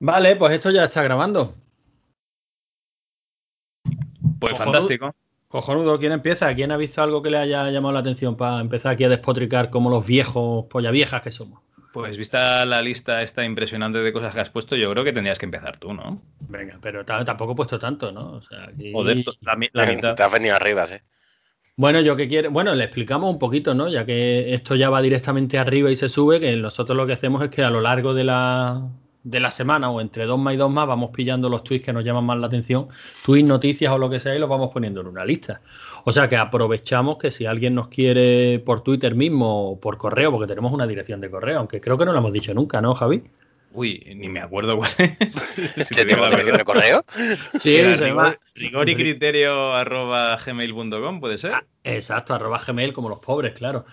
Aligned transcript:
Vale, 0.00 0.36
pues 0.36 0.52
esto 0.54 0.70
ya 0.70 0.84
está 0.84 1.02
grabando. 1.02 1.54
Pues 4.38 4.52
Cojonudo. 4.52 4.72
fantástico. 4.72 5.14
Cojonudo, 5.48 5.98
¿quién 5.98 6.12
empieza? 6.12 6.52
¿Quién 6.54 6.72
ha 6.72 6.76
visto 6.76 7.02
algo 7.02 7.22
que 7.22 7.30
le 7.30 7.38
haya 7.38 7.70
llamado 7.70 7.92
la 7.94 8.00
atención 8.00 8.36
para 8.36 8.60
empezar 8.60 8.92
aquí 8.92 9.04
a 9.04 9.08
despotricar 9.08 9.70
como 9.70 9.88
los 9.88 10.04
viejos 10.04 10.64
polla 10.68 10.90
viejas 10.90 11.22
que 11.22 11.30
somos? 11.30 11.60
Pues 11.92 12.16
vista 12.16 12.66
la 12.66 12.82
lista 12.82 13.22
esta 13.22 13.44
impresionante 13.44 14.00
de 14.00 14.12
cosas 14.12 14.34
que 14.34 14.40
has 14.40 14.50
puesto, 14.50 14.74
yo 14.74 14.90
creo 14.90 15.04
que 15.04 15.12
tendrías 15.12 15.38
que 15.38 15.44
empezar 15.46 15.76
tú, 15.76 15.92
¿no? 15.94 16.20
Venga, 16.40 16.76
pero 16.82 17.04
ta- 17.04 17.24
tampoco 17.24 17.52
he 17.52 17.54
puesto 17.54 17.78
tanto, 17.78 18.10
¿no? 18.10 18.32
O 18.32 18.42
sea, 18.42 18.64
aquí- 18.64 18.90
Joder, 18.92 19.24
la, 19.42 19.54
mi- 19.54 19.68
la 19.72 19.86
mitad. 19.86 20.14
Te 20.16 20.22
has 20.24 20.32
venido 20.32 20.56
arriba, 20.56 20.86
sí. 20.86 20.96
Bueno, 21.76 22.00
yo 22.00 22.16
que 22.16 22.26
quiero, 22.26 22.50
bueno, 22.50 22.74
le 22.74 22.82
explicamos 22.84 23.30
un 23.30 23.38
poquito, 23.38 23.74
¿no? 23.74 23.88
Ya 23.88 24.04
que 24.04 24.54
esto 24.54 24.74
ya 24.74 24.90
va 24.90 25.02
directamente 25.02 25.56
arriba 25.56 25.88
y 25.90 25.96
se 25.96 26.08
sube, 26.08 26.40
que 26.40 26.56
nosotros 26.56 26.96
lo 26.96 27.06
que 27.06 27.12
hacemos 27.12 27.42
es 27.42 27.50
que 27.50 27.62
a 27.62 27.70
lo 27.70 27.80
largo 27.80 28.12
de 28.12 28.24
la, 28.24 28.88
de 29.24 29.40
la 29.40 29.50
semana 29.50 29.90
o 29.90 30.00
entre 30.00 30.26
dos 30.26 30.38
más 30.38 30.54
y 30.54 30.56
dos 30.58 30.70
más 30.70 30.86
vamos 30.86 31.10
pillando 31.10 31.48
los 31.48 31.64
tweets 31.64 31.84
que 31.84 31.92
nos 31.92 32.04
llaman 32.04 32.24
más 32.24 32.38
la 32.38 32.46
atención, 32.46 32.88
tweets, 33.24 33.48
noticias 33.48 33.90
o 33.92 33.98
lo 33.98 34.10
que 34.10 34.20
sea 34.20 34.36
y 34.36 34.38
los 34.38 34.48
vamos 34.48 34.70
poniendo 34.72 35.00
en 35.00 35.08
una 35.08 35.24
lista. 35.24 35.62
O 36.04 36.12
sea 36.12 36.28
que 36.28 36.36
aprovechamos 36.36 37.16
que 37.16 37.30
si 37.30 37.46
alguien 37.46 37.74
nos 37.74 37.88
quiere 37.88 38.58
por 38.60 38.82
Twitter 38.82 39.14
mismo 39.14 39.70
o 39.70 39.80
por 39.80 39.96
correo, 39.96 40.30
porque 40.30 40.46
tenemos 40.46 40.72
una 40.72 40.86
dirección 40.86 41.20
de 41.20 41.30
correo, 41.30 41.58
aunque 41.58 41.80
creo 41.80 41.96
que 41.96 42.04
no 42.04 42.12
lo 42.12 42.18
hemos 42.18 42.32
dicho 42.32 42.52
nunca, 42.52 42.80
¿no, 42.80 42.94
Javi? 42.94 43.24
Uy, 43.72 44.04
ni 44.14 44.28
me 44.28 44.40
acuerdo 44.40 44.76
cuál 44.76 44.90
es. 44.98 45.36
Si 45.88 45.94
te 45.94 46.04
digo 46.04 46.20
¿Tenemos 46.20 46.20
la 46.20 46.30
dirección 46.30 46.58
de 46.58 46.64
correo? 46.64 47.04
Sí, 47.58 47.76
Era 47.76 47.96
se 47.96 48.38
rigor 48.54 48.88
y 48.88 48.94
criterio 48.94 49.72
arroba 49.72 50.38
gmail.com, 50.44 51.20
¿puede 51.20 51.38
ser? 51.38 51.52
Ah, 51.54 51.64
exacto, 51.82 52.34
arroba 52.34 52.60
gmail 52.64 52.92
como 52.92 53.08
los 53.08 53.18
pobres, 53.18 53.54
claro. 53.54 53.84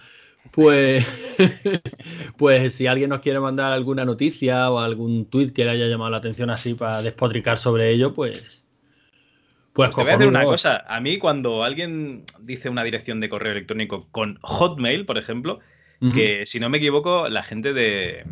Pues, 0.49 1.05
pues 2.37 2.73
si 2.73 2.87
alguien 2.87 3.09
nos 3.09 3.19
quiere 3.19 3.39
mandar 3.39 3.71
alguna 3.71 4.05
noticia 4.05 4.69
o 4.71 4.79
algún 4.79 5.25
tweet 5.25 5.51
que 5.51 5.63
le 5.63 5.71
haya 5.71 5.87
llamado 5.87 6.09
la 6.09 6.17
atención 6.17 6.49
así 6.49 6.73
para 6.73 7.01
despotricar 7.01 7.57
sobre 7.57 7.91
ello, 7.91 8.13
pues. 8.13 8.65
Pues 9.73 9.91
Te 9.91 10.01
voy 10.01 10.09
a 10.09 10.17
decir 10.17 10.27
una 10.27 10.43
cosa. 10.43 10.83
A 10.87 10.99
mí, 10.99 11.17
cuando 11.17 11.63
alguien 11.63 12.25
dice 12.39 12.69
una 12.69 12.83
dirección 12.83 13.21
de 13.21 13.29
correo 13.29 13.53
electrónico 13.53 14.07
con 14.11 14.37
Hotmail, 14.41 15.05
por 15.05 15.17
ejemplo, 15.17 15.59
que 16.13 16.47
si 16.47 16.59
no 16.59 16.69
me 16.69 16.79
equivoco, 16.79 17.29
la 17.29 17.43
gente 17.43 17.71
de. 17.73 18.25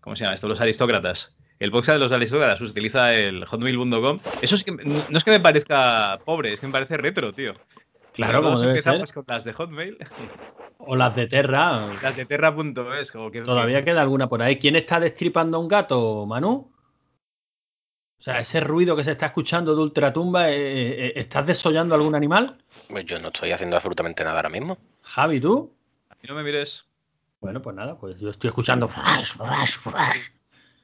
¿Cómo 0.00 0.16
se 0.16 0.24
llama 0.24 0.36
esto? 0.36 0.48
Los 0.48 0.60
aristócratas. 0.60 1.36
El 1.58 1.72
podcast 1.72 1.96
de 1.96 1.98
los 1.98 2.12
aristócratas 2.12 2.60
utiliza 2.60 3.12
el 3.12 3.44
hotmail.com. 3.44 4.20
Eso 4.40 4.54
es 4.54 4.64
que 4.64 4.70
no 4.70 5.18
es 5.18 5.24
que 5.24 5.32
me 5.32 5.40
parezca 5.40 6.20
pobre, 6.24 6.52
es 6.52 6.60
que 6.60 6.66
me 6.66 6.72
parece 6.72 6.96
retro, 6.96 7.32
tío. 7.34 7.54
Claro, 8.12 8.42
como 8.42 8.58
debe 8.58 8.80
ser. 8.80 8.92
empezamos 8.92 9.12
con 9.12 9.24
las 9.28 9.44
de 9.44 9.52
Hotmail, 9.52 9.98
O 10.78 10.96
las 10.96 11.14
de 11.14 11.26
Terra. 11.26 11.86
las 12.02 12.16
de 12.16 12.24
terra.es. 12.24 13.12
que- 13.12 13.42
Todavía 13.42 13.84
queda 13.84 14.00
alguna 14.02 14.28
por 14.28 14.42
ahí. 14.42 14.58
¿Quién 14.58 14.76
está 14.76 15.00
destripando 15.00 15.56
a 15.56 15.60
un 15.60 15.68
gato, 15.68 16.24
Manu? 16.26 16.72
O 18.18 18.20
sea, 18.20 18.40
ese 18.40 18.60
ruido 18.60 18.96
que 18.96 19.04
se 19.04 19.12
está 19.12 19.26
escuchando 19.26 19.74
de 19.76 19.82
ultratumba, 19.82 20.50
eh, 20.50 21.06
eh, 21.06 21.12
¿estás 21.16 21.46
desollando 21.46 21.94
algún 21.94 22.14
animal? 22.14 22.58
Pues 22.88 23.04
yo 23.04 23.18
no 23.20 23.28
estoy 23.28 23.52
haciendo 23.52 23.76
absolutamente 23.76 24.24
nada 24.24 24.36
ahora 24.36 24.48
mismo. 24.48 24.78
Javi, 25.02 25.40
¿tú? 25.40 25.72
A 26.10 26.14
mí 26.14 26.20
no 26.28 26.34
me 26.34 26.42
mires. 26.42 26.84
Bueno, 27.40 27.62
pues 27.62 27.76
nada, 27.76 27.96
pues 27.98 28.18
yo 28.20 28.28
estoy 28.30 28.48
escuchando. 28.48 28.88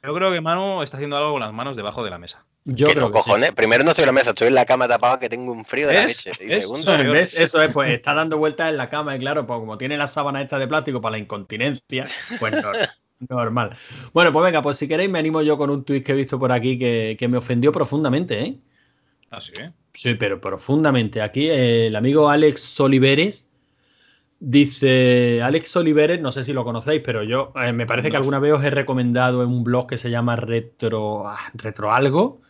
Yo 0.05 0.15
creo 0.15 0.31
que 0.33 0.41
Manu 0.41 0.83
está 0.83 0.99
haciendo 0.99 1.17
algo 1.17 1.33
con 1.33 1.41
las 1.41 1.53
manos 1.53 1.77
debajo 1.77 2.05
de 2.05 2.11
la 2.11 2.19
mesa. 2.19 2.45
Yo 2.67 2.89
creo 2.89 3.03
no, 3.03 3.11
que 3.11 3.19
sí. 3.19 3.25
cojones. 3.25 3.53
Primero 3.53 3.85
no 3.85 3.91
estoy 3.91 4.03
en 4.03 4.07
la 4.07 4.13
mesa, 4.13 4.31
estoy 4.31 4.49
en 4.49 4.55
la 4.55 4.67
cama 4.67 4.87
tapado 4.87 5.19
que 5.19 5.29
tengo 5.29 5.53
un 5.53 5.65
frío 5.65 5.87
de 5.87 5.95
la 5.95 6.07
leche. 6.07 6.33
Y 6.41 6.51
segundo, 6.53 6.93
Eso 6.95 7.03
es. 7.03 7.13
¿Ves? 7.13 7.35
Eso 7.35 7.63
es, 7.63 7.73
pues 7.73 7.93
está 7.93 8.15
dando 8.15 8.37
vueltas 8.39 8.69
en 8.71 8.77
la 8.77 8.89
cama 8.91 9.17
y 9.17 9.19
claro, 9.19 9.47
pues 9.47 9.59
como 9.59 9.79
tiene 9.79 9.97
la 9.97 10.07
sábana 10.07 10.43
esta 10.43 10.59
de 10.59 10.67
plástico 10.67 11.01
para 11.01 11.13
la 11.13 11.19
incontinencia, 11.19 12.07
pues 12.39 12.55
nor- 12.55 12.91
normal. 13.29 13.77
Bueno, 14.13 14.33
pues 14.33 14.45
venga, 14.45 14.63
pues 14.63 14.77
si 14.77 14.89
queréis 14.89 15.11
me 15.11 15.19
animo 15.19 15.41
yo 15.43 15.57
con 15.57 15.71
un 15.71 15.85
tuit 15.85 16.05
que 16.05 16.13
he 16.13 16.15
visto 16.15 16.39
por 16.39 16.53
aquí 16.53 16.79
que, 16.79 17.17
que 17.19 17.29
me 17.29 17.39
ofendió 17.39 17.73
profundamente, 17.73 18.41
¿eh? 18.41 18.59
Ah, 19.31 19.41
sí. 19.41 19.53
Sí, 19.93 20.15
pero 20.15 20.41
profundamente. 20.41 21.23
Aquí 21.23 21.49
eh, 21.49 21.87
el 21.87 21.97
amigo 21.97 22.29
Alex 22.29 22.79
Oliveres 22.81 23.49
dice, 24.45 25.41
Alex 25.43 25.77
Oliveres, 25.77 26.21
no 26.21 26.31
sé 26.33 26.45
si 26.45 26.53
lo 26.53 26.65
conocéis, 26.65 27.03
pero 27.05 27.23
yo 27.23 27.53
eh, 27.57 27.73
me 27.73 27.87
parece 27.87 28.11
que 28.11 28.17
alguna 28.17 28.39
vez 28.39 28.53
os 28.53 28.65
he 28.65 28.71
recomendado 28.71 29.43
en 29.43 29.49
un 29.49 29.65
blog 29.65 29.89
que 29.89 29.99
se 29.99 30.11
llama 30.11 30.37
Retro, 30.37 31.27
ah, 31.27 31.39
Retro 31.55 31.93
algo. 31.93 32.43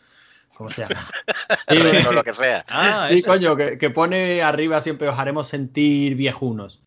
¿Cómo 0.55 0.69
se 0.69 0.81
llama? 0.83 1.09
Sí, 1.67 1.77
lo 2.11 2.23
que 2.23 2.33
sea. 2.33 2.63
Ah, 2.69 3.05
sí, 3.07 3.15
ese. 3.15 3.27
coño, 3.27 3.55
que, 3.55 3.77
que 3.77 3.89
pone 3.89 4.41
arriba 4.41 4.81
siempre 4.81 5.07
os 5.07 5.17
haremos 5.17 5.47
sentir 5.47 6.15
viejunos. 6.15 6.81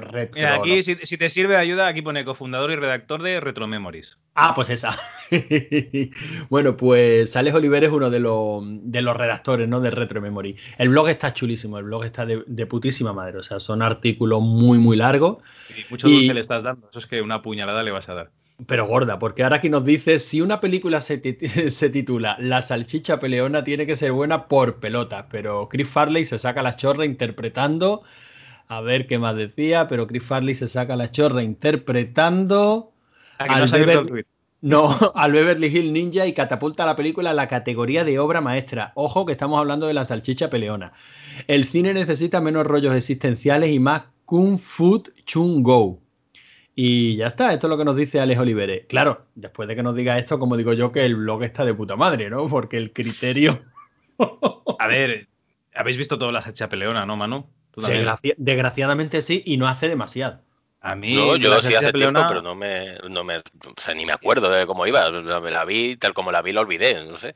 Retro, 0.00 0.34
Mira, 0.34 0.54
aquí, 0.54 0.82
si, 0.82 0.96
si 1.02 1.18
te 1.18 1.28
sirve 1.28 1.54
de 1.54 1.60
ayuda, 1.60 1.86
aquí 1.86 2.00
pone 2.02 2.24
cofundador 2.24 2.70
y 2.70 2.76
redactor 2.76 3.22
de 3.22 3.40
Retro 3.40 3.66
Memories. 3.66 4.16
Ah, 4.34 4.52
pues 4.54 4.70
esa. 4.70 4.96
bueno, 6.48 6.76
pues 6.76 7.36
Alex 7.36 7.54
Oliver 7.56 7.84
es 7.84 7.90
uno 7.90 8.10
de 8.10 8.20
los, 8.20 8.62
de 8.64 9.02
los 9.02 9.16
redactores 9.16 9.68
¿no? 9.68 9.80
de 9.80 9.90
Retro 9.90 10.20
Memory. 10.20 10.56
El 10.78 10.88
blog 10.90 11.08
está 11.08 11.32
chulísimo, 11.34 11.78
el 11.78 11.84
blog 11.84 12.04
está 12.04 12.26
de, 12.26 12.42
de 12.46 12.66
putísima 12.66 13.12
madre. 13.12 13.38
O 13.38 13.42
sea, 13.42 13.60
son 13.60 13.82
artículos 13.82 14.40
muy, 14.40 14.78
muy 14.78 14.96
largos, 14.96 15.38
Y 15.76 15.84
mucho 15.90 16.08
Y- 16.08 16.14
dulce 16.14 16.34
le 16.34 16.40
estás 16.40 16.62
dando. 16.62 16.88
Eso 16.90 16.98
es 16.98 17.06
que 17.06 17.20
una 17.20 17.42
puñalada 17.42 17.82
le 17.82 17.90
vas 17.90 18.08
a 18.08 18.14
dar. 18.14 18.30
pero 18.66 18.86
gorda, 18.86 19.18
porque 19.18 19.42
ahora 19.42 19.56
aquí 19.56 19.68
nos 19.70 19.84
dice, 19.84 20.18
si 20.18 20.40
una 20.40 20.60
película 20.60 21.00
se, 21.00 21.20
se 21.70 21.90
titula 21.90 22.36
La 22.40 22.62
salchicha 22.62 23.18
peleona 23.18 23.64
tiene 23.64 23.86
que 23.86 23.96
ser 23.96 24.12
buena 24.12 24.48
por 24.48 24.80
pelotas, 24.80 25.26
pero 25.30 25.68
Chris 25.68 25.88
Farley 25.88 26.24
se 26.24 26.38
saca 26.38 26.62
la 26.62 26.76
chorra 26.76 27.04
interpretando... 27.04 28.02
A 28.70 28.80
ver 28.82 29.08
qué 29.08 29.18
más 29.18 29.34
decía, 29.34 29.88
pero 29.88 30.06
Chris 30.06 30.22
Farley 30.22 30.54
se 30.54 30.68
saca 30.68 30.94
la 30.94 31.10
chorra 31.10 31.42
interpretando... 31.42 32.92
Aquí 33.36 33.52
Al 33.52 33.86
no 33.86 34.06
tuit. 34.06 34.26
No, 34.60 34.96
al 35.16 35.32
Beverly 35.32 35.66
Hill 35.66 35.92
Ninja 35.92 36.24
y 36.24 36.34
catapulta 36.34 36.86
la 36.86 36.94
película 36.94 37.30
a 37.30 37.34
la 37.34 37.48
categoría 37.48 38.04
de 38.04 38.20
obra 38.20 38.40
maestra. 38.40 38.92
Ojo 38.94 39.26
que 39.26 39.32
estamos 39.32 39.58
hablando 39.58 39.88
de 39.88 39.94
la 39.94 40.04
salchicha 40.04 40.50
peleona. 40.50 40.92
El 41.48 41.64
cine 41.64 41.92
necesita 41.94 42.40
menos 42.40 42.64
rollos 42.64 42.94
existenciales 42.94 43.72
y 43.72 43.80
más 43.80 44.04
Kung 44.24 44.56
Fu 44.56 45.02
Chung 45.24 45.64
Go. 45.64 46.00
Y 46.76 47.16
ya 47.16 47.26
está, 47.26 47.52
esto 47.52 47.66
es 47.66 47.70
lo 47.70 47.76
que 47.76 47.84
nos 47.84 47.96
dice 47.96 48.20
Alex 48.20 48.38
Oliveres. 48.38 48.86
Claro, 48.88 49.26
después 49.34 49.68
de 49.68 49.74
que 49.74 49.82
nos 49.82 49.96
diga 49.96 50.16
esto, 50.16 50.38
como 50.38 50.56
digo 50.56 50.74
yo, 50.74 50.92
que 50.92 51.04
el 51.04 51.16
blog 51.16 51.42
está 51.42 51.64
de 51.64 51.74
puta 51.74 51.96
madre, 51.96 52.30
¿no? 52.30 52.46
Porque 52.46 52.76
el 52.76 52.92
criterio. 52.92 53.58
A 54.78 54.86
ver, 54.86 55.26
habéis 55.74 55.96
visto 55.96 56.18
todas 56.18 56.32
las 56.32 56.46
hecha 56.46 56.68
peleona, 56.68 57.04
¿no, 57.04 57.16
Manu? 57.16 57.48
Desgraciadamente 58.36 59.22
sí, 59.22 59.42
y 59.46 59.56
no 59.56 59.66
hace 59.68 59.88
demasiado. 59.88 60.40
A 60.82 60.94
mí, 60.94 61.14
No, 61.14 61.36
yo 61.36 61.60
sí 61.60 61.74
hace 61.74 61.92
peleona- 61.92 62.20
tiempo, 62.20 62.28
pero 62.28 62.42
no 62.42 62.54
me, 62.54 62.94
no 63.10 63.22
me. 63.22 63.36
O 63.36 63.42
sea, 63.76 63.94
ni 63.94 64.06
me 64.06 64.12
acuerdo 64.12 64.50
de 64.50 64.66
cómo 64.66 64.86
iba. 64.86 65.10
Me 65.40 65.50
la 65.50 65.64
vi, 65.64 65.96
tal 65.96 66.14
como 66.14 66.32
la 66.32 66.40
vi, 66.40 66.52
la 66.52 66.62
olvidé. 66.62 67.04
No 67.04 67.16
sé. 67.18 67.34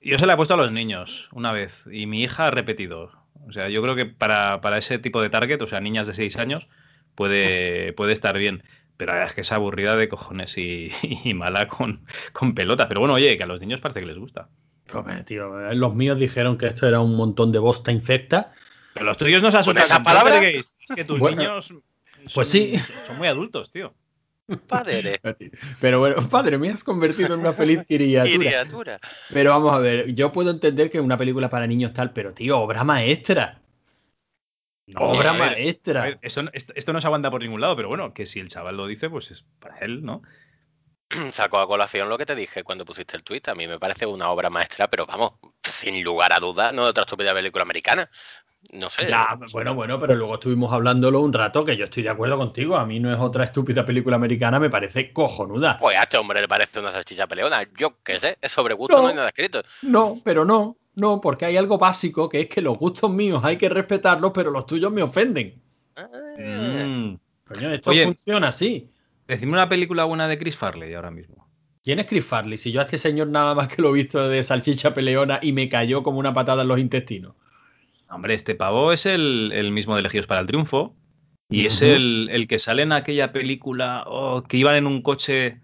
Yo 0.00 0.18
se 0.18 0.26
la 0.26 0.32
he 0.32 0.36
puesto 0.36 0.54
a 0.54 0.56
los 0.56 0.72
niños 0.72 1.28
una 1.32 1.52
vez 1.52 1.84
y 1.92 2.06
mi 2.06 2.22
hija 2.22 2.46
ha 2.46 2.50
repetido. 2.50 3.12
O 3.46 3.52
sea, 3.52 3.68
yo 3.68 3.82
creo 3.82 3.94
que 3.94 4.06
para, 4.06 4.60
para 4.60 4.78
ese 4.78 4.98
tipo 4.98 5.20
de 5.20 5.28
target, 5.28 5.60
o 5.60 5.66
sea, 5.66 5.80
niñas 5.80 6.06
de 6.06 6.14
6 6.14 6.36
años, 6.38 6.68
puede, 7.14 7.92
puede 7.96 8.12
estar 8.14 8.36
bien. 8.38 8.62
Pero 8.96 9.12
la 9.12 9.18
verdad 9.18 9.30
es 9.30 9.34
que 9.34 9.40
es 9.42 9.52
aburrida 9.52 9.94
de 9.96 10.08
cojones 10.08 10.56
y, 10.56 10.90
y 11.24 11.34
mala 11.34 11.68
con, 11.68 12.06
con 12.32 12.54
pelota. 12.54 12.88
Pero 12.88 13.00
bueno, 13.00 13.14
oye, 13.14 13.36
que 13.36 13.42
a 13.42 13.46
los 13.46 13.60
niños 13.60 13.80
parece 13.80 14.00
que 14.00 14.06
les 14.06 14.18
gusta. 14.18 14.48
Joder, 14.90 15.24
tío, 15.24 15.72
los 15.74 15.94
míos 15.94 16.18
dijeron 16.18 16.56
que 16.58 16.66
esto 16.66 16.86
era 16.88 17.00
un 17.00 17.16
montón 17.16 17.52
de 17.52 17.58
bosta 17.58 17.92
infecta. 17.92 18.52
Pero 18.94 19.06
los 19.06 19.16
tuyos 19.16 19.42
no 19.42 19.50
se 19.50 19.58
asustan. 19.58 19.82
esa 19.84 20.02
palabra? 20.02 20.34
poltergeist. 20.34 20.80
Es 20.80 20.96
que 20.96 21.04
tus 21.04 21.18
Bueno, 21.18 21.36
niños. 21.38 21.66
son- 21.66 21.82
pues 22.34 22.48
sí. 22.48 22.78
Son 23.06 23.18
muy 23.18 23.26
adultos, 23.28 23.70
tío. 23.72 23.94
Padre, 24.68 25.20
Pero 25.80 25.98
bueno, 26.00 26.28
padre, 26.28 26.58
me 26.58 26.68
has 26.68 26.84
convertido 26.84 27.34
en 27.34 27.40
una 27.40 27.52
feliz 27.52 27.84
criatura. 27.88 28.36
criatura. 28.38 29.00
Pero 29.32 29.50
vamos 29.50 29.72
a 29.72 29.78
ver, 29.78 30.14
yo 30.14 30.30
puedo 30.32 30.50
entender 30.50 30.90
que 30.90 30.98
es 30.98 31.04
una 31.04 31.16
película 31.16 31.48
para 31.48 31.66
niños 31.66 31.92
tal, 31.94 32.12
pero 32.12 32.34
tío, 32.34 32.58
obra 32.58 32.84
maestra. 32.84 33.60
obra 34.96 35.32
ver, 35.32 35.38
maestra. 35.40 36.02
ver, 36.02 36.18
eso 36.22 36.42
esto, 36.52 36.72
esto 36.76 36.92
no 36.92 37.00
se 37.00 37.06
aguanta 37.06 37.30
por 37.30 37.40
ningún 37.42 37.60
lado, 37.60 37.76
pero 37.76 37.88
bueno, 37.88 38.12
que 38.12 38.26
si 38.26 38.40
el 38.40 38.48
chaval 38.48 38.76
lo 38.76 38.86
dice, 38.86 39.08
pues 39.08 39.30
es 39.30 39.42
para 39.58 39.78
él, 39.78 40.02
¿no? 40.04 40.22
Saco 41.32 41.58
a 41.58 41.66
colación 41.66 42.08
lo 42.08 42.18
que 42.18 42.26
te 42.26 42.34
dije 42.34 42.62
cuando 42.64 42.84
pusiste 42.84 43.16
el 43.16 43.22
tweet. 43.22 43.42
A 43.46 43.54
mí 43.54 43.68
me 43.68 43.78
parece 43.78 44.06
una 44.06 44.28
obra 44.30 44.50
maestra, 44.50 44.88
pero 44.88 45.06
vamos, 45.06 45.32
sin 45.62 46.02
lugar 46.02 46.32
a 46.32 46.40
dudas, 46.40 46.74
no 46.74 46.82
otra 46.84 47.04
estúpida 47.04 47.32
película 47.32 47.62
americana. 47.62 48.10
No 48.70 48.88
sé. 48.88 49.06
Ya, 49.08 49.38
bueno, 49.52 49.74
bueno, 49.74 50.00
pero 50.00 50.14
luego 50.14 50.34
estuvimos 50.34 50.72
hablándolo 50.72 51.20
un 51.20 51.32
rato 51.32 51.64
que 51.64 51.76
yo 51.76 51.84
estoy 51.84 52.04
de 52.04 52.08
acuerdo 52.08 52.38
contigo. 52.38 52.76
A 52.76 52.86
mí 52.86 53.00
no 53.00 53.12
es 53.12 53.18
otra 53.18 53.44
estúpida 53.44 53.84
película 53.84 54.16
americana, 54.16 54.58
me 54.60 54.70
parece 54.70 55.12
cojonuda. 55.12 55.78
Pues 55.78 55.96
a 55.98 56.04
este 56.04 56.16
hombre 56.16 56.40
le 56.40 56.48
parece 56.48 56.80
una 56.80 56.92
salchicha 56.92 57.26
peleona. 57.26 57.66
Yo 57.76 57.98
qué 58.02 58.18
sé, 58.20 58.38
es 58.40 58.52
sobre 58.52 58.74
gusto, 58.74 58.96
No. 58.96 59.02
no 59.02 59.08
hay 59.08 59.14
nada 59.14 59.28
escrito. 59.28 59.62
No, 59.82 60.16
pero 60.24 60.44
no, 60.44 60.76
no, 60.94 61.20
porque 61.20 61.44
hay 61.44 61.56
algo 61.56 61.76
básico 61.76 62.28
que 62.28 62.40
es 62.42 62.48
que 62.48 62.62
los 62.62 62.78
gustos 62.78 63.10
míos 63.10 63.42
hay 63.44 63.56
que 63.56 63.68
respetarlos, 63.68 64.30
pero 64.32 64.50
los 64.50 64.64
tuyos 64.64 64.90
me 64.92 65.02
ofenden. 65.02 65.60
Ah. 65.96 66.08
Mm. 66.38 67.18
Coño, 67.44 67.72
esto 67.74 67.90
Oye. 67.90 68.04
funciona 68.04 68.48
así. 68.48 68.90
Decidme 69.26 69.52
una 69.52 69.68
película 69.68 70.04
buena 70.04 70.28
de 70.28 70.38
Chris 70.38 70.56
Farley 70.56 70.94
ahora 70.94 71.10
mismo. 71.10 71.46
¿Quién 71.84 71.98
es 71.98 72.06
Chris 72.06 72.24
Farley? 72.24 72.56
Si 72.56 72.70
yo 72.72 72.80
a 72.80 72.84
este 72.84 72.96
señor 72.96 73.26
nada 73.28 73.54
más 73.54 73.68
que 73.68 73.82
lo 73.82 73.90
he 73.90 73.92
visto 73.92 74.28
de 74.28 74.42
salchicha 74.42 74.94
peleona 74.94 75.40
y 75.42 75.52
me 75.52 75.68
cayó 75.68 76.02
como 76.02 76.18
una 76.20 76.32
patada 76.32 76.62
en 76.62 76.68
los 76.68 76.78
intestinos. 76.78 77.34
Hombre, 78.12 78.34
este 78.34 78.54
pavo 78.54 78.92
es 78.92 79.06
el, 79.06 79.50
el 79.54 79.72
mismo 79.72 79.94
de 79.94 80.00
Elegidos 80.00 80.26
para 80.26 80.40
el 80.40 80.46
Triunfo. 80.46 80.94
Y 81.48 81.66
es 81.66 81.82
el, 81.82 82.30
el 82.32 82.48
que 82.48 82.58
sale 82.58 82.82
en 82.82 82.92
aquella 82.92 83.30
película 83.32 84.04
oh, 84.06 84.42
que 84.42 84.56
iban 84.56 84.74
en 84.76 84.86
un 84.86 85.02
coche. 85.02 85.60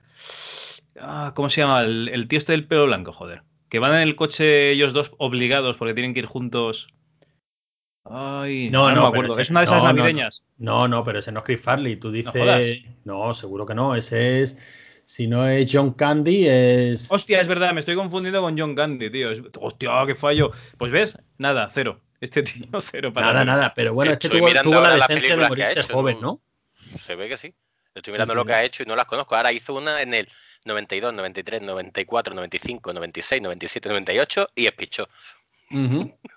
Ah, 1.00 1.33
¿Cómo 1.35 1.49
se 1.49 1.62
llama? 1.62 1.83
El, 1.83 2.09
el 2.09 2.29
tío 2.29 2.39
este 2.39 2.53
del 2.53 2.67
pelo 2.67 2.85
blanco, 2.87 3.12
joder. 3.12 3.43
Que 3.71 3.79
van 3.79 3.95
en 3.95 4.00
el 4.03 4.15
coche 4.17 4.71
ellos 4.71 4.93
dos 4.93 5.12
obligados 5.19 5.77
porque 5.79 5.95
tienen 5.95 6.12
que 6.12 6.21
ir 6.21 6.27
juntos. 6.27 6.89
Ay, 8.05 8.71
No, 8.71 8.81
ahora 8.83 8.95
no, 8.97 9.03
me 9.03 9.09
acuerdo. 9.09 9.33
ese- 9.35 9.43
es 9.43 9.50
una 9.50 9.61
de 9.61 9.65
esas 9.67 9.83
no, 9.83 9.89
no, 9.89 9.93
no. 9.95 9.99
navideñas. 10.03 10.45
No, 10.56 10.89
no, 10.89 11.05
pero 11.05 11.19
ese 11.19 11.33
no 11.33 11.39
es 11.41 11.45
Chris 11.45 11.61
Farley. 11.61 11.97
Tú 11.97 12.11
dices. 12.11 12.83
No, 13.05 13.33
seguro 13.35 13.67
que 13.67 13.75
no. 13.75 13.95
Ese 13.95 14.43
es. 14.43 14.59
Si 15.05 15.27
no 15.27 15.47
es 15.49 15.71
John 15.73 15.93
Candy, 15.95 16.47
es. 16.47 17.06
Hostia, 17.11 17.41
es 17.41 17.49
verdad, 17.49 17.73
me 17.73 17.81
estoy 17.81 17.95
confundiendo 17.95 18.43
con 18.43 18.59
John 18.59 18.75
Candy, 18.75 19.11
tío. 19.11 19.31
Es- 19.31 19.43
Hostia, 19.59 19.91
qué 20.06 20.15
fallo. 20.15 20.53
Pues 20.77 20.93
ves, 20.93 21.19
nada, 21.39 21.69
cero. 21.71 22.00
Este 22.20 22.43
tío, 22.43 22.67
cero 22.81 23.12
para 23.12 23.29
Nada, 23.29 23.44
nada. 23.44 23.75
Pero 23.75 23.94
bueno, 23.94 24.12
este 24.12 24.29
tuvo, 24.29 24.49
tuvo 24.62 24.81
la 24.81 24.94
decencia 24.94 25.37
de 25.37 25.49
morirse 25.49 25.81
hecho, 25.81 25.93
joven, 25.93 26.19
¿no? 26.20 26.41
Se 26.75 27.15
ve 27.15 27.29
que 27.29 27.37
sí. 27.37 27.55
Estoy 27.94 28.12
mirando 28.12 28.35
sí, 28.35 28.37
lo 28.37 28.44
que 28.44 28.53
ha 28.53 28.65
hecho 28.65 28.82
y 28.82 28.87
no 28.87 28.94
las 28.94 29.06
conozco. 29.06 29.35
Ahora 29.35 29.53
hizo 29.53 29.75
una 29.75 30.00
en 30.03 30.15
el 30.15 30.29
92, 30.65 31.12
93, 31.15 31.62
94, 31.62 32.35
95, 32.35 32.93
96, 32.93 33.43
97, 33.43 33.88
98 33.88 34.50
y 34.55 34.67
espichó. 34.67 35.09
Ujú. 35.70 36.15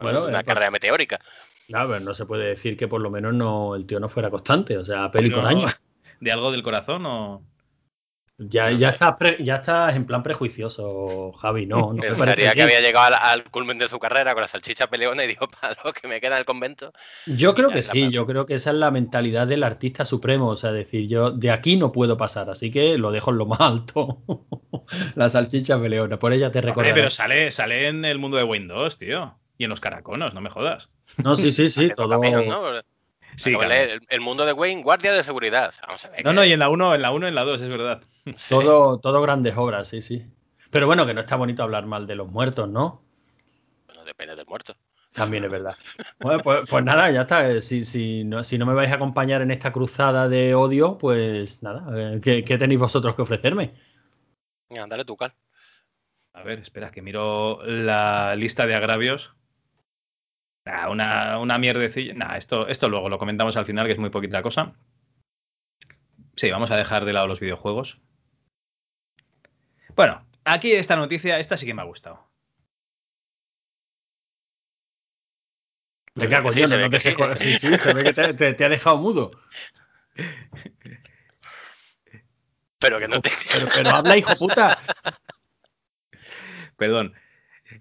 Bueno, 0.00 0.26
una 0.26 0.38
eh, 0.38 0.44
carrera 0.44 0.70
meteórica. 0.70 1.18
Claro, 1.66 1.88
pero 1.88 2.00
no 2.04 2.14
se 2.14 2.24
puede 2.24 2.46
decir 2.46 2.76
que 2.76 2.86
por 2.86 3.02
lo 3.02 3.10
menos 3.10 3.34
no 3.34 3.74
el 3.74 3.84
tío 3.84 3.98
no 3.98 4.08
fuera 4.08 4.30
constante, 4.30 4.78
o 4.78 4.84
sea, 4.84 5.10
peli 5.10 5.28
por 5.28 5.44
año. 5.44 5.66
¿De 6.20 6.30
algo 6.30 6.52
del 6.52 6.62
corazón 6.62 7.04
o.? 7.04 7.42
Ya, 8.40 8.70
no 8.70 8.78
ya, 8.78 8.90
estás 8.90 9.16
pre- 9.18 9.36
ya 9.42 9.56
estás 9.56 9.96
en 9.96 10.06
plan 10.06 10.22
prejuicioso, 10.22 11.32
Javi, 11.32 11.66
no. 11.66 11.92
no 11.92 12.00
Pensaría 12.00 12.50
que 12.50 12.54
bien. 12.54 12.62
había 12.66 12.80
llegado 12.80 13.06
al, 13.06 13.14
al 13.14 13.44
culmen 13.50 13.78
de 13.78 13.88
su 13.88 13.98
carrera 13.98 14.32
con 14.32 14.42
la 14.42 14.48
salchicha 14.48 14.86
peleona 14.88 15.24
y 15.24 15.26
dijo, 15.26 15.48
para 15.60 15.76
lo 15.84 15.92
que 15.92 16.06
me 16.06 16.20
queda 16.20 16.34
en 16.36 16.38
el 16.40 16.44
convento. 16.44 16.92
Yo 17.26 17.56
creo 17.56 17.68
que 17.68 17.82
sí, 17.82 18.10
yo 18.10 18.26
creo 18.26 18.46
que 18.46 18.54
esa 18.54 18.70
es 18.70 18.76
la 18.76 18.92
mentalidad 18.92 19.48
del 19.48 19.64
artista 19.64 20.04
supremo, 20.04 20.48
o 20.50 20.56
sea, 20.56 20.70
decir, 20.70 21.08
yo 21.08 21.32
de 21.32 21.50
aquí 21.50 21.76
no 21.76 21.90
puedo 21.90 22.16
pasar, 22.16 22.48
así 22.48 22.70
que 22.70 22.96
lo 22.96 23.10
dejo 23.10 23.32
en 23.32 23.38
lo 23.38 23.46
más 23.46 23.60
alto. 23.60 24.22
la 25.16 25.28
salchicha 25.28 25.80
peleona, 25.80 26.16
por 26.18 26.32
ella 26.32 26.52
te 26.52 26.60
recordaré. 26.60 26.94
pero 26.94 27.10
sale, 27.10 27.50
sale 27.50 27.88
en 27.88 28.04
el 28.04 28.18
mundo 28.18 28.36
de 28.36 28.44
Windows, 28.44 28.98
tío. 28.98 29.36
Y 29.60 29.64
en 29.64 29.70
los 29.70 29.80
caraconos, 29.80 30.32
no 30.34 30.40
me 30.40 30.50
jodas. 30.50 30.90
No, 31.16 31.34
sí, 31.34 31.50
sí, 31.50 31.68
sí, 31.68 31.90
todo. 31.90 32.20
Sí, 33.36 33.54
claro. 33.54 33.72
el, 33.74 34.00
el 34.08 34.20
mundo 34.20 34.46
de 34.46 34.52
Wayne, 34.52 34.82
guardia 34.82 35.12
de 35.12 35.22
seguridad. 35.22 35.72
Vamos 35.86 36.04
a 36.04 36.08
ver. 36.10 36.24
No, 36.24 36.30
que- 36.30 36.34
no, 36.36 36.44
y 36.44 36.52
en 36.52 36.58
la 36.58 36.68
1, 36.68 36.94
en 36.94 37.02
la 37.02 37.10
1, 37.12 37.28
en 37.28 37.34
la 37.34 37.44
2, 37.44 37.60
es 37.60 37.68
verdad. 37.68 38.02
Todo, 38.48 38.98
todo 38.98 39.22
grandes 39.22 39.56
obras, 39.56 39.88
sí, 39.88 40.02
sí. 40.02 40.26
Pero 40.70 40.86
bueno, 40.86 41.06
que 41.06 41.14
no 41.14 41.20
está 41.20 41.36
bonito 41.36 41.62
hablar 41.62 41.86
mal 41.86 42.06
de 42.06 42.16
los 42.16 42.28
muertos, 42.28 42.68
¿no? 42.68 43.02
Bueno, 43.86 44.04
depende 44.04 44.36
del 44.36 44.46
muerto. 44.46 44.76
También 45.12 45.44
es 45.44 45.50
verdad. 45.50 45.74
Bueno, 46.20 46.40
pues, 46.42 46.68
pues 46.68 46.84
nada, 46.84 47.10
ya 47.10 47.22
está. 47.22 47.50
Eh, 47.50 47.60
Si, 47.60 47.82
si, 47.82 48.24
no, 48.24 48.44
si 48.44 48.58
no 48.58 48.66
me 48.66 48.74
vais 48.74 48.92
a 48.92 48.96
acompañar 48.96 49.42
en 49.42 49.50
esta 49.50 49.72
cruzada 49.72 50.28
de 50.28 50.54
odio, 50.54 50.98
pues 50.98 51.62
nada, 51.62 51.86
eh, 51.96 52.20
¿qué, 52.22 52.44
qué 52.44 52.58
tenéis 52.58 52.80
vosotros 52.80 53.14
que 53.14 53.22
ofrecerme? 53.22 53.74
Venga, 54.68 54.86
dale 54.86 55.04
tú, 55.04 55.16
Cal. 55.16 55.34
A 56.34 56.42
ver, 56.42 56.60
espera, 56.60 56.90
que 56.90 57.02
miro 57.02 57.64
la 57.64 58.36
lista 58.36 58.66
de 58.66 58.74
agravios. 58.74 59.34
Ah, 60.66 60.90
una, 60.90 61.38
una 61.38 61.58
mierdecilla. 61.58 62.14
Nah, 62.14 62.36
esto, 62.36 62.68
esto 62.68 62.88
luego 62.88 63.08
lo 63.08 63.18
comentamos 63.18 63.56
al 63.56 63.64
final, 63.64 63.86
que 63.86 63.92
es 63.94 63.98
muy 63.98 64.10
poquita 64.10 64.42
cosa. 64.42 64.74
Sí, 66.36 66.50
vamos 66.50 66.70
a 66.70 66.76
dejar 66.76 67.04
de 67.06 67.12
lado 67.14 67.26
los 67.26 67.40
videojuegos. 67.40 68.00
Bueno, 69.98 70.24
aquí 70.44 70.70
esta 70.70 70.94
noticia, 70.94 71.40
esta 71.40 71.56
sí 71.56 71.66
que 71.66 71.74
me 71.74 71.82
ha 71.82 71.84
gustado. 71.84 72.24
Que 76.14 76.28
sí, 76.52 76.66
se 76.66 76.78
no 76.78 76.88
te 76.88 77.00
sí. 77.00 77.08
quejo- 77.08 77.34
sí, 77.36 77.52
sí, 77.54 77.76
se 77.76 77.92
ve 77.92 78.04
que 78.04 78.12
te, 78.12 78.32
te- 78.34 78.54
te 78.54 78.64
ha 78.64 78.68
dejado 78.68 78.98
mudo. 78.98 79.32
Pero 82.78 83.00
que 83.00 83.08
no 83.08 83.20
te... 83.20 83.28
Pero, 83.52 83.66
pero 83.74 83.90
habla, 83.90 84.16
hijo 84.16 84.36
puta. 84.36 84.78
Perdón. 86.76 87.14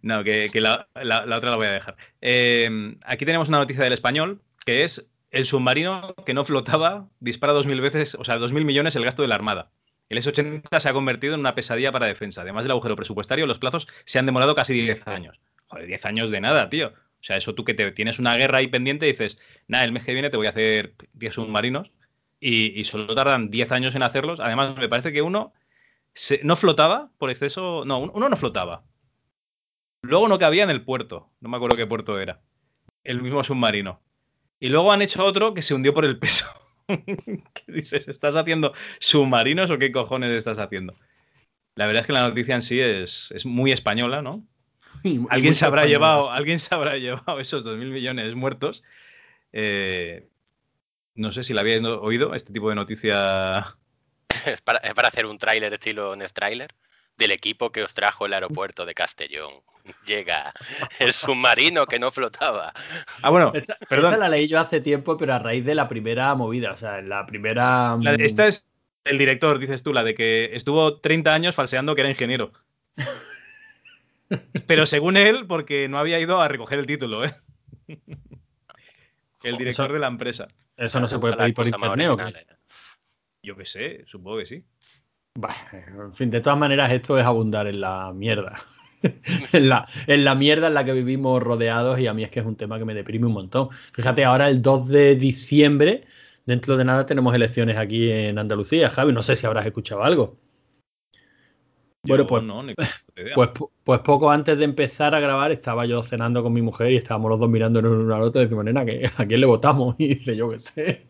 No, 0.01 0.23
que, 0.23 0.49
que 0.51 0.59
la, 0.59 0.89
la- 0.95 1.23
la 1.27 1.37
otra 1.37 1.51
la 1.51 1.55
voy 1.57 1.67
a 1.67 1.71
dejar. 1.71 1.97
Eh, 2.21 2.97
aquí 3.03 3.25
tenemos 3.25 3.47
una 3.49 3.59
noticia 3.59 3.83
del 3.83 3.93
español, 3.93 4.41
que 4.65 4.83
es 4.83 5.11
el 5.29 5.45
submarino 5.45 6.15
que 6.25 6.33
no 6.33 6.43
flotaba 6.45 7.09
dispara 7.19 7.53
dos 7.53 7.67
mil 7.67 7.79
veces, 7.79 8.15
o 8.15 8.23
sea, 8.23 8.37
dos 8.37 8.53
mil 8.53 8.65
millones 8.65 8.95
el 8.95 9.05
gasto 9.05 9.21
de 9.21 9.27
la 9.27 9.35
Armada. 9.35 9.71
El 10.09 10.17
S-80 10.19 10.79
se 10.79 10.89
ha 10.89 10.93
convertido 10.93 11.33
en 11.33 11.41
una 11.41 11.55
pesadilla 11.55 11.91
para 11.91 12.05
defensa. 12.05 12.41
Además 12.41 12.63
del 12.63 12.71
agujero 12.71 12.95
presupuestario, 12.95 13.45
los 13.45 13.59
plazos 13.59 13.87
se 14.05 14.19
han 14.19 14.25
demorado 14.25 14.55
casi 14.55 14.73
10 14.73 15.05
años. 15.07 15.39
Joder, 15.67 15.85
10 15.87 16.05
años 16.05 16.29
de 16.31 16.39
nada, 16.41 16.69
tío. 16.69 16.87
O 17.19 17.23
sea, 17.23 17.35
eso 17.37 17.55
tú 17.55 17.65
que 17.65 17.73
te 17.73 17.91
tienes 17.91 18.19
una 18.19 18.35
guerra 18.37 18.59
ahí 18.59 18.67
pendiente 18.67 19.07
y 19.07 19.11
dices, 19.11 19.37
nada, 19.67 19.83
el 19.83 19.91
mes 19.91 20.05
que 20.05 20.13
viene 20.13 20.29
te 20.29 20.37
voy 20.37 20.47
a 20.47 20.51
hacer 20.51 20.93
10 21.13 21.33
submarinos 21.33 21.91
y, 22.39 22.83
solo 22.85 23.13
tardan 23.15 23.49
10 23.49 23.71
años 23.71 23.95
en 23.95 24.03
hacerlos. 24.03 24.39
Además, 24.39 24.77
me 24.77 24.87
parece 24.87 25.11
que 25.11 25.21
uno 25.21 25.53
no 26.43 26.55
flotaba 26.55 27.09
por 27.17 27.29
exceso. 27.29 27.83
No, 27.85 27.97
un- 27.99 28.11
uno 28.13 28.29
no 28.29 28.37
flotaba. 28.37 28.83
Luego 30.03 30.27
no 30.27 30.37
cabía 30.39 30.63
en 30.63 30.69
el 30.69 30.83
puerto. 30.85 31.29
No 31.41 31.49
me 31.49 31.57
acuerdo 31.57 31.75
qué 31.75 31.87
puerto 31.87 32.19
era. 32.19 32.39
El 33.03 33.21
mismo 33.21 33.43
submarino. 33.43 34.01
Y 34.59 34.69
luego 34.69 34.91
han 34.91 35.01
hecho 35.01 35.25
otro 35.25 35.53
que 35.53 35.61
se 35.61 35.73
hundió 35.73 35.93
por 35.93 36.05
el 36.05 36.17
peso. 36.19 36.45
¿Qué 37.53 37.71
dices? 37.71 38.07
¿Estás 38.07 38.35
haciendo 38.35 38.73
submarinos 38.99 39.69
o 39.71 39.77
qué 39.77 39.91
cojones 39.91 40.31
estás 40.31 40.59
haciendo? 40.59 40.93
La 41.75 41.85
verdad 41.85 42.01
es 42.01 42.07
que 42.07 42.13
la 42.13 42.27
noticia 42.27 42.55
en 42.55 42.61
sí 42.61 42.79
es, 42.79 43.31
es 43.31 43.45
muy 43.45 43.71
española, 43.71 44.21
¿no? 44.21 44.45
Y- 45.03 45.19
Alguien 45.29 45.53
se 45.53 45.65
habrá 45.65 45.85
llevado, 45.85 46.31
alguien 46.31 46.59
se 46.59 46.73
habrá 46.73 46.97
llevado 46.97 47.39
esos 47.39 47.63
2.000 47.63 47.89
millones 47.91 48.33
muertos. 48.35 48.83
Eh, 49.53 50.27
no 51.15 51.31
sé 51.31 51.43
si 51.43 51.53
la 51.53 51.61
habíais 51.61 51.83
oído, 51.83 52.33
este 52.33 52.53
tipo 52.53 52.69
de 52.69 52.75
noticia. 52.75 53.77
Es 54.45 54.61
para, 54.61 54.79
es 54.79 54.93
para 54.93 55.07
hacer 55.07 55.25
un 55.25 55.37
tráiler 55.37 55.73
estilo 55.73 56.15
Nest 56.15 56.35
Trailer 56.35 56.73
del 57.17 57.31
equipo 57.31 57.71
que 57.71 57.83
os 57.83 57.93
trajo 57.93 58.25
el 58.25 58.33
aeropuerto 58.33 58.85
de 58.85 58.93
Castellón. 58.93 59.51
Llega 60.05 60.53
el 60.99 61.13
submarino 61.13 61.85
que 61.85 61.99
no 61.99 62.11
flotaba. 62.11 62.73
Ah, 63.21 63.29
bueno, 63.29 63.51
Esta, 63.53 63.77
perdón. 63.89 64.13
esta 64.13 64.17
la 64.17 64.29
leí 64.29 64.47
yo 64.47 64.59
hace 64.59 64.81
tiempo, 64.81 65.17
pero 65.17 65.33
a 65.33 65.39
raíz 65.39 65.63
de 65.65 65.75
la 65.75 65.87
primera 65.87 66.33
movida, 66.35 66.71
o 66.71 66.77
sea, 66.77 67.01
la 67.01 67.25
primera. 67.25 67.97
La- 68.01 68.13
mm, 68.17 68.21
esta 68.21 68.47
es 68.47 68.65
el 69.05 69.17
director, 69.17 69.59
dices 69.59 69.83
tú, 69.83 69.93
la 69.93 70.03
de 70.03 70.15
que 70.15 70.49
estuvo 70.53 70.99
30 70.99 71.33
años 71.33 71.55
falseando 71.55 71.95
que 71.95 72.01
era 72.01 72.09
ingeniero. 72.09 72.51
Pero 74.67 74.85
según 74.85 75.15
él, 75.15 75.45
porque 75.47 75.87
no 75.87 75.97
había 75.99 76.19
ido 76.19 76.41
a 76.41 76.47
recoger 76.47 76.79
el 76.79 76.85
título, 76.87 77.23
¿eh? 77.23 77.33
El 79.43 79.57
director 79.57 79.85
Eso- 79.85 79.93
de 79.93 79.99
la 79.99 80.07
empresa. 80.07 80.47
Eso 80.75 80.99
no 80.99 81.07
se 81.07 81.17
puede 81.19 81.35
pedir 81.37 81.53
por 81.55 81.65
internet, 81.67 82.09
¿o 82.09 82.17
qué? 82.17 82.45
Yo 83.41 83.55
qué 83.55 83.65
sé, 83.65 84.03
supongo 84.05 84.37
que 84.39 84.45
sí. 84.45 84.63
Bah, 85.35 85.55
en 85.71 86.13
fin, 86.13 86.29
de 86.29 86.41
todas 86.41 86.57
maneras, 86.59 86.91
esto 86.91 87.17
es 87.17 87.25
abundar 87.25 87.67
en 87.67 87.79
la 87.79 88.11
mierda. 88.13 88.61
en, 89.53 89.69
la, 89.69 89.87
en 90.07 90.23
la 90.25 90.35
mierda 90.35 90.67
en 90.67 90.73
la 90.73 90.83
que 90.85 90.93
vivimos 90.93 91.41
rodeados 91.41 91.99
y 91.99 92.07
a 92.07 92.13
mí 92.13 92.23
es 92.23 92.29
que 92.31 92.39
es 92.39 92.45
un 92.45 92.55
tema 92.55 92.77
que 92.79 92.85
me 92.85 92.93
deprime 92.93 93.27
un 93.27 93.33
montón. 93.33 93.69
Fíjate, 93.93 94.25
ahora 94.25 94.49
el 94.49 94.61
2 94.61 94.87
de 94.87 95.15
diciembre, 95.15 96.03
dentro 96.45 96.77
de 96.77 96.85
nada 96.85 97.05
tenemos 97.05 97.33
elecciones 97.35 97.77
aquí 97.77 98.11
en 98.11 98.39
Andalucía, 98.39 98.89
Javi, 98.89 99.13
no 99.13 99.23
sé 99.23 99.35
si 99.35 99.45
habrás 99.45 99.65
escuchado 99.65 100.03
algo. 100.03 100.37
Bueno, 102.03 102.25
pues, 102.27 102.43
no, 102.43 102.63
pues, 103.31 103.49
pues 103.83 103.99
poco 104.01 104.31
antes 104.31 104.57
de 104.57 104.65
empezar 104.65 105.13
a 105.15 105.19
grabar 105.19 105.51
estaba 105.51 105.85
yo 105.85 106.01
cenando 106.01 106.43
con 106.43 106.53
mi 106.53 106.61
mujer 106.61 106.91
y 106.91 106.97
estábamos 106.97 107.29
los 107.31 107.39
dos 107.39 107.49
mirándonos 107.49 107.91
uno 107.93 108.15
al 108.15 108.21
otro 108.23 108.41
y 108.41 108.45
decimos, 108.45 108.65
nena, 108.65 108.85
¿que- 108.85 109.09
¿a 109.17 109.25
quién 109.25 109.41
le 109.41 109.47
votamos? 109.47 109.95
Y 109.99 110.15
dice, 110.15 110.35
yo 110.37 110.49
qué 110.51 110.59
sé. 110.59 111.05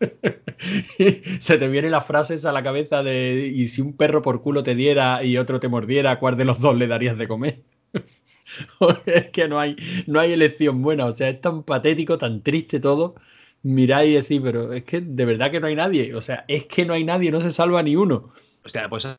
Y 0.98 1.12
se 1.40 1.58
te 1.58 1.68
vienen 1.68 1.92
las 1.92 2.06
frases 2.06 2.44
a 2.44 2.52
la 2.52 2.62
cabeza 2.62 3.02
de, 3.02 3.50
y 3.54 3.66
si 3.68 3.80
un 3.82 3.96
perro 3.96 4.22
por 4.22 4.42
culo 4.42 4.62
te 4.62 4.74
diera 4.74 5.22
y 5.24 5.36
otro 5.38 5.60
te 5.60 5.68
mordiera, 5.68 6.18
¿cuál 6.18 6.36
de 6.36 6.44
los 6.44 6.58
dos 6.60 6.76
le 6.76 6.88
darías 6.88 7.16
de 7.18 7.28
comer? 7.28 7.62
Es 9.06 9.30
que 9.30 9.48
no 9.48 9.58
hay, 9.58 9.76
no 10.06 10.20
hay 10.20 10.32
elección 10.32 10.82
buena, 10.82 11.06
o 11.06 11.12
sea, 11.12 11.28
es 11.28 11.40
tan 11.40 11.62
patético, 11.62 12.18
tan 12.18 12.42
triste 12.42 12.80
todo. 12.80 13.14
Miráis 13.62 14.10
y 14.10 14.14
decís, 14.14 14.40
pero 14.42 14.72
es 14.72 14.84
que 14.84 15.00
de 15.00 15.24
verdad 15.24 15.50
que 15.50 15.60
no 15.60 15.66
hay 15.66 15.74
nadie, 15.74 16.14
o 16.14 16.20
sea, 16.20 16.44
es 16.48 16.64
que 16.66 16.86
no 16.86 16.94
hay 16.94 17.04
nadie, 17.04 17.30
no 17.30 17.40
se 17.40 17.52
salva 17.52 17.82
ni 17.82 17.96
uno. 17.96 18.32
Hostia, 18.64 18.88
pues 18.88 19.04
la 19.04 19.18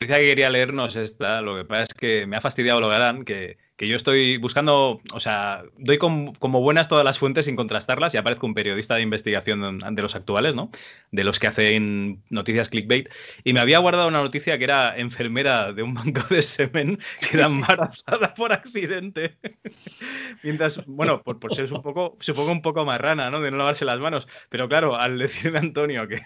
que 0.00 0.06
quería 0.06 0.50
leernos 0.50 0.96
esta, 0.96 1.40
lo 1.40 1.56
que 1.56 1.64
pasa 1.64 1.84
es 1.84 1.94
que 1.94 2.26
me 2.26 2.36
ha 2.36 2.40
fastidiado 2.40 2.80
lo 2.80 2.88
que 2.88 2.94
harán, 2.94 3.24
que, 3.24 3.58
que 3.76 3.88
yo 3.88 3.96
estoy 3.96 4.38
buscando, 4.38 5.00
o 5.12 5.20
sea, 5.20 5.64
doy 5.76 5.98
com- 5.98 6.32
como 6.34 6.60
buenas 6.62 6.88
todas 6.88 7.04
las 7.04 7.18
fuentes 7.18 7.44
sin 7.44 7.56
contrastarlas 7.56 8.14
y 8.14 8.16
aparezco 8.16 8.46
un 8.46 8.54
periodista 8.54 8.94
de 8.94 9.02
investigación 9.02 9.78
de 9.78 10.02
los 10.02 10.14
actuales, 10.14 10.54
¿no? 10.54 10.70
De 11.10 11.24
los 11.24 11.38
que 11.38 11.46
hacen 11.46 12.22
noticias 12.30 12.70
clickbait. 12.70 13.08
Y 13.44 13.52
me 13.52 13.60
había 13.60 13.78
guardado 13.78 14.08
una 14.08 14.22
noticia 14.22 14.56
que 14.56 14.64
era 14.64 14.96
enfermera 14.96 15.72
de 15.72 15.82
un 15.82 15.94
banco 15.94 16.22
de 16.30 16.42
semen 16.42 16.98
que 17.20 17.36
era 17.36 17.46
embarazada 17.46 18.34
por 18.34 18.52
accidente. 18.52 19.36
Mientras, 20.42 20.84
bueno, 20.86 21.22
por, 21.22 21.38
por 21.38 21.54
ser 21.54 21.72
un 21.72 21.82
poco, 21.82 22.16
supongo 22.20 22.52
un 22.52 22.62
poco 22.62 22.84
marrana, 22.84 23.30
¿no? 23.30 23.40
De 23.40 23.50
no 23.50 23.58
lavarse 23.58 23.84
las 23.84 24.00
manos. 24.00 24.26
Pero 24.48 24.68
claro, 24.68 24.96
al 24.96 25.18
decirme 25.18 25.58
Antonio 25.58 26.08
que, 26.08 26.24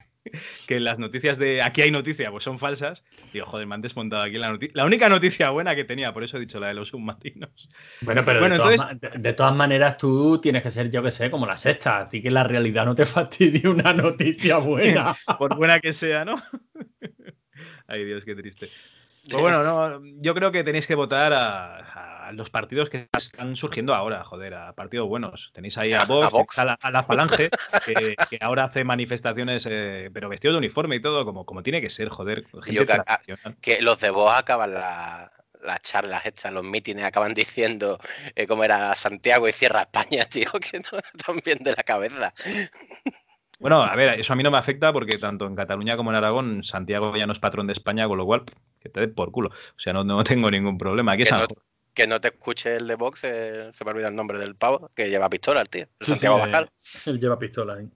que 0.67 0.81
las 0.81 0.99
noticias 0.99 1.39
de 1.39 1.63
aquí 1.63 1.83
hay 1.83 1.91
noticia, 1.91 2.31
pues 2.31 2.45
son 2.45 2.59
falsas, 2.59 3.03
digo, 3.33 3.47
joder, 3.47 3.67
me 3.67 3.75
han 3.75 3.81
desmontado 3.81 4.23
aquí 4.23 4.37
la 4.39 4.51
noticia. 4.51 4.73
La 4.77 4.85
única 4.85 5.09
noticia 5.09 5.51
buena 5.51 5.75
que 5.75 5.85
tenía, 5.85 6.13
por 6.13 6.23
eso 6.25 6.37
he 6.37 6.41
dicho 6.41 6.61
la 6.61 6.69
de 6.69 6.75
los 6.75 6.89
submarinos. 6.89 7.69
Bueno, 8.03 8.25
pero 8.25 8.41
Bueno, 8.41 8.57
de, 8.57 8.61
todas, 8.61 8.91
entonces- 8.93 9.13
de- 9.13 9.19
de 9.29 9.33
todas 9.33 9.55
maneras 9.55 9.97
tú 9.99 10.39
tienes 10.41 10.63
que 10.63 10.71
ser, 10.71 10.91
yo 10.91 11.03
que 11.03 11.11
sé, 11.11 11.31
como 11.31 11.47
la 11.47 11.57
sexta, 11.57 12.01
así 12.01 12.21
que 12.23 12.31
la 12.31 12.45
realidad 12.45 12.85
no 12.85 12.95
te 12.95 13.07
fastidie 13.07 13.69
una 13.69 13.93
noticia 13.95 14.59
buena. 14.59 15.17
Por 15.39 15.57
buena 15.57 15.81
que 15.81 15.93
sea, 15.93 16.25
¿no? 16.25 16.37
Ay, 17.87 18.05
Dios, 18.05 18.25
qué 18.25 18.35
triste. 18.35 18.69
Pues 19.29 19.41
bueno, 19.43 19.63
no, 19.63 20.01
yo 20.23 20.35
creo 20.35 20.51
que 20.51 20.65
tenéis 20.65 20.87
que 20.87 20.95
votar 20.95 21.33
a, 21.33 21.77
a 22.31 22.33
los 22.33 22.49
partidos 22.49 22.89
que 22.91 23.09
están 23.17 23.57
surgiendo 23.57 23.95
ahora, 23.95 24.23
joder, 24.25 24.55
a 24.55 24.73
partidos 24.73 25.09
buenos. 25.09 25.51
Tenéis 25.53 25.77
ahí 25.79 25.93
a 25.93 26.05
Vox, 26.05 26.31
Vox. 26.31 26.59
a, 26.59 26.65
la, 26.65 26.79
a 26.81 26.91
la 26.91 27.03
Falange, 27.03 27.51
que, 27.85 28.15
que 28.31 28.39
ahora 28.41 28.65
hace 28.65 28.85
manifestaciones, 28.85 29.67
eh, 29.69 30.11
pero 30.13 30.29
vestido 30.29 30.53
de 30.53 30.59
uniforme 30.59 30.97
y 30.97 31.01
todo, 31.01 31.25
como, 31.25 31.45
como 31.45 31.63
tiene 31.63 31.81
que 31.81 31.91
ser, 31.91 32.09
joder. 32.09 32.45
Gente 32.63 32.73
Yo 32.73 32.87
que- 32.87 32.93
a- 32.93 33.21
que 33.61 33.83
los 33.83 33.99
de 34.01 34.11
vos 34.11 34.33
acaban 34.33 34.75
la- 34.75 35.33
las 35.63 35.83
charlas 35.83 36.25
estas, 36.25 36.53
los 36.53 36.65
mítines, 36.65 37.05
acaban 37.05 37.35
diciendo 37.35 37.99
eh, 38.35 38.47
cómo 38.47 38.65
era 38.65 38.95
Santiago 38.95 39.47
y 39.49 39.53
cierra 39.53 39.83
España, 39.83 40.25
tío, 40.31 40.51
que 40.53 40.79
no 40.79 40.99
están 41.15 41.41
bien 41.45 41.59
de 41.63 41.73
la 41.77 41.83
cabeza. 41.83 42.33
Bueno, 43.59 43.83
a 43.83 43.95
ver, 43.95 44.19
eso 44.19 44.33
a 44.33 44.37
mí 44.37 44.43
no 44.43 44.51
me 44.51 44.57
afecta 44.57 44.91
porque 44.91 45.19
tanto 45.19 45.47
en 45.47 45.55
Cataluña 45.55 45.97
como 45.97 46.11
en 46.11 46.17
Aragón, 46.17 46.65
Santiago 46.65 47.15
ya 47.15 47.27
no 47.27 47.33
es 47.35 47.39
patrón 47.41 47.67
de 47.67 47.75
España, 47.75 48.09
con 48.09 48.17
lo 48.17 48.25
cual, 48.25 48.45
que 48.81 48.89
te 48.89 49.01
dé 49.01 49.09
por 49.09 49.31
culo. 49.33 49.51
O 49.51 49.79
sea, 49.79 49.93
no, 49.93 50.03
no 50.03 50.25
tengo 50.25 50.51
ningún 50.51 50.79
problema. 50.79 51.13
Aquí 51.13 51.25
es 51.25 51.31
no-. 51.33 51.47
Que 51.95 52.07
no 52.07 52.21
te 52.21 52.29
escuche 52.29 52.77
el 52.77 52.87
de 52.87 52.95
Vox, 52.95 53.25
eh, 53.25 53.71
se 53.73 53.85
me 53.85 53.91
olvida 53.91 54.09
el 54.09 54.15
nombre 54.15 54.39
del 54.39 54.55
pavo, 54.55 54.91
que 54.95 55.09
lleva 55.11 55.29
pistola 55.29 55.61
el 55.61 55.69
tío. 55.69 55.83
el 55.83 55.89
Sí, 56.01 56.05
sí, 56.07 56.11
Santiago 56.13 56.37
eh, 56.39 56.41
Bascal. 56.43 56.71
él 57.07 57.21
lleva 57.21 57.39
pistola 57.39 57.75
ahí. 57.75 57.89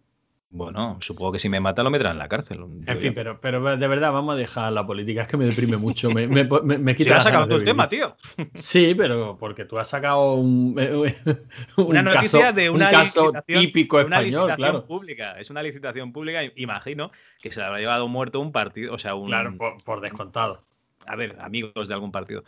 Bueno, 0.50 0.98
supongo 1.00 1.32
que 1.32 1.40
si 1.40 1.48
me 1.48 1.58
mata 1.58 1.82
lo 1.82 1.90
meterán 1.90 2.12
en 2.12 2.18
la 2.20 2.28
cárcel. 2.28 2.60
En 2.86 2.98
fin, 2.98 3.12
pero, 3.12 3.40
pero 3.40 3.76
de 3.76 3.88
verdad, 3.88 4.12
vamos 4.12 4.34
a 4.34 4.38
dejar 4.38 4.72
la 4.72 4.86
política. 4.86 5.22
Es 5.22 5.26
que 5.28 5.36
me 5.36 5.46
deprime 5.46 5.76
mucho. 5.78 6.10
Me, 6.10 6.28
me, 6.28 6.44
me- 6.44 6.78
me 6.78 6.92
Si 6.96 6.98
quita 6.98 7.16
has 7.16 7.24
sacado 7.24 7.46
de 7.48 7.56
el 7.56 7.64
tema, 7.64 7.88
vivir. 7.88 8.06
tío. 8.36 8.46
Sí, 8.54 8.94
pero 8.96 9.36
porque 9.36 9.64
tú 9.64 9.78
has 9.80 9.88
sacado 9.88 10.34
un, 10.34 10.78
un 11.76 11.84
Una 11.86 12.02
noticia 12.02 12.40
caso, 12.40 12.52
de 12.52 12.70
un 12.70 12.76
una 12.76 12.90
caso 12.92 13.32
licitación- 13.32 13.60
típico 13.62 13.98
de 13.98 14.04
una 14.04 14.16
español, 14.18 14.42
licitación 14.42 14.56
claro. 14.70 14.86
pública. 14.86 15.40
Es 15.40 15.50
una 15.50 15.60
licitación 15.60 16.12
pública, 16.12 16.40
imagino, 16.54 17.10
que 17.42 17.50
se 17.50 17.58
le 17.58 17.66
habrá 17.66 17.80
llevado 17.80 18.06
muerto 18.06 18.38
un 18.38 18.52
partido, 18.52 18.94
o 18.94 18.98
sea, 18.98 19.16
un... 19.16 19.26
Claro, 19.26 19.56
por, 19.56 19.82
por 19.82 20.00
descontado. 20.02 20.62
A 21.06 21.16
ver, 21.16 21.36
amigos 21.40 21.88
de 21.88 21.94
algún 21.94 22.12
partido. 22.12 22.44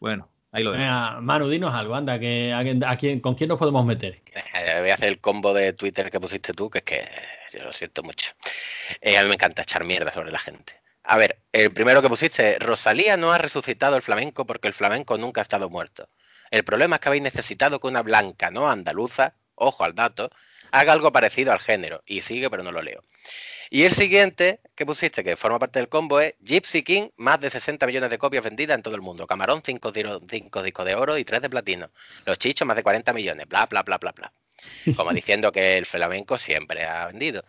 Bueno, 0.00 0.28
ahí 0.52 0.62
lo. 0.62 0.70
Venga, 0.72 1.20
Manu, 1.20 1.48
dinos 1.48 1.74
algo, 1.74 1.94
anda, 1.94 2.18
que, 2.18 2.52
a, 2.52 2.60
a 2.90 2.96
quién- 2.96 3.20
¿con 3.20 3.34
quién 3.34 3.48
nos 3.48 3.58
podemos 3.58 3.84
meter? 3.84 4.20
Eh, 4.34 4.80
voy 4.80 4.90
a 4.90 4.94
hacer 4.94 5.08
el 5.08 5.20
combo 5.20 5.52
de 5.52 5.72
Twitter 5.72 6.10
que 6.10 6.20
pusiste 6.20 6.52
tú, 6.52 6.70
que 6.70 6.78
es 6.78 6.84
que 6.84 7.04
yo 7.52 7.64
lo 7.64 7.72
siento 7.72 8.02
mucho. 8.02 8.32
Eh, 9.00 9.18
a 9.18 9.22
mí 9.22 9.28
me 9.28 9.34
encanta 9.34 9.62
echar 9.62 9.84
mierda 9.84 10.12
sobre 10.12 10.30
la 10.30 10.38
gente. 10.38 10.80
A 11.04 11.16
ver, 11.16 11.38
el 11.52 11.72
primero 11.72 12.00
que 12.00 12.08
pusiste, 12.08 12.58
Rosalía 12.60 13.16
no 13.16 13.32
ha 13.32 13.38
resucitado 13.38 13.96
el 13.96 14.02
flamenco 14.02 14.46
porque 14.46 14.68
el 14.68 14.74
flamenco 14.74 15.18
nunca 15.18 15.40
ha 15.40 15.42
estado 15.42 15.68
muerto. 15.68 16.08
El 16.50 16.64
problema 16.64 16.96
es 16.96 17.00
que 17.00 17.08
habéis 17.08 17.22
necesitado 17.24 17.80
que 17.80 17.88
una 17.88 18.02
blanca, 18.02 18.50
no 18.50 18.70
andaluza, 18.70 19.34
ojo 19.54 19.84
al 19.84 19.94
dato, 19.94 20.30
haga 20.70 20.92
algo 20.92 21.10
parecido 21.12 21.52
al 21.52 21.58
género. 21.58 22.02
Y 22.06 22.22
sigue, 22.22 22.48
pero 22.50 22.62
no 22.62 22.70
lo 22.72 22.82
leo. 22.82 23.02
Y 23.74 23.84
el 23.84 23.94
siguiente 23.94 24.60
que 24.74 24.84
pusiste, 24.84 25.24
que 25.24 25.34
forma 25.34 25.58
parte 25.58 25.78
del 25.78 25.88
combo, 25.88 26.20
es 26.20 26.34
Gypsy 26.40 26.82
King, 26.82 27.08
más 27.16 27.40
de 27.40 27.48
60 27.48 27.86
millones 27.86 28.10
de 28.10 28.18
copias 28.18 28.44
vendidas 28.44 28.76
en 28.76 28.82
todo 28.82 28.94
el 28.94 29.00
mundo. 29.00 29.26
Camarón, 29.26 29.62
5 29.64 29.90
discos 29.92 30.84
de 30.84 30.94
oro 30.94 31.16
y 31.16 31.24
3 31.24 31.40
de 31.40 31.48
platino. 31.48 31.90
Los 32.26 32.36
chichos, 32.36 32.66
más 32.68 32.76
de 32.76 32.82
40 32.82 33.14
millones. 33.14 33.48
Bla, 33.48 33.64
bla, 33.64 33.82
bla, 33.82 33.96
bla, 33.96 34.12
bla. 34.12 34.30
Como 34.94 35.10
diciendo 35.14 35.50
que 35.52 35.78
el 35.78 35.86
flamenco 35.86 36.36
siempre 36.36 36.84
ha 36.84 37.06
vendido. 37.06 37.46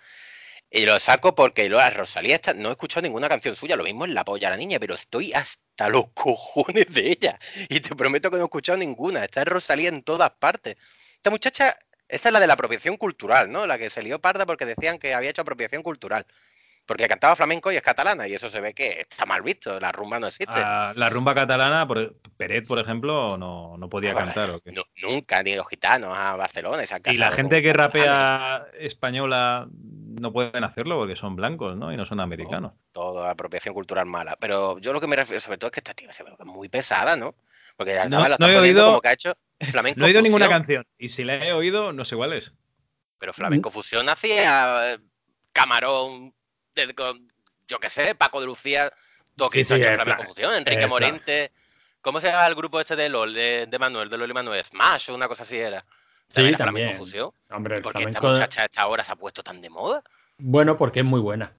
Y 0.71 0.85
lo 0.85 0.97
saco 0.97 1.35
porque 1.35 1.67
lo, 1.67 1.77
a 1.81 1.89
Rosalía 1.89 2.35
esta- 2.35 2.53
no 2.53 2.69
he 2.69 2.71
escuchado 2.71 3.01
ninguna 3.01 3.27
canción 3.27 3.57
suya, 3.57 3.75
lo 3.75 3.83
mismo 3.83 4.05
en 4.05 4.13
la 4.13 4.23
polla 4.23 4.49
la 4.49 4.55
niña, 4.55 4.79
pero 4.79 4.95
estoy 4.95 5.33
hasta 5.33 5.89
los 5.89 6.05
cojones 6.13 6.85
de 6.93 7.11
ella. 7.11 7.37
Y 7.67 7.81
te 7.81 7.93
prometo 7.97 8.31
que 8.31 8.37
no 8.37 8.43
he 8.43 8.45
escuchado 8.45 8.77
ninguna. 8.77 9.25
Está 9.25 9.43
Rosalía 9.43 9.89
en 9.89 10.01
todas 10.03 10.31
partes. 10.31 10.77
Esta 11.17 11.31
muchacha, 11.31 11.77
esta 12.07 12.29
es 12.29 12.33
la 12.33 12.39
de 12.39 12.47
la 12.47 12.53
apropiación 12.53 12.97
cultural, 12.97 13.51
¿no? 13.51 13.65
La 13.67 13.77
que 13.77 13.89
se 13.89 14.03
lió 14.03 14.19
parda 14.19 14.45
porque 14.45 14.65
decían 14.65 14.97
que 14.99 15.13
había 15.13 15.29
hecho 15.29 15.41
apropiación 15.41 15.81
cultural. 15.83 16.25
Porque 16.85 17.07
cantaba 17.07 17.33
flamenco 17.37 17.71
y 17.71 17.77
es 17.77 17.81
catalana, 17.81 18.27
y 18.27 18.33
eso 18.33 18.49
se 18.49 18.59
ve 18.59 18.73
que 18.73 19.05
está 19.09 19.25
mal 19.25 19.41
visto, 19.41 19.79
la 19.79 19.93
rumba 19.93 20.19
no 20.19 20.27
existe. 20.27 20.55
Ah, 20.57 20.91
la 20.97 21.09
rumba 21.09 21.33
catalana, 21.33 21.87
por, 21.87 22.17
Peret, 22.35 22.67
por 22.67 22.77
ejemplo, 22.77 23.37
no, 23.37 23.77
no 23.77 23.87
podía 23.87 24.13
cantar. 24.13 24.49
¿o 24.49 24.59
qué? 24.59 24.73
Nu- 24.73 24.83
nunca, 25.01 25.41
ni 25.43 25.55
los 25.55 25.65
gitanos 25.69 26.13
a 26.13 26.35
Barcelona. 26.35 26.83
y 26.83 26.87
se 26.87 26.95
han 26.95 27.01
Y 27.05 27.15
la 27.15 27.31
gente 27.31 27.61
que 27.61 27.71
rapea 27.71 28.67
española 28.77 29.65
no 29.71 30.33
pueden 30.33 30.65
hacerlo 30.65 30.97
porque 30.97 31.15
son 31.15 31.37
blancos, 31.37 31.77
¿no? 31.77 31.93
Y 31.93 31.95
no 31.95 32.05
son 32.05 32.19
americanos. 32.19 32.73
todo 32.91 33.25
apropiación 33.27 33.73
cultural 33.73 34.05
mala. 34.05 34.35
Pero 34.39 34.77
yo 34.79 34.91
lo 34.91 34.99
que 34.99 35.07
me 35.07 35.15
refiero 35.15 35.39
sobre 35.39 35.57
todo 35.57 35.69
es 35.69 35.71
que 35.71 35.79
esta 35.79 35.93
tía 35.93 36.11
se 36.11 36.23
ve 36.23 36.31
muy 36.39 36.67
pesada, 36.67 37.15
¿no? 37.15 37.33
Porque 37.77 37.95
la 37.95 38.09
No- 38.09 38.27
la 38.27 38.35
no 38.37 38.47
he 38.49 38.57
oído- 38.57 38.85
como 38.87 38.99
que 39.01 39.07
ha 39.07 39.13
hecho 39.13 39.33
flamenco 39.71 39.99
No 39.99 40.05
he 40.05 40.09
oído 40.09 40.21
ninguna 40.21 40.49
canción. 40.49 40.85
Y 40.97 41.09
si 41.09 41.23
la 41.23 41.35
he 41.35 41.53
oído, 41.53 41.93
no 41.93 42.05
sé 42.05 42.15
cuál 42.15 42.33
es. 42.33 42.53
Pero 43.19 43.33
flamenco 43.33 43.71
fusión 43.71 44.09
hacía 44.09 44.93
eh, 44.93 44.99
Camarón, 45.53 46.33
yo 47.67 47.79
qué 47.79 47.89
sé, 47.89 48.15
Paco 48.15 48.41
de 48.41 48.47
Lucía, 48.47 48.91
todo 49.35 49.49
Sí, 49.49 49.63
sí, 49.63 49.81
flamenco 49.81 50.23
fusión, 50.23 50.53
Enrique 50.53 50.87
Morente. 50.87 51.51
¿Cómo 52.01 52.19
se 52.19 52.27
llama 52.27 52.47
el 52.47 52.55
grupo 52.55 52.81
este 52.81 52.97
de 52.97 53.07
LOL, 53.07 53.33
de, 53.33 53.65
de 53.67 53.79
Manuel, 53.79 54.09
de 54.09 54.17
Loli 54.17 54.33
Manuel? 54.33 54.61
Smash 54.63 55.09
o 55.09 55.15
una 55.15 55.29
cosa 55.29 55.43
así 55.43 55.57
era. 55.57 55.85
¿También 56.33 56.55
era 56.55 56.65
también. 56.65 56.87
flamenco 56.87 57.05
fusión? 57.05 57.31
Hombre, 57.49 57.79
¿Por 57.81 57.93
qué 57.93 58.03
esta 58.03 58.19
muchacha 58.19 58.63
a 58.63 58.65
esta 58.65 58.87
hora 58.87 59.03
se 59.03 59.13
ha 59.13 59.15
puesto 59.15 59.41
tan 59.41 59.61
de 59.61 59.69
moda? 59.69 60.03
Bueno, 60.37 60.75
porque 60.75 60.99
es 60.99 61.05
muy 61.05 61.21
buena. 61.21 61.53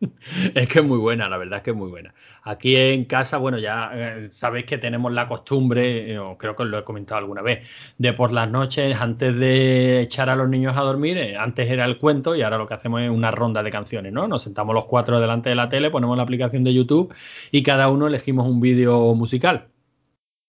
es 0.54 0.68
que 0.68 0.78
es 0.78 0.84
muy 0.84 0.98
buena, 0.98 1.28
la 1.28 1.36
verdad 1.36 1.58
es 1.58 1.62
que 1.62 1.70
es 1.70 1.76
muy 1.76 1.88
buena. 1.90 2.14
Aquí 2.42 2.76
en 2.76 3.04
casa, 3.04 3.38
bueno, 3.38 3.58
ya 3.58 3.90
eh, 3.92 4.28
sabéis 4.30 4.64
que 4.64 4.78
tenemos 4.78 5.12
la 5.12 5.28
costumbre, 5.28 6.14
eh, 6.14 6.20
creo 6.38 6.56
que 6.56 6.62
os 6.62 6.68
lo 6.68 6.78
he 6.78 6.84
comentado 6.84 7.18
alguna 7.18 7.42
vez, 7.42 7.68
de 7.98 8.12
por 8.12 8.32
las 8.32 8.50
noches, 8.50 9.00
antes 9.00 9.36
de 9.36 10.00
echar 10.00 10.30
a 10.30 10.36
los 10.36 10.48
niños 10.48 10.76
a 10.76 10.80
dormir, 10.82 11.18
eh, 11.18 11.36
antes 11.36 11.68
era 11.70 11.84
el 11.84 11.98
cuento 11.98 12.34
y 12.34 12.42
ahora 12.42 12.58
lo 12.58 12.66
que 12.66 12.74
hacemos 12.74 13.02
es 13.02 13.10
una 13.10 13.30
ronda 13.30 13.62
de 13.62 13.70
canciones, 13.70 14.12
¿no? 14.12 14.26
Nos 14.26 14.42
sentamos 14.42 14.74
los 14.74 14.86
cuatro 14.86 15.20
delante 15.20 15.50
de 15.50 15.56
la 15.56 15.68
tele, 15.68 15.90
ponemos 15.90 16.16
la 16.16 16.22
aplicación 16.22 16.64
de 16.64 16.74
YouTube 16.74 17.14
y 17.50 17.62
cada 17.62 17.88
uno 17.88 18.06
elegimos 18.06 18.46
un 18.48 18.60
vídeo 18.60 19.14
musical. 19.14 19.68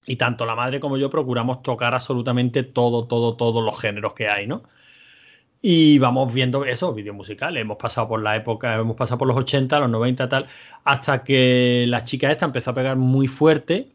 Y 0.06 0.16
tanto 0.16 0.46
la 0.46 0.56
madre 0.56 0.80
como 0.80 0.98
yo 0.98 1.10
procuramos 1.10 1.62
tocar 1.62 1.94
absolutamente 1.94 2.64
todo, 2.64 3.08
todo, 3.08 3.36
todos 3.36 3.64
los 3.64 3.80
géneros 3.80 4.14
que 4.14 4.28
hay, 4.30 4.48
¿no? 4.48 4.64
Y 5.62 6.00
vamos 6.00 6.34
viendo 6.34 6.66
esos 6.66 6.96
vídeos 6.96 7.16
musicales. 7.16 7.62
Hemos 7.62 7.78
pasado 7.78 8.08
por 8.08 8.22
la 8.24 8.36
época, 8.36 8.76
hemos 8.76 8.96
pasado 8.96 9.20
por 9.20 9.28
los 9.28 9.38
80, 9.38 9.80
los 9.80 9.90
90, 9.90 10.28
tal, 10.30 10.48
hasta 10.84 11.24
que 11.24 11.86
la 11.88 12.04
chica 12.04 12.32
esta 12.32 12.46
empezó 12.46 12.72
a 12.72 12.74
pegar 12.74 12.98
muy 12.98 13.28
fuerte. 13.28 13.94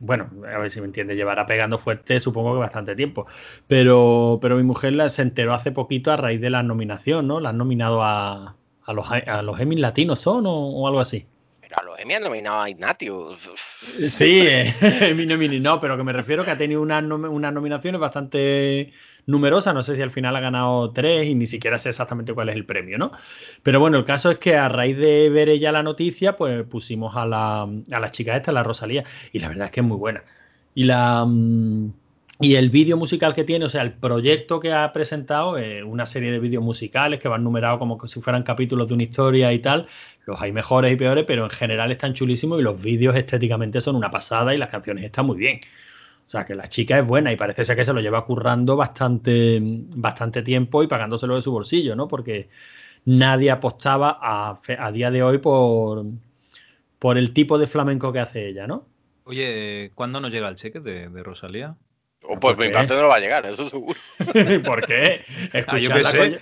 Bueno, 0.00 0.30
a 0.52 0.58
ver 0.58 0.70
si 0.70 0.80
me 0.80 0.86
entiende, 0.86 1.14
llevará 1.14 1.46
pegando 1.46 1.78
fuerte 1.78 2.18
supongo 2.20 2.54
que 2.54 2.58
bastante 2.60 2.96
tiempo. 2.96 3.26
Pero, 3.66 4.38
pero 4.42 4.56
mi 4.56 4.62
mujer 4.62 4.94
la, 4.94 5.08
se 5.10 5.22
enteró 5.22 5.54
hace 5.54 5.72
poquito 5.72 6.10
a 6.10 6.16
raíz 6.16 6.40
de 6.40 6.50
la 6.50 6.62
nominación, 6.62 7.26
¿no? 7.28 7.40
La 7.40 7.50
han 7.50 7.58
nominado 7.58 8.02
a, 8.02 8.56
a 8.82 8.92
los, 8.92 9.06
a 9.10 9.42
los 9.42 9.60
latinos, 9.60 10.20
¿son? 10.20 10.46
O, 10.46 10.52
o 10.52 10.88
algo 10.88 11.00
así. 11.00 11.26
Pero 11.74 11.80
a 11.80 11.84
los 11.84 11.98
Emmy 12.00 12.14
han 12.14 12.22
nominado 12.22 12.60
a 12.62 12.70
Ignatius. 12.70 13.50
Sí, 14.08 14.46
eh, 14.46 14.74
Emmy 15.10 15.26
nomini- 15.26 15.60
no, 15.60 15.80
pero 15.80 15.96
que 15.96 16.04
me 16.04 16.12
refiero 16.12 16.44
que 16.44 16.50
ha 16.50 16.56
tenido 16.58 16.80
unas, 16.80 17.02
unas 17.04 17.52
nominaciones 17.52 18.00
bastante 18.00 18.92
numerosas. 19.26 19.74
No 19.74 19.82
sé 19.82 19.94
si 19.96 20.02
al 20.02 20.10
final 20.10 20.34
ha 20.36 20.40
ganado 20.40 20.92
tres 20.92 21.26
y 21.26 21.34
ni 21.34 21.46
siquiera 21.46 21.78
sé 21.78 21.90
exactamente 21.90 22.32
cuál 22.32 22.48
es 22.48 22.56
el 22.56 22.64
premio, 22.66 22.96
¿no? 22.98 23.12
Pero 23.62 23.80
bueno, 23.80 23.98
el 23.98 24.04
caso 24.04 24.30
es 24.30 24.38
que 24.38 24.56
a 24.56 24.68
raíz 24.68 24.96
de 24.96 25.28
ver 25.30 25.48
ella 25.48 25.72
la 25.72 25.82
noticia, 25.82 26.36
pues 26.36 26.64
pusimos 26.64 27.16
a 27.16 27.26
la, 27.26 27.62
a 27.62 28.00
la 28.00 28.10
chica 28.10 28.36
esta, 28.36 28.52
la 28.52 28.62
Rosalía, 28.62 29.04
y 29.32 29.38
la 29.40 29.48
verdad 29.48 29.66
es 29.66 29.70
que 29.72 29.80
es 29.80 29.86
muy 29.86 29.96
buena. 29.98 30.24
Y 30.74 30.84
la. 30.84 31.24
mm, 31.26 31.92
Y 32.44 32.56
el 32.56 32.68
vídeo 32.68 32.98
musical 32.98 33.32
que 33.32 33.42
tiene, 33.42 33.64
o 33.64 33.70
sea, 33.70 33.80
el 33.80 33.94
proyecto 33.94 34.60
que 34.60 34.70
ha 34.70 34.92
presentado, 34.92 35.56
eh, 35.56 35.82
una 35.82 36.04
serie 36.04 36.30
de 36.30 36.38
vídeos 36.38 36.62
musicales 36.62 37.18
que 37.18 37.26
van 37.26 37.42
numerados 37.42 37.78
como 37.78 37.98
si 38.06 38.20
fueran 38.20 38.42
capítulos 38.42 38.86
de 38.88 38.92
una 38.92 39.02
historia 39.04 39.50
y 39.54 39.60
tal. 39.60 39.86
Los 40.26 40.42
hay 40.42 40.52
mejores 40.52 40.92
y 40.92 40.96
peores, 40.96 41.24
pero 41.26 41.44
en 41.44 41.50
general 41.50 41.90
están 41.90 42.12
chulísimos 42.12 42.60
y 42.60 42.62
los 42.62 42.82
vídeos 42.82 43.16
estéticamente 43.16 43.80
son 43.80 43.96
una 43.96 44.10
pasada 44.10 44.54
y 44.54 44.58
las 44.58 44.68
canciones 44.68 45.04
están 45.04 45.24
muy 45.24 45.38
bien. 45.38 45.58
O 46.26 46.28
sea, 46.28 46.44
que 46.44 46.54
la 46.54 46.68
chica 46.68 46.98
es 46.98 47.08
buena 47.08 47.32
y 47.32 47.36
parece 47.36 47.64
ser 47.64 47.76
que 47.76 47.84
se 47.86 47.94
lo 47.94 48.02
lleva 48.02 48.26
currando 48.26 48.76
bastante, 48.76 49.58
bastante 49.96 50.42
tiempo 50.42 50.82
y 50.82 50.86
pagándoselo 50.86 51.36
de 51.36 51.40
su 51.40 51.50
bolsillo, 51.50 51.96
¿no? 51.96 52.08
Porque 52.08 52.50
nadie 53.06 53.52
apostaba 53.52 54.18
a, 54.20 54.58
a 54.80 54.92
día 54.92 55.10
de 55.10 55.22
hoy 55.22 55.38
por, 55.38 56.04
por 56.98 57.16
el 57.16 57.32
tipo 57.32 57.56
de 57.56 57.66
flamenco 57.66 58.12
que 58.12 58.20
hace 58.20 58.48
ella, 58.48 58.66
¿no? 58.66 58.86
Oye, 59.24 59.92
¿cuándo 59.94 60.20
nos 60.20 60.30
llega 60.30 60.50
el 60.50 60.56
cheque 60.56 60.80
de, 60.80 61.08
de 61.08 61.22
Rosalía? 61.22 61.78
O 62.26 62.40
pues 62.40 62.56
¿Por 62.56 62.66
mi 62.66 62.72
parte 62.72 62.94
no 62.94 63.02
lo 63.02 63.08
va 63.08 63.16
a 63.16 63.20
llegar, 63.20 63.44
eso 63.46 63.68
seguro. 63.68 63.98
¿Por 64.64 64.86
qué? 64.86 65.20
Ah, 65.52 65.58
Escucharla, 65.58 66.12
con 66.12 66.30
yo, 66.30 66.38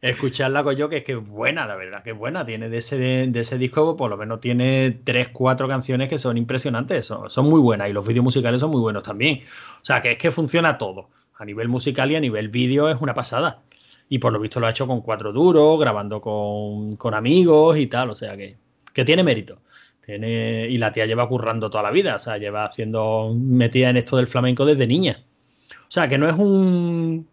escucharla 0.00 0.64
con 0.64 0.76
yo, 0.76 0.88
que 0.88 0.98
es 0.98 1.04
que 1.04 1.12
es 1.12 1.28
buena, 1.28 1.66
la 1.66 1.76
verdad 1.76 2.02
que 2.02 2.10
es 2.10 2.16
buena. 2.16 2.46
Tiene 2.46 2.68
de 2.68 2.78
ese, 2.78 2.96
de 2.98 3.40
ese 3.40 3.58
disco, 3.58 3.96
por 3.96 4.10
lo 4.10 4.16
menos 4.16 4.40
tiene 4.40 4.98
tres, 5.04 5.28
cuatro 5.28 5.68
canciones 5.68 6.08
que 6.08 6.18
son 6.18 6.38
impresionantes, 6.38 7.06
son, 7.06 7.28
son 7.28 7.50
muy 7.50 7.60
buenas 7.60 7.88
y 7.88 7.92
los 7.92 8.06
vídeos 8.06 8.24
musicales 8.24 8.60
son 8.60 8.70
muy 8.70 8.80
buenos 8.80 9.02
también. 9.02 9.42
O 9.82 9.84
sea, 9.84 10.00
que 10.00 10.12
es 10.12 10.18
que 10.18 10.30
funciona 10.30 10.78
todo. 10.78 11.10
A 11.38 11.44
nivel 11.44 11.68
musical 11.68 12.10
y 12.10 12.16
a 12.16 12.20
nivel 12.20 12.48
vídeo 12.48 12.88
es 12.88 12.96
una 13.00 13.12
pasada. 13.12 13.62
Y 14.08 14.18
por 14.18 14.32
lo 14.32 14.40
visto 14.40 14.58
lo 14.58 14.66
ha 14.68 14.70
hecho 14.70 14.86
con 14.86 15.02
cuatro 15.02 15.32
duros, 15.32 15.78
grabando 15.78 16.20
con, 16.20 16.96
con 16.96 17.12
amigos 17.12 17.76
y 17.76 17.88
tal. 17.88 18.08
O 18.08 18.14
sea 18.14 18.36
que, 18.36 18.56
que 18.94 19.04
tiene 19.04 19.22
mérito. 19.22 19.58
Tiene, 20.06 20.68
y 20.70 20.78
la 20.78 20.92
tía 20.92 21.04
lleva 21.04 21.28
currando 21.28 21.68
toda 21.68 21.82
la 21.82 21.90
vida. 21.90 22.14
O 22.14 22.18
sea, 22.20 22.38
lleva 22.38 22.64
haciendo 22.64 23.34
metida 23.36 23.90
en 23.90 23.96
esto 23.96 24.16
del 24.16 24.28
flamenco 24.28 24.64
desde 24.64 24.86
niña. 24.86 25.24
O 25.72 25.90
sea, 25.90 26.08
que 26.08 26.16
no 26.16 26.28
es 26.28 26.34
un. 26.36 27.26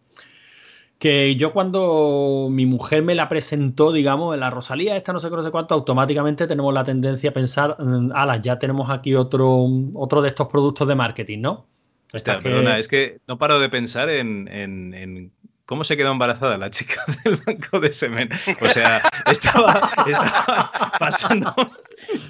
que 0.98 1.36
yo 1.36 1.54
cuando 1.54 2.48
mi 2.50 2.66
mujer 2.66 3.04
me 3.04 3.14
la 3.14 3.30
presentó, 3.30 3.92
digamos, 3.92 4.34
en 4.34 4.40
la 4.40 4.50
Rosalía, 4.50 4.98
esta 4.98 5.14
no 5.14 5.20
sé 5.20 5.30
qué, 5.30 5.36
no 5.36 5.44
sé 5.44 5.52
cuánto, 5.52 5.76
automáticamente 5.76 6.48
tenemos 6.48 6.74
la 6.74 6.84
tendencia 6.84 7.30
a 7.30 7.34
pensar, 7.34 7.76
mm, 7.80 8.12
ala, 8.16 8.38
ya 8.38 8.58
tenemos 8.58 8.90
aquí 8.90 9.14
otro, 9.14 9.68
otro 9.94 10.24
de 10.24 10.30
estos 10.30 10.48
productos 10.48 10.88
de 10.88 10.96
marketing, 10.96 11.42
¿no? 11.42 11.68
Hostia, 12.12 12.40
perdona, 12.40 12.80
es 12.80 12.88
que 12.88 13.20
no 13.28 13.38
paro 13.38 13.60
de 13.60 13.70
pensar 13.70 14.10
en, 14.10 14.48
en, 14.48 14.96
en 14.96 15.32
¿Cómo 15.74 15.84
se 15.84 15.98
quedó 15.98 16.12
embarazada 16.12 16.56
la 16.60 16.70
chica 16.70 17.04
del 17.26 17.38
banco 17.38 17.80
de 17.80 17.92
semen? 17.92 18.30
O 18.62 18.68
sea, 18.68 19.02
estaba, 19.32 19.90
estaba 20.06 20.92
pasando. 21.00 21.56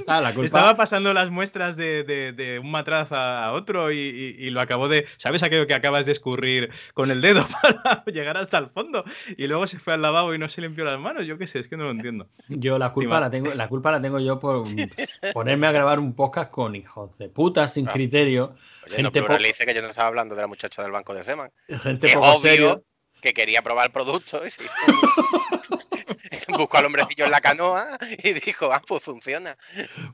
Ah, 0.07 0.21
la 0.21 0.29
culpa- 0.33 0.45
Estaba 0.45 0.77
pasando 0.77 1.11
las 1.13 1.29
muestras 1.29 1.75
de, 1.75 2.05
de- 2.05 2.31
de 2.31 2.59
un 2.59 2.71
matraz 2.71 3.11
a 3.11 3.51
otro 3.51 3.91
y, 3.91 3.97
y- 3.99 4.35
y 4.47 4.49
lo 4.51 4.61
acabó 4.61 4.87
de. 4.87 5.07
¿Sabes 5.17 5.43
aquello 5.43 5.67
que 5.67 5.73
acabas 5.73 6.05
de 6.05 6.13
escurrir 6.13 6.69
con 6.93 7.11
el 7.11 7.19
dedo 7.19 7.45
para 7.61 8.05
llegar 8.05 8.37
hasta 8.37 8.59
el 8.59 8.67
fondo? 8.69 9.03
Y 9.35 9.47
luego 9.47 9.67
se 9.67 9.77
fue 9.77 9.91
al 9.93 10.01
lavabo 10.01 10.33
y 10.33 10.37
no 10.37 10.47
se 10.47 10.61
limpió 10.61 10.85
las 10.85 10.97
manos. 10.97 11.27
Yo 11.27 11.37
qué 11.37 11.45
sé, 11.47 11.59
es 11.59 11.67
que 11.67 11.75
no 11.75 11.83
lo 11.83 11.91
entiendo. 11.91 12.25
Yo 12.47 12.77
la 12.79 12.93
culpa 12.93 13.19
la 13.19 13.29
tengo, 13.29 13.53
la 13.53 13.67
culpa 13.67 13.91
la 13.91 14.01
tengo 14.01 14.21
yo 14.21 14.39
por 14.39 14.63
ponerme 15.33 15.67
a 15.67 15.73
grabar 15.73 15.99
un 15.99 16.13
podcast 16.15 16.49
con 16.49 16.77
hijos 16.77 17.17
de 17.17 17.27
puta 17.27 17.67
sin 17.67 17.89
Ah. 17.89 17.91
criterio, 17.91 18.55
Oye, 18.85 18.91
no 19.01 19.09
gente, 19.09 19.19
po- 19.19 19.25
pluralice 19.27 19.65
que 19.65 19.73
yo 19.73 19.81
no 19.81 19.89
estaba 19.89 20.07
hablando 20.07 20.33
de 20.33 20.41
la 20.41 20.47
muchacha 20.47 20.81
del 20.81 20.91
banco 20.91 21.13
de 21.13 21.23
Seman. 21.23 21.51
gente 21.67 22.07
Es 22.07 22.13
poco 22.13 22.27
obvio 22.27 22.39
serio. 22.39 22.83
Que 23.23 23.33
quería 23.33 23.61
probar 23.63 23.87
el 23.87 23.91
producto. 23.91 24.45
y 24.45 24.51
sí. 24.51 24.61
Buscó 26.49 26.77
al 26.77 26.85
hombrecillo 26.85 27.25
en 27.25 27.31
la 27.31 27.41
canoa 27.41 27.97
y 28.23 28.33
dijo, 28.33 28.71
ah, 28.71 28.81
pues 28.85 29.01
funciona. 29.03 29.57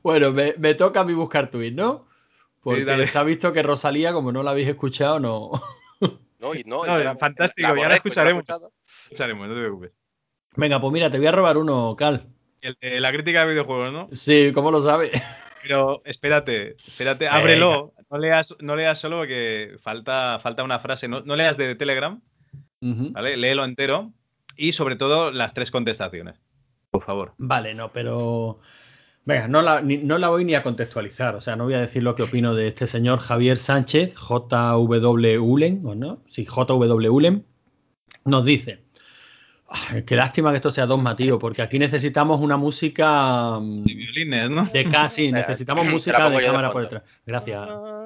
Bueno, 0.02 0.30
me, 0.32 0.54
me 0.58 0.74
toca 0.74 1.00
a 1.00 1.04
mí 1.04 1.12
buscar 1.12 1.50
tweets, 1.50 1.76
¿no? 1.76 2.06
Porque 2.62 3.06
se 3.08 3.18
ha 3.18 3.22
visto 3.22 3.52
que 3.52 3.62
Rosalía, 3.62 4.12
como 4.12 4.32
no 4.32 4.42
la 4.42 4.52
habéis 4.52 4.68
escuchado, 4.68 5.18
no. 5.20 5.50
No, 6.38 6.54
y 6.54 6.62
no, 6.64 6.86
No, 6.86 6.98
y 6.98 7.04
la- 7.04 7.16
fantástico, 7.16 7.68
la 7.74 7.80
ya 7.82 7.88
la 7.88 7.94
he 7.94 7.96
escucharemos. 7.96 8.44
Escucharemos, 9.04 9.46
no 9.48 9.54
te 9.54 9.60
preocupes. 9.60 9.90
Venga, 10.56 10.80
pues 10.80 10.92
mira, 10.92 11.10
te 11.10 11.18
voy 11.18 11.26
a 11.26 11.32
robar 11.32 11.58
uno, 11.58 11.94
Cal. 11.96 12.26
El 12.60 12.76
de 12.80 13.00
la 13.00 13.12
crítica 13.12 13.40
de 13.44 13.50
videojuegos, 13.52 13.92
¿no? 13.92 14.08
Sí, 14.12 14.50
¿cómo 14.54 14.70
lo 14.70 14.80
sabes? 14.80 15.10
Pero 15.62 16.00
espérate, 16.04 16.76
espérate, 16.86 17.24
Venga. 17.26 17.36
ábrelo. 17.38 17.94
No 18.10 18.18
leas, 18.18 18.54
no 18.60 18.74
leas 18.74 18.98
solo 18.98 19.18
porque 19.18 19.76
falta, 19.82 20.38
falta 20.42 20.64
una 20.64 20.78
frase. 20.80 21.06
No, 21.08 21.20
no 21.20 21.36
leas 21.36 21.56
de 21.56 21.74
Telegram, 21.76 22.20
¿vale? 22.80 23.36
Léelo 23.36 23.64
entero. 23.64 24.12
Y 24.56 24.72
sobre 24.72 24.96
todo 24.96 25.30
las 25.30 25.54
tres 25.54 25.70
contestaciones. 25.70 26.40
Por 26.90 27.02
favor. 27.04 27.34
Vale, 27.38 27.74
no, 27.74 27.92
pero. 27.92 28.58
Venga, 29.24 29.48
no 29.48 29.62
la, 29.62 29.80
ni- 29.80 29.98
no 29.98 30.18
la 30.18 30.28
voy 30.30 30.44
ni 30.44 30.54
a 30.54 30.62
contextualizar. 30.62 31.34
O 31.36 31.40
sea, 31.40 31.54
no 31.56 31.64
voy 31.64 31.74
a 31.74 31.80
decir 31.80 32.02
lo 32.02 32.14
que 32.14 32.22
opino 32.22 32.54
de 32.54 32.68
este 32.68 32.86
señor 32.86 33.18
Javier 33.20 33.58
Sánchez, 33.58 34.14
JW 34.16 35.38
Ulen, 35.42 35.82
¿o 35.84 35.94
no? 35.94 36.22
Sí, 36.26 36.46
JW 36.46 37.10
Ulen. 37.12 37.46
Nos 38.24 38.44
dice. 38.44 38.82
"Ay, 39.70 40.02
Qué 40.02 40.16
lástima 40.16 40.50
que 40.50 40.56
esto 40.56 40.70
sea 40.70 40.86
dos 40.86 41.00
tío, 41.16 41.38
porque 41.38 41.62
aquí 41.62 41.78
necesitamos 41.78 42.40
una 42.40 42.56
música 42.56 43.58
mm, 43.60 43.84
De 43.84 43.94
violines, 43.94 44.50
¿no? 44.50 44.64
de 44.66 44.84
casi, 44.90 45.30
necesitamos 45.30 45.86
música 45.86 46.28
de 46.28 46.44
cámara 46.44 46.72
por 46.72 46.82
detrás. 46.82 47.02
Gracias. 47.24 47.68
La 47.68 48.00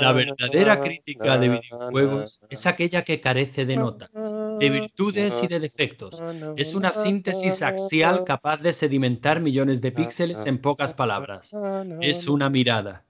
La 0.00 0.12
verdadera 0.12 0.80
crítica 0.80 1.36
de 1.38 1.48
videojuegos 1.48 2.40
es 2.48 2.66
aquella 2.66 3.02
que 3.02 3.20
carece 3.20 3.66
de 3.66 3.76
notas, 3.76 4.10
de 4.12 4.70
virtudes 4.70 5.40
y 5.42 5.48
de 5.48 5.58
defectos. 5.58 6.22
Es 6.56 6.74
una 6.74 6.92
síntesis 6.92 7.62
axial 7.62 8.22
capaz 8.24 8.58
de 8.58 8.72
sedimentar 8.72 9.40
millones 9.40 9.80
de 9.80 9.90
píxeles 9.92 10.46
en 10.46 10.58
pocas 10.58 10.94
palabras. 10.94 11.52
Es 12.00 12.28
una 12.28 12.48
mirada. 12.48 13.04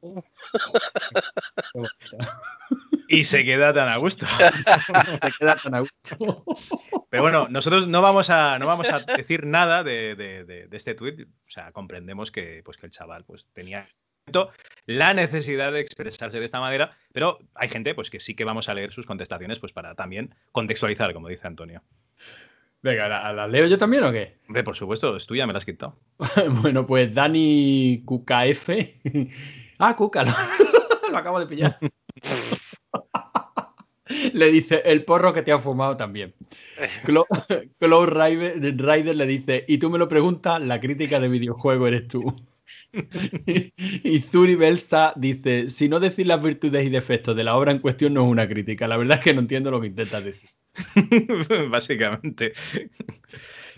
Y 3.13 3.25
se 3.25 3.45
queda 3.45 3.73
tan 3.73 3.89
a 3.89 3.99
gusto. 3.99 4.27
Se 5.23 5.33
queda 5.39 5.57
tan 5.57 5.75
a 5.75 5.81
gusto. 5.81 6.45
Pero 7.11 7.23
bueno, 7.23 7.47
nosotros 7.51 7.87
no 7.87 8.01
vamos 8.01 8.31
a, 8.31 8.59
no 8.59 8.67
vamos 8.67 8.89
a 8.91 9.01
decir 9.01 9.45
nada 9.47 9.85
de, 9.85 10.15
de- 10.17 10.45
de- 10.45 10.67
de 10.67 10.77
este 10.77 10.95
tuit. 10.95 11.21
O 11.21 11.51
sea, 11.51 11.73
comprendemos 11.73 12.31
que, 12.33 12.63
pues, 12.65 12.79
que 12.79 12.87
el 12.87 12.93
chaval 12.93 13.25
pues, 13.25 13.47
tenía 13.53 13.87
la 14.87 15.13
necesidad 15.15 15.73
de 15.73 15.81
expresarse 15.81 16.39
de 16.39 16.45
esta 16.47 16.61
manera, 16.61 16.93
pero 17.13 17.39
hay 17.55 17.69
gente 17.69 17.95
pues, 17.95 18.09
que 18.09 18.19
sí 18.21 18.35
que 18.35 18.45
vamos 18.45 18.69
a 18.69 18.75
leer 18.75 18.93
sus 18.93 19.05
contestaciones 19.05 19.59
pues, 19.59 19.73
para 19.73 19.95
también 19.95 20.35
contextualizar, 20.53 21.13
como 21.13 21.29
dice 21.29 21.47
Antonio. 21.47 21.83
Venga, 22.81 23.09
¿la, 23.09 23.33
la 23.33 23.47
leo 23.47 23.67
yo 23.67 23.77
también 23.79 24.05
o 24.05 24.11
qué? 24.11 24.39
Hombre, 24.49 24.65
por 24.65 24.75
supuesto, 24.75 25.15
es 25.17 25.27
tuya, 25.27 25.47
me 25.47 25.53
la 25.53 25.59
has 25.59 25.65
quitado. 25.67 25.99
Bueno, 26.63 26.87
pues 26.87 27.13
Dani 27.15 28.03
QKF. 28.07 28.69
Ah, 29.85 29.97
Cuca, 29.97 30.23
lo, 30.23 30.31
lo 31.11 31.19
acabo 31.19 31.41
de 31.41 31.47
pillar. 31.47 31.77
Le 34.35 34.51
dice, 34.51 34.83
el 34.85 35.05
porro 35.05 35.33
que 35.33 35.43
te 35.43 35.53
ha 35.53 35.59
fumado 35.59 35.97
también. 35.97 36.35
Clo- 37.05 37.27
Cloud 37.79 38.09
Rider, 38.09 38.61
Rider 38.77 39.17
le 39.17 39.27
dice, 39.27 39.65
y 39.69 39.79
tú 39.79 39.91
me 39.91 39.99
lo 39.99 40.09
preguntas, 40.09 40.61
la 40.61 40.81
crítica 40.81 41.21
de 41.21 41.29
videojuego 41.29 41.87
eres 41.87 42.09
tú. 42.09 42.35
y 42.93 44.21
Zuri 44.21 44.55
Belsa 44.57 45.13
dice, 45.17 45.69
si 45.69 45.89
no 45.89 46.01
decir 46.01 46.27
las 46.27 46.43
virtudes 46.43 46.85
y 46.87 46.91
defectos 46.91 47.37
de 47.37 47.45
la 47.45 47.57
obra 47.57 47.73
en 47.73 47.79
cuestión 47.79 48.15
no 48.15 48.23
es 48.25 48.29
una 48.31 48.47
crítica. 48.47 48.89
La 48.89 48.97
verdad 48.97 49.19
es 49.19 49.25
que 49.25 49.35
no 49.35 49.41
entiendo 49.41 49.71
lo 49.71 49.81
que 49.81 49.89
intentas 49.89 50.25
decir. 50.25 50.51
Básicamente. 51.71 52.53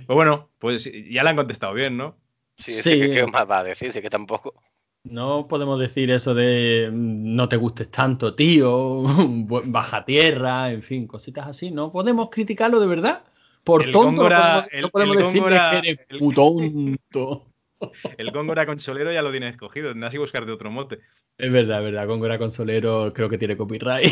Pues 0.07 0.15
bueno, 0.15 0.51
pues 0.59 0.85
ya 1.11 1.23
le 1.23 1.31
han 1.31 1.37
contestado 1.37 1.75
bien, 1.75 1.97
¿no? 1.97 2.19
Sí, 2.57 2.73
sí, 2.73 2.83
Sí. 2.83 3.01
que 3.01 3.11
¿qué 3.11 3.27
más 3.27 3.49
va 3.51 3.61
a 3.61 3.65
decir? 3.65 3.93
Sí, 3.93 4.01
que 4.03 4.11
tampoco. 4.11 4.55
No 5.05 5.47
podemos 5.49 5.79
decir 5.79 6.11
eso 6.11 6.35
de 6.35 6.89
mm, 6.91 7.35
no 7.37 7.49
te 7.49 7.57
gustes 7.57 7.91
tanto, 7.91 8.35
tío, 8.35 9.03
baja 9.67 10.05
tierra, 10.05 10.71
en 10.71 10.83
fin, 10.83 11.07
cositas 11.07 11.47
así. 11.47 11.71
No 11.71 11.93
podemos 11.93 12.29
criticarlo 12.31 12.81
de 12.81 12.87
verdad. 12.87 13.25
Por 13.65 13.85
El 13.85 13.93
tonto 13.93 14.23
no 14.25 14.29
podemos, 14.29 14.65
no 14.83 14.89
podemos 14.89 15.17
Góngora- 15.17 15.71
que 15.71 15.77
eres 15.79 15.99
el- 16.09 16.21
muy 16.21 16.35
tonto. 16.35 17.47
El 18.19 18.31
Góngora 18.31 18.65
Consolero 18.65 19.13
ya 19.13 19.21
lo 19.21 19.31
tienes 19.31 19.51
escogido, 19.53 19.91
tendrás 19.91 20.11
que 20.13 20.19
buscarte 20.19 20.51
otro 20.51 20.71
mote. 20.71 21.01
Es 21.37 21.53
verdad, 21.53 21.79
es 21.81 21.85
verdad. 21.85 22.07
Góngora 22.07 22.39
Consolero 22.39 23.13
creo 23.13 23.29
que 23.29 23.37
tiene 23.37 23.57
copyright. 23.59 24.11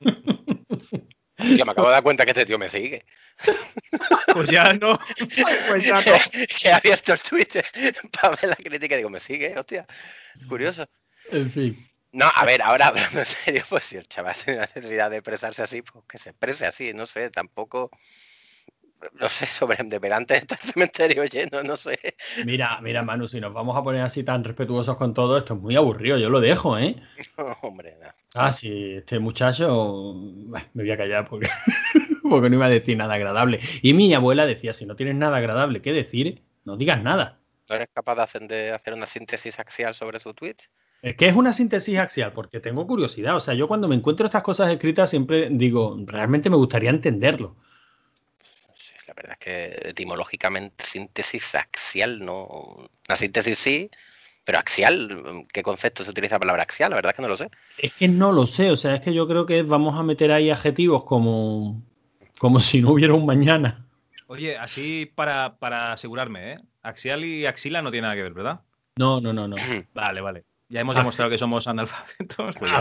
Tío, 1.56 1.64
me 1.64 1.72
acabo 1.72 1.88
de 1.88 1.94
dar 1.94 2.02
cuenta 2.02 2.24
que 2.24 2.30
este 2.30 2.46
tío 2.46 2.58
me 2.58 2.68
sigue. 2.68 3.04
Pues 4.32 4.50
ya 4.50 4.72
no. 4.74 4.98
Pues 5.68 5.84
ya 5.84 5.94
no. 5.94 6.02
que 6.02 6.68
he 6.68 6.72
abierto 6.72 7.12
el 7.12 7.20
Twitter 7.20 7.64
para 8.10 8.36
ver 8.36 8.50
la 8.50 8.56
crítica 8.56 8.94
y 8.94 8.98
digo, 8.98 9.10
me 9.10 9.20
sigue, 9.20 9.54
hostia. 9.58 9.86
Curioso. 10.48 10.86
En 11.30 11.50
fin. 11.50 11.92
No, 12.12 12.30
a 12.34 12.44
ver, 12.44 12.60
ahora 12.62 12.88
hablando 12.88 13.20
en 13.20 13.26
serio, 13.26 13.64
pues 13.68 13.84
si 13.84 13.96
el 13.96 14.06
chaval 14.06 14.36
tiene 14.36 14.60
la 14.60 14.70
necesidad 14.74 15.10
de 15.10 15.16
expresarse 15.18 15.62
así, 15.62 15.82
pues 15.82 16.04
que 16.06 16.18
se 16.18 16.30
exprese 16.30 16.66
así, 16.66 16.92
no 16.92 17.06
sé, 17.06 17.30
tampoco. 17.30 17.90
No 19.14 19.28
sé, 19.28 19.46
sobre 19.46 19.82
de 19.82 20.00
pedante 20.00 20.36
está 20.36 20.58
el 20.62 20.72
cementerio 20.72 21.24
lleno, 21.24 21.62
no 21.62 21.76
sé. 21.76 21.98
Mira, 22.44 22.80
mira, 22.80 23.02
Manu, 23.02 23.26
si 23.26 23.40
nos 23.40 23.52
vamos 23.52 23.76
a 23.76 23.82
poner 23.82 24.02
así 24.02 24.22
tan 24.22 24.44
respetuosos 24.44 24.96
con 24.96 25.14
todo, 25.14 25.38
esto 25.38 25.54
es 25.54 25.60
muy 25.60 25.76
aburrido. 25.76 26.18
Yo 26.18 26.30
lo 26.30 26.40
dejo, 26.40 26.78
¿eh? 26.78 26.96
No, 27.38 27.44
hombre, 27.62 27.96
no. 28.00 28.08
Ah, 28.34 28.52
sí, 28.52 28.94
este 28.94 29.18
muchacho. 29.18 30.14
Bah, 30.46 30.64
Me 30.74 30.84
voy 30.84 30.92
a 30.92 30.96
callar 30.96 31.28
porque, 31.28 31.48
porque 32.28 32.48
no 32.48 32.56
iba 32.56 32.66
a 32.66 32.70
decir 32.70 32.96
nada 32.96 33.14
agradable. 33.14 33.58
Y 33.82 33.94
mi 33.94 34.12
abuela 34.14 34.46
decía: 34.46 34.72
si 34.72 34.86
no 34.86 34.96
tienes 34.96 35.16
nada 35.16 35.38
agradable 35.38 35.82
que 35.82 35.92
decir, 35.92 36.42
no 36.64 36.76
digas 36.76 37.02
nada. 37.02 37.40
¿No 37.68 37.74
eres 37.76 37.88
capaz 37.92 38.16
de 38.16 38.22
hacer, 38.22 38.48
de 38.48 38.72
hacer 38.72 38.94
una 38.94 39.06
síntesis 39.06 39.58
axial 39.58 39.94
sobre 39.94 40.20
su 40.20 40.34
tweet? 40.34 40.56
Es 41.02 41.16
que 41.16 41.26
es 41.26 41.34
una 41.34 41.52
síntesis 41.52 41.98
axial, 41.98 42.32
porque 42.32 42.60
tengo 42.60 42.86
curiosidad. 42.86 43.34
O 43.34 43.40
sea, 43.40 43.54
yo 43.54 43.66
cuando 43.66 43.88
me 43.88 43.96
encuentro 43.96 44.26
estas 44.26 44.42
cosas 44.42 44.70
escritas 44.70 45.10
siempre 45.10 45.48
digo, 45.50 45.98
realmente 46.06 46.48
me 46.48 46.56
gustaría 46.56 46.90
entenderlo. 46.90 47.56
La 49.12 49.22
verdad 49.22 49.36
es 49.38 49.44
que 49.44 49.88
etimológicamente 49.90 50.86
síntesis 50.86 51.54
axial 51.54 52.24
no. 52.24 52.48
Una 53.06 53.16
síntesis 53.16 53.58
sí, 53.58 53.90
pero 54.44 54.58
axial, 54.58 55.44
¿qué 55.52 55.62
concepto 55.62 56.02
se 56.02 56.10
utiliza 56.10 56.36
la 56.36 56.40
palabra 56.40 56.62
axial? 56.62 56.90
La 56.90 56.96
verdad 56.96 57.10
es 57.10 57.16
que 57.16 57.22
no 57.22 57.28
lo 57.28 57.36
sé. 57.36 57.50
Es 57.76 57.92
que 57.92 58.08
no 58.08 58.32
lo 58.32 58.46
sé. 58.46 58.70
O 58.70 58.76
sea, 58.76 58.94
es 58.94 59.02
que 59.02 59.12
yo 59.12 59.28
creo 59.28 59.44
que 59.44 59.62
vamos 59.62 59.98
a 59.98 60.02
meter 60.02 60.32
ahí 60.32 60.48
adjetivos 60.50 61.04
como, 61.04 61.82
como 62.38 62.60
si 62.60 62.80
no 62.80 62.92
hubiera 62.92 63.12
un 63.12 63.26
mañana. 63.26 63.86
Oye, 64.28 64.56
así 64.56 65.12
para, 65.14 65.58
para 65.58 65.92
asegurarme, 65.92 66.52
¿eh? 66.54 66.58
Axial 66.82 67.22
y 67.24 67.44
axila 67.44 67.82
no 67.82 67.90
tiene 67.90 68.06
nada 68.06 68.14
que 68.14 68.22
ver, 68.22 68.32
¿verdad? 68.32 68.60
No, 68.96 69.20
no, 69.20 69.34
no, 69.34 69.46
no. 69.46 69.56
Vale, 69.92 70.20
vale. 70.22 70.44
Ya 70.70 70.80
hemos 70.80 70.96
demostrado 70.96 71.30
que 71.30 71.36
somos 71.36 71.68
analfabetos. 71.68 72.56
pues 72.56 72.70
ya. 72.70 72.80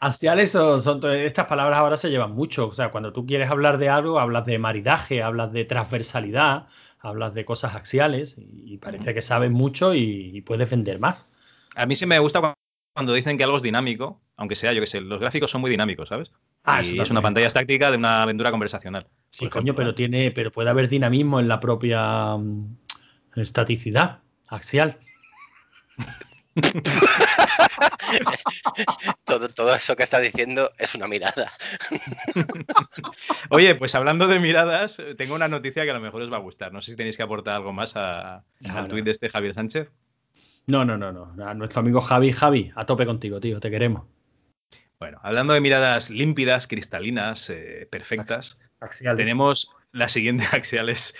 Axiales 0.00 0.52
son, 0.52 0.80
son 0.80 1.04
estas 1.10 1.46
palabras 1.46 1.78
ahora 1.78 1.96
se 1.96 2.10
llevan 2.10 2.32
mucho. 2.32 2.68
O 2.68 2.72
sea, 2.72 2.90
cuando 2.90 3.12
tú 3.12 3.26
quieres 3.26 3.50
hablar 3.50 3.78
de 3.78 3.88
algo, 3.88 4.20
hablas 4.20 4.46
de 4.46 4.58
maridaje, 4.58 5.22
hablas 5.22 5.52
de 5.52 5.64
transversalidad, 5.64 6.66
hablas 7.00 7.34
de 7.34 7.44
cosas 7.44 7.74
axiales 7.74 8.36
y, 8.38 8.74
y 8.74 8.78
parece 8.78 9.12
que 9.14 9.22
sabes 9.22 9.50
mucho 9.50 9.94
y, 9.94 10.30
y 10.32 10.40
puedes 10.42 10.70
vender 10.70 11.00
más. 11.00 11.28
A 11.74 11.86
mí 11.86 11.96
sí 11.96 12.06
me 12.06 12.18
gusta 12.20 12.40
cu- 12.40 12.52
cuando 12.94 13.12
dicen 13.12 13.36
que 13.36 13.44
algo 13.44 13.56
es 13.56 13.62
dinámico, 13.62 14.20
aunque 14.36 14.54
sea, 14.54 14.72
yo 14.72 14.80
qué 14.80 14.86
sé, 14.86 15.00
los 15.00 15.20
gráficos 15.20 15.50
son 15.50 15.60
muy 15.60 15.70
dinámicos, 15.70 16.08
¿sabes? 16.08 16.30
Ah, 16.64 16.82
y 16.82 17.00
es 17.00 17.10
una 17.10 17.22
pantalla 17.22 17.46
estática 17.46 17.90
de 17.90 17.96
una 17.96 18.22
aventura 18.22 18.50
conversacional. 18.50 19.06
Sí, 19.30 19.48
coño, 19.48 19.74
pero 19.74 19.94
tiene, 19.94 20.30
pero 20.30 20.52
puede 20.52 20.70
haber 20.70 20.88
dinamismo 20.88 21.40
en 21.40 21.48
la 21.48 21.60
propia 21.60 22.36
mm, 22.36 22.76
estaticidad 23.36 24.20
axial. 24.48 24.98
todo, 29.24 29.48
todo 29.48 29.74
eso 29.74 29.96
que 29.96 30.02
está 30.02 30.20
diciendo 30.20 30.70
es 30.78 30.94
una 30.94 31.06
mirada. 31.06 31.50
Oye, 33.50 33.74
pues 33.74 33.94
hablando 33.94 34.26
de 34.26 34.38
miradas, 34.40 35.00
tengo 35.16 35.34
una 35.34 35.48
noticia 35.48 35.84
que 35.84 35.90
a 35.90 35.94
lo 35.94 36.00
mejor 36.00 36.22
os 36.22 36.32
va 36.32 36.36
a 36.36 36.40
gustar. 36.40 36.72
No 36.72 36.80
sé 36.82 36.92
si 36.92 36.96
tenéis 36.96 37.16
que 37.16 37.22
aportar 37.22 37.56
algo 37.56 37.72
más 37.72 37.92
a- 37.96 38.44
No, 38.60 38.76
al 38.76 38.82
no. 38.84 38.88
tuit 38.88 39.04
de 39.04 39.10
este 39.12 39.30
Javier 39.30 39.54
Sánchez. 39.54 39.90
No, 40.66 40.84
no, 40.84 40.98
no, 40.98 41.12
no. 41.12 41.34
A 41.46 41.54
nuestro 41.54 41.80
amigo 41.80 42.00
Javi, 42.00 42.32
Javi, 42.32 42.72
a 42.74 42.84
tope 42.86 43.06
contigo, 43.06 43.40
tío, 43.40 43.60
te 43.60 43.70
queremos. 43.70 44.04
Bueno, 44.98 45.20
hablando 45.22 45.54
de 45.54 45.60
miradas 45.60 46.10
límpidas, 46.10 46.66
cristalinas, 46.66 47.48
eh, 47.50 47.86
perfectas, 47.90 48.58
Axiales. 48.80 49.18
tenemos 49.18 49.70
la 49.92 50.08
siguiente 50.08 50.44
axiales. 50.52 51.14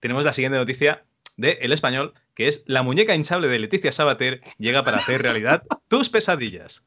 tenemos 0.00 0.24
la 0.24 0.32
siguiente 0.32 0.58
noticia 0.58 1.04
de 1.36 1.58
El 1.60 1.72
Español, 1.72 2.14
que 2.34 2.48
es 2.48 2.64
la 2.66 2.82
muñeca 2.82 3.14
hinchable 3.14 3.48
de 3.48 3.58
Leticia 3.58 3.92
Sabater 3.92 4.40
llega 4.58 4.82
para 4.82 4.98
hacer 4.98 5.22
realidad 5.22 5.64
tus 5.88 6.08
pesadillas. 6.08 6.84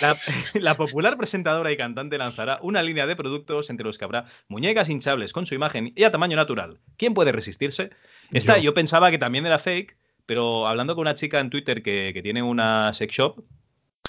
La, 0.00 0.16
la 0.54 0.76
popular 0.76 1.16
presentadora 1.16 1.70
y 1.70 1.76
cantante 1.76 2.18
lanzará 2.18 2.58
una 2.62 2.82
línea 2.82 3.06
de 3.06 3.16
productos 3.16 3.70
entre 3.70 3.86
los 3.86 3.98
que 3.98 4.04
habrá 4.04 4.26
muñecas 4.48 4.88
hinchables 4.88 5.32
con 5.32 5.46
su 5.46 5.54
imagen 5.54 5.92
y 5.94 6.04
a 6.04 6.10
tamaño 6.10 6.36
natural. 6.36 6.80
¿Quién 6.96 7.14
puede 7.14 7.32
resistirse? 7.32 7.90
Esta 8.32 8.56
Yo. 8.56 8.64
yo, 8.64 8.74
pensaba 8.74 9.10
que 9.10 9.18
también 9.18 9.46
era 9.46 9.58
fake, 9.58 9.96
pero 10.26 10.66
hablando 10.66 10.94
con 10.94 11.02
una 11.02 11.14
chica 11.14 11.40
en 11.40 11.50
Twitter 11.50 11.82
que, 11.82 12.10
que 12.12 12.22
tiene 12.22 12.42
una 12.42 12.92
sex 12.94 13.14
shop, 13.14 13.44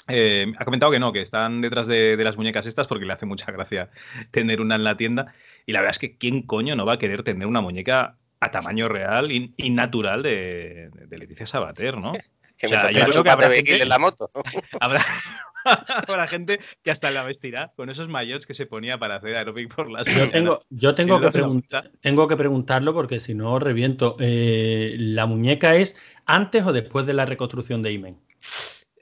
eh, 0.08 0.52
ha 0.58 0.64
comentado 0.64 0.90
que 0.90 0.98
no, 0.98 1.12
que 1.12 1.20
están 1.20 1.60
detrás 1.60 1.86
de, 1.86 2.16
de 2.16 2.24
las 2.24 2.36
muñecas 2.36 2.66
estas 2.66 2.88
porque 2.88 3.04
le 3.04 3.12
hace 3.12 3.26
mucha 3.26 3.50
gracia 3.52 3.90
tener 4.30 4.60
una 4.60 4.74
en 4.74 4.84
la 4.84 4.96
tienda. 4.96 5.34
Y 5.64 5.72
la 5.72 5.80
verdad 5.80 5.92
es 5.92 5.98
que 5.98 6.16
¿quién 6.16 6.42
coño 6.42 6.74
no 6.74 6.84
va 6.84 6.94
a 6.94 6.98
querer 6.98 7.22
tener 7.22 7.46
una 7.46 7.60
muñeca 7.60 8.18
a 8.44 8.50
tamaño 8.50 8.88
real 8.88 9.30
y, 9.32 9.54
y 9.56 9.70
natural 9.70 10.22
de, 10.22 10.90
de 10.92 11.18
Leticia 11.18 11.46
Sabater, 11.46 11.96
¿no? 11.98 12.12
Que 12.58 12.66
O 12.66 12.68
sea, 12.68 12.82
me 12.84 12.94
yo 12.94 13.04
creo 13.06 13.24
que 13.24 13.30
habrá 13.30 13.50
gente- 13.50 13.82
en 13.82 13.88
la 13.88 13.98
moto. 13.98 14.30
Habrá, 14.80 15.00
habrá 15.64 16.26
gente 16.28 16.60
que 16.82 16.90
hasta 16.92 17.10
la 17.10 17.24
vestirá 17.24 17.72
con 17.76 17.88
esos 17.90 18.08
maillots 18.08 18.46
que 18.46 18.54
se 18.54 18.66
ponía 18.66 18.98
para 18.98 19.16
hacer 19.16 19.34
aeróbic 19.36 19.74
por 19.74 19.90
las 19.90 20.06
Yo 20.06 20.28
tengo, 20.30 20.60
yo 20.70 20.94
tengo, 20.94 21.16
que 21.18 21.22
dándose 21.24 21.40
la 21.40 21.46
pregun- 21.46 21.52
vuelta. 21.52 21.90
tengo 22.00 22.28
que 22.28 22.36
preguntarlo 22.36 22.94
porque 22.94 23.18
si 23.20 23.34
no 23.34 23.58
reviento. 23.58 24.16
Eh, 24.20 24.94
¿La 24.98 25.26
muñeca 25.26 25.74
es 25.76 25.98
antes 26.26 26.62
o 26.64 26.72
después 26.72 27.06
de 27.06 27.14
la 27.14 27.24
reconstrucción 27.26 27.82
de 27.82 27.92
Imen? 27.92 28.18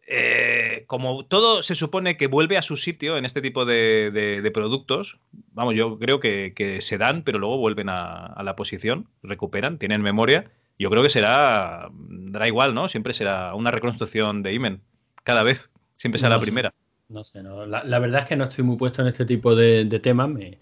Eh, 0.06 0.49
como 0.90 1.24
todo 1.24 1.62
se 1.62 1.76
supone 1.76 2.16
que 2.16 2.26
vuelve 2.26 2.58
a 2.58 2.62
su 2.62 2.76
sitio 2.76 3.16
en 3.16 3.24
este 3.24 3.40
tipo 3.40 3.64
de, 3.64 4.10
de- 4.10 4.42
de 4.42 4.50
productos, 4.50 5.20
vamos, 5.52 5.76
yo 5.76 6.00
creo 6.00 6.18
que, 6.18 6.52
que 6.52 6.80
se 6.82 6.98
dan, 6.98 7.22
pero 7.22 7.38
luego 7.38 7.58
vuelven 7.58 7.88
a, 7.88 8.26
a 8.26 8.42
la 8.42 8.56
posición, 8.56 9.06
recuperan, 9.22 9.78
tienen 9.78 10.02
memoria. 10.02 10.50
Yo 10.80 10.90
creo 10.90 11.04
que 11.04 11.08
será, 11.08 11.90
dará 12.00 12.48
igual, 12.48 12.74
¿no? 12.74 12.88
Siempre 12.88 13.14
será 13.14 13.54
una 13.54 13.70
reconstrucción 13.70 14.42
de 14.42 14.52
Imen, 14.52 14.80
cada 15.22 15.44
vez, 15.44 15.70
siempre 15.94 16.18
será 16.18 16.30
No 16.30 16.34
la 16.34 16.40
sé. 16.40 16.46
primera. 16.46 16.74
No 17.08 17.22
sé, 17.22 17.44
no. 17.44 17.66
La, 17.66 17.84
la 17.84 17.98
verdad 18.00 18.22
es 18.22 18.26
que 18.26 18.34
no 18.34 18.42
estoy 18.42 18.64
muy 18.64 18.76
puesto 18.76 19.02
en 19.02 19.08
este 19.08 19.24
tipo 19.24 19.54
de, 19.54 19.84
de 19.84 20.00
temas. 20.00 20.28
Me- 20.28 20.58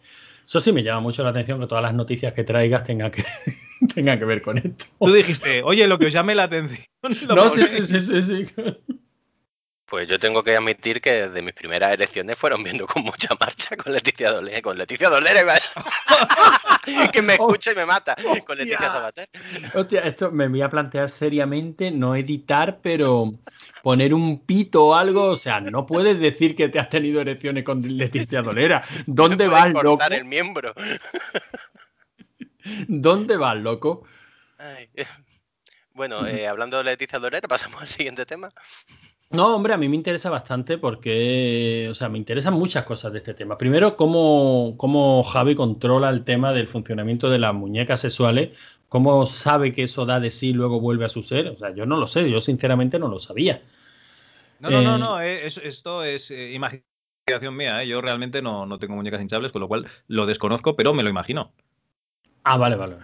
eso 0.46 0.60
sí 0.60 0.72
me 0.72 0.82
llama 0.82 1.00
mucho 1.00 1.22
la 1.24 1.30
atención 1.30 1.58
que 1.58 1.66
todas 1.66 1.82
las 1.82 1.94
noticias 1.94 2.34
que 2.34 2.44
traigas 2.44 2.84
tengan 2.84 3.10
que, 3.10 3.24
tengan 3.94 4.18
que 4.18 4.26
ver 4.26 4.42
con 4.42 4.58
esto. 4.58 4.84
Tú 5.00 5.10
dijiste, 5.10 5.62
oye, 5.62 5.86
lo 5.88 5.98
que 5.98 6.04
os 6.08 6.12
llame 6.12 6.34
la 6.34 6.42
atención. 6.42 6.84
lo 7.26 7.34
No, 7.34 7.48
sí, 7.48 7.62
ponéis". 7.64 7.88
sí, 7.88 8.00
sí, 8.02 8.22
sí, 8.22 8.44
sí. 8.44 8.54
Pues 9.88 10.06
yo 10.06 10.18
tengo 10.18 10.42
que 10.42 10.54
admitir 10.54 11.00
que 11.00 11.12
desde 11.28 11.40
mis 11.40 11.54
primeras 11.54 11.92
elecciones 11.94 12.36
fueron 12.36 12.62
viendo 12.62 12.86
con 12.86 13.02
mucha 13.04 13.34
marcha 13.40 13.74
con 13.74 13.90
Leticia 13.92 14.30
Dolera. 14.30 14.60
Con 14.60 14.76
Leticia 14.76 15.08
Dolera, 15.08 15.40
iba- 15.40 15.54
que 17.12 17.22
me 17.22 17.34
escucha 17.34 17.72
y 17.72 17.74
me 17.74 17.86
mata. 17.86 18.14
Con 18.46 18.58
Leticia. 18.58 18.78
Sabater. 18.80 19.30
Hostia, 19.74 20.02
esto 20.02 20.30
me 20.30 20.46
voy 20.48 20.60
a 20.60 20.68
plantear 20.68 21.08
seriamente, 21.08 21.90
no 21.90 22.14
editar, 22.14 22.80
pero 22.82 23.32
poner 23.82 24.12
un 24.12 24.40
pito 24.44 24.88
o 24.88 24.94
algo. 24.94 25.24
O 25.24 25.36
sea, 25.36 25.60
no 25.60 25.86
puedes 25.86 26.20
decir 26.20 26.54
que 26.54 26.68
te 26.68 26.78
has 26.78 26.90
tenido 26.90 27.22
erecciones 27.22 27.64
con 27.64 27.80
Leticia 27.96 28.42
Dolera. 28.42 28.84
¿Dónde 29.06 29.46
Me 29.46 29.52
vas, 29.52 29.72
loco? 29.72 30.04
el 30.10 30.24
miembro. 30.26 30.74
¿Dónde 32.88 33.36
vas, 33.36 33.56
loco? 33.56 34.04
Ay. 34.58 34.88
Bueno, 35.92 36.26
eh, 36.26 36.46
hablando 36.46 36.78
de 36.78 36.84
Leticia 36.84 37.18
Dolera, 37.18 37.48
pasamos 37.48 37.80
al 37.80 37.88
siguiente 37.88 38.26
tema. 38.26 38.50
No, 39.30 39.54
hombre, 39.54 39.74
a 39.74 39.76
mí 39.76 39.88
me 39.90 39.96
interesa 39.96 40.30
bastante 40.30 40.78
porque, 40.78 41.88
o 41.90 41.94
sea, 41.94 42.08
me 42.08 42.16
interesan 42.16 42.54
muchas 42.54 42.84
cosas 42.84 43.12
de 43.12 43.18
este 43.18 43.34
tema. 43.34 43.58
Primero, 43.58 43.94
cómo, 43.94 44.74
cómo 44.78 45.22
Javi 45.22 45.54
controla 45.54 46.08
el 46.08 46.24
tema 46.24 46.52
del 46.54 46.66
funcionamiento 46.66 47.28
de 47.28 47.38
las 47.38 47.52
muñecas 47.52 48.00
sexuales, 48.00 48.56
cómo 48.88 49.26
sabe 49.26 49.74
que 49.74 49.82
eso 49.82 50.06
da 50.06 50.18
de 50.18 50.30
sí 50.30 50.48
y 50.50 50.52
luego 50.54 50.80
vuelve 50.80 51.04
a 51.04 51.10
su 51.10 51.22
ser. 51.22 51.48
O 51.48 51.56
sea, 51.58 51.74
yo 51.74 51.84
no 51.84 51.98
lo 51.98 52.06
sé, 52.06 52.30
yo 52.30 52.40
sinceramente 52.40 52.98
no 52.98 53.08
lo 53.08 53.18
sabía. 53.18 53.62
No, 54.60 54.70
no, 54.70 54.82
no, 54.82 54.96
Eh, 54.96 54.98
no. 54.98 55.20
eh, 55.20 55.46
es- 55.46 55.58
esto 55.58 56.04
es 56.04 56.30
eh, 56.30 56.52
imaginación 56.52 57.56
mía. 57.56 57.82
eh, 57.82 57.88
Yo 57.88 58.00
realmente 58.00 58.42
no, 58.42 58.66
no 58.66 58.78
tengo 58.78 58.94
muñecas 58.96 59.20
hinchables, 59.20 59.52
con 59.52 59.60
lo 59.60 59.68
cual 59.68 59.86
lo 60.08 60.26
desconozco, 60.26 60.74
pero 60.76 60.94
me 60.94 61.02
lo 61.02 61.10
imagino. 61.10 61.52
Ah, 62.44 62.56
vale, 62.58 62.76
vale. 62.76 62.96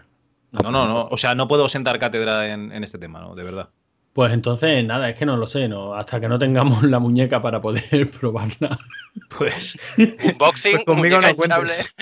No, 0.53 0.71
no, 0.73 0.87
no. 0.89 1.01
O 1.11 1.17
sea, 1.17 1.35
no 1.35 1.49
puedo 1.49 1.69
sentar 1.69 1.99
cátedra 1.99 2.49
en, 2.53 2.73
en 2.73 2.85
este 2.85 2.99
tema, 2.99 3.21
¿no? 3.21 3.35
De 3.35 3.45
verdad. 3.45 3.71
Pues 4.15 4.33
entonces, 4.33 4.85
nada, 4.85 5.11
es 5.11 5.17
que 5.17 5.27
no 5.27 5.37
lo 5.37 5.47
sé, 5.47 5.69
¿no? 5.69 5.95
Hasta 5.95 6.21
que 6.21 6.29
no 6.29 6.39
tengamos 6.39 6.83
la 6.85 7.01
muñeca 7.01 7.43
para 7.43 7.61
poder 7.61 8.11
probarla. 8.21 8.79
Pues 9.37 9.79
Unboxing, 9.99 10.83
Pues 10.85 10.85
conmigo 10.85 11.21
muñeca 11.21 11.29
no 11.31 11.37
cuentes. 11.37 11.95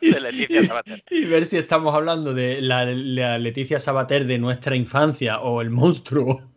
de 0.00 0.20
Leticia 0.20 0.64
Sabater. 0.64 1.04
Y 1.10 1.24
ver 1.26 1.46
si 1.46 1.56
estamos 1.56 1.94
hablando 1.94 2.34
de 2.34 2.60
la, 2.60 2.84
la 2.84 3.38
Leticia 3.38 3.80
Sabater 3.80 4.26
de 4.26 4.38
nuestra 4.38 4.76
infancia 4.76 5.40
o 5.40 5.60
el 5.62 5.70
monstruo 5.70 6.52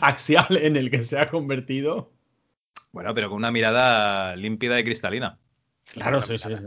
axial 0.00 0.56
en 0.56 0.76
el 0.76 0.90
que 0.90 1.02
se 1.04 1.18
ha 1.18 1.28
convertido. 1.28 2.12
bueno, 2.92 3.14
pero 3.14 3.28
con 3.28 3.38
una 3.38 3.50
mirada 3.50 4.36
límpida 4.36 4.78
y 4.78 4.84
cristalina. 4.84 5.38
Claro, 5.92 6.22
sí, 6.22 6.38
sí. 6.38 6.48
sí. 6.56 6.64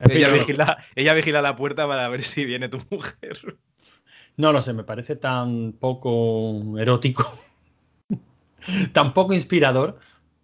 En 0.00 0.10
fin, 0.10 0.18
Ella 0.18 0.30
vigila, 0.30 0.84
ella 0.94 1.14
vigila 1.14 1.42
la 1.42 1.56
puerta 1.56 1.86
para 1.86 2.08
ver 2.08 2.22
si 2.22 2.44
viene 2.44 2.68
tu 2.68 2.78
mujer. 2.90 3.58
No 4.36 4.52
lo 4.52 4.62
sé, 4.62 4.72
me 4.72 4.84
parece 4.84 5.16
tan 5.16 5.72
poco 5.72 6.78
erótico, 6.78 7.38
tan 8.92 9.14
poco 9.14 9.32
inspirador, 9.34 9.98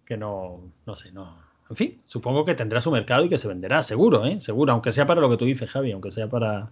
que 0.04 0.16
no, 0.16 0.60
no 0.86 0.96
sé, 0.96 1.12
no. 1.12 1.38
En 1.68 1.76
fin, 1.76 2.02
supongo 2.06 2.44
que 2.44 2.54
tendrá 2.54 2.80
su 2.80 2.90
mercado 2.90 3.24
y 3.24 3.28
que 3.28 3.38
se 3.38 3.48
venderá, 3.48 3.82
seguro, 3.82 4.24
¿eh? 4.24 4.40
Seguro, 4.40 4.72
aunque 4.72 4.92
sea 4.92 5.06
para 5.06 5.20
lo 5.20 5.30
que 5.30 5.36
tú 5.36 5.44
dices, 5.44 5.70
Javi, 5.70 5.92
aunque 5.92 6.10
sea 6.10 6.28
para 6.28 6.70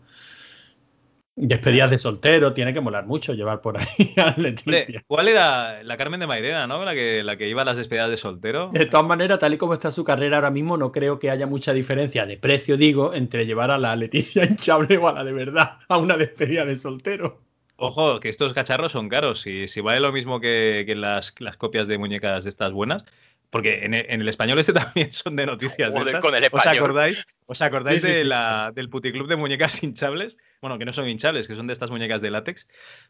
despedidas 1.40 1.90
de 1.90 1.98
soltero, 1.98 2.53
tiene 2.53 2.72
que 2.72 2.81
molar 2.81 3.07
mucho 3.07 3.33
llevar 3.35 3.61
por 3.61 3.79
ahí 3.79 3.87
a 4.16 4.35
Leticia. 4.37 5.03
¿cuál 5.07 5.29
era 5.29 5.83
la 5.83 5.96
Carmen 5.96 6.20
de 6.20 6.27
Mairena, 6.27 6.66
no? 6.66 6.85
La 6.85 6.94
que, 6.94 7.22
la 7.22 7.37
que 7.37 7.48
iba 7.48 7.62
a 7.62 7.64
las 7.64 7.77
despedidas 7.77 8.11
de 8.11 8.16
soltero. 8.16 8.70
De 8.72 8.87
todas 8.87 9.07
maneras, 9.07 9.38
tal 9.38 9.55
y 9.55 9.59
como 9.59 9.74
está 9.74 9.90
su 9.90 10.05
carrera 10.05 10.37
ahora 10.38 10.51
mismo, 10.51 10.77
no 10.77 10.92
creo 10.92 11.18
que 11.18 11.31
haya 11.31 11.46
mucha 11.46 11.72
diferencia 11.72 12.27
de 12.27 12.37
precio, 12.37 12.77
digo, 12.77 13.14
entre 13.14 13.46
llevar 13.46 13.70
a 13.70 13.79
la 13.79 13.94
Leticia 13.96 14.44
hinchable 14.48 14.96
o 14.98 15.09
a 15.09 15.12
la 15.12 15.24
de 15.24 15.33
verdad 15.33 15.79
a 15.88 15.98
una 15.98 16.16
despedida 16.16 16.64
de 16.64 16.77
soltero. 16.77 17.40
Ojo, 17.77 18.18
que 18.18 18.29
estos 18.29 18.55
cacharros 18.55 18.90
son 18.92 19.09
caros. 19.09 19.40
Si, 19.40 19.68
si 19.68 19.81
vale 19.81 20.01
lo 20.01 20.11
mismo 20.11 20.40
que, 20.40 20.83
que 20.87 20.96
las, 20.96 21.35
las 21.38 21.57
copias 21.57 21.87
de 21.87 21.96
muñecas 21.98 22.42
de 22.44 22.51
estas 22.51 22.72
buenas. 22.72 23.05
Porque 23.51 23.85
en, 23.85 23.94
e- 23.94 24.07
en 24.11 24.20
el 24.20 24.29
español 24.29 24.59
este 24.59 24.72
también 24.74 25.12
son 25.14 25.37
de 25.37 25.46
noticias. 25.46 25.92
de 25.94 25.98
Joder, 26.01 26.16
estas. 26.16 26.20
con 26.22 26.35
el 26.35 26.44
¿Os 26.51 26.66
acordáis, 26.66 27.24
¿os 27.46 27.62
acordáis 27.62 28.03
Sí, 28.03 28.09
sí, 28.09 28.14
de 28.14 28.20
sí. 28.22 28.27
la- 28.29 28.72
del 28.74 28.90
puticlub 28.90 29.29
de 29.29 29.37
muñecas 29.37 29.81
hinchables? 29.83 30.37
Bueno, 30.61 30.77
que 30.79 30.85
no 30.85 30.92
son 30.92 31.09
hinchables, 31.09 31.47
que 31.47 31.55
son 31.55 31.66
de 31.68 31.73
estas 31.73 31.90
muñecas 31.90 32.21
de 32.21 32.31
látex. 32.31 32.66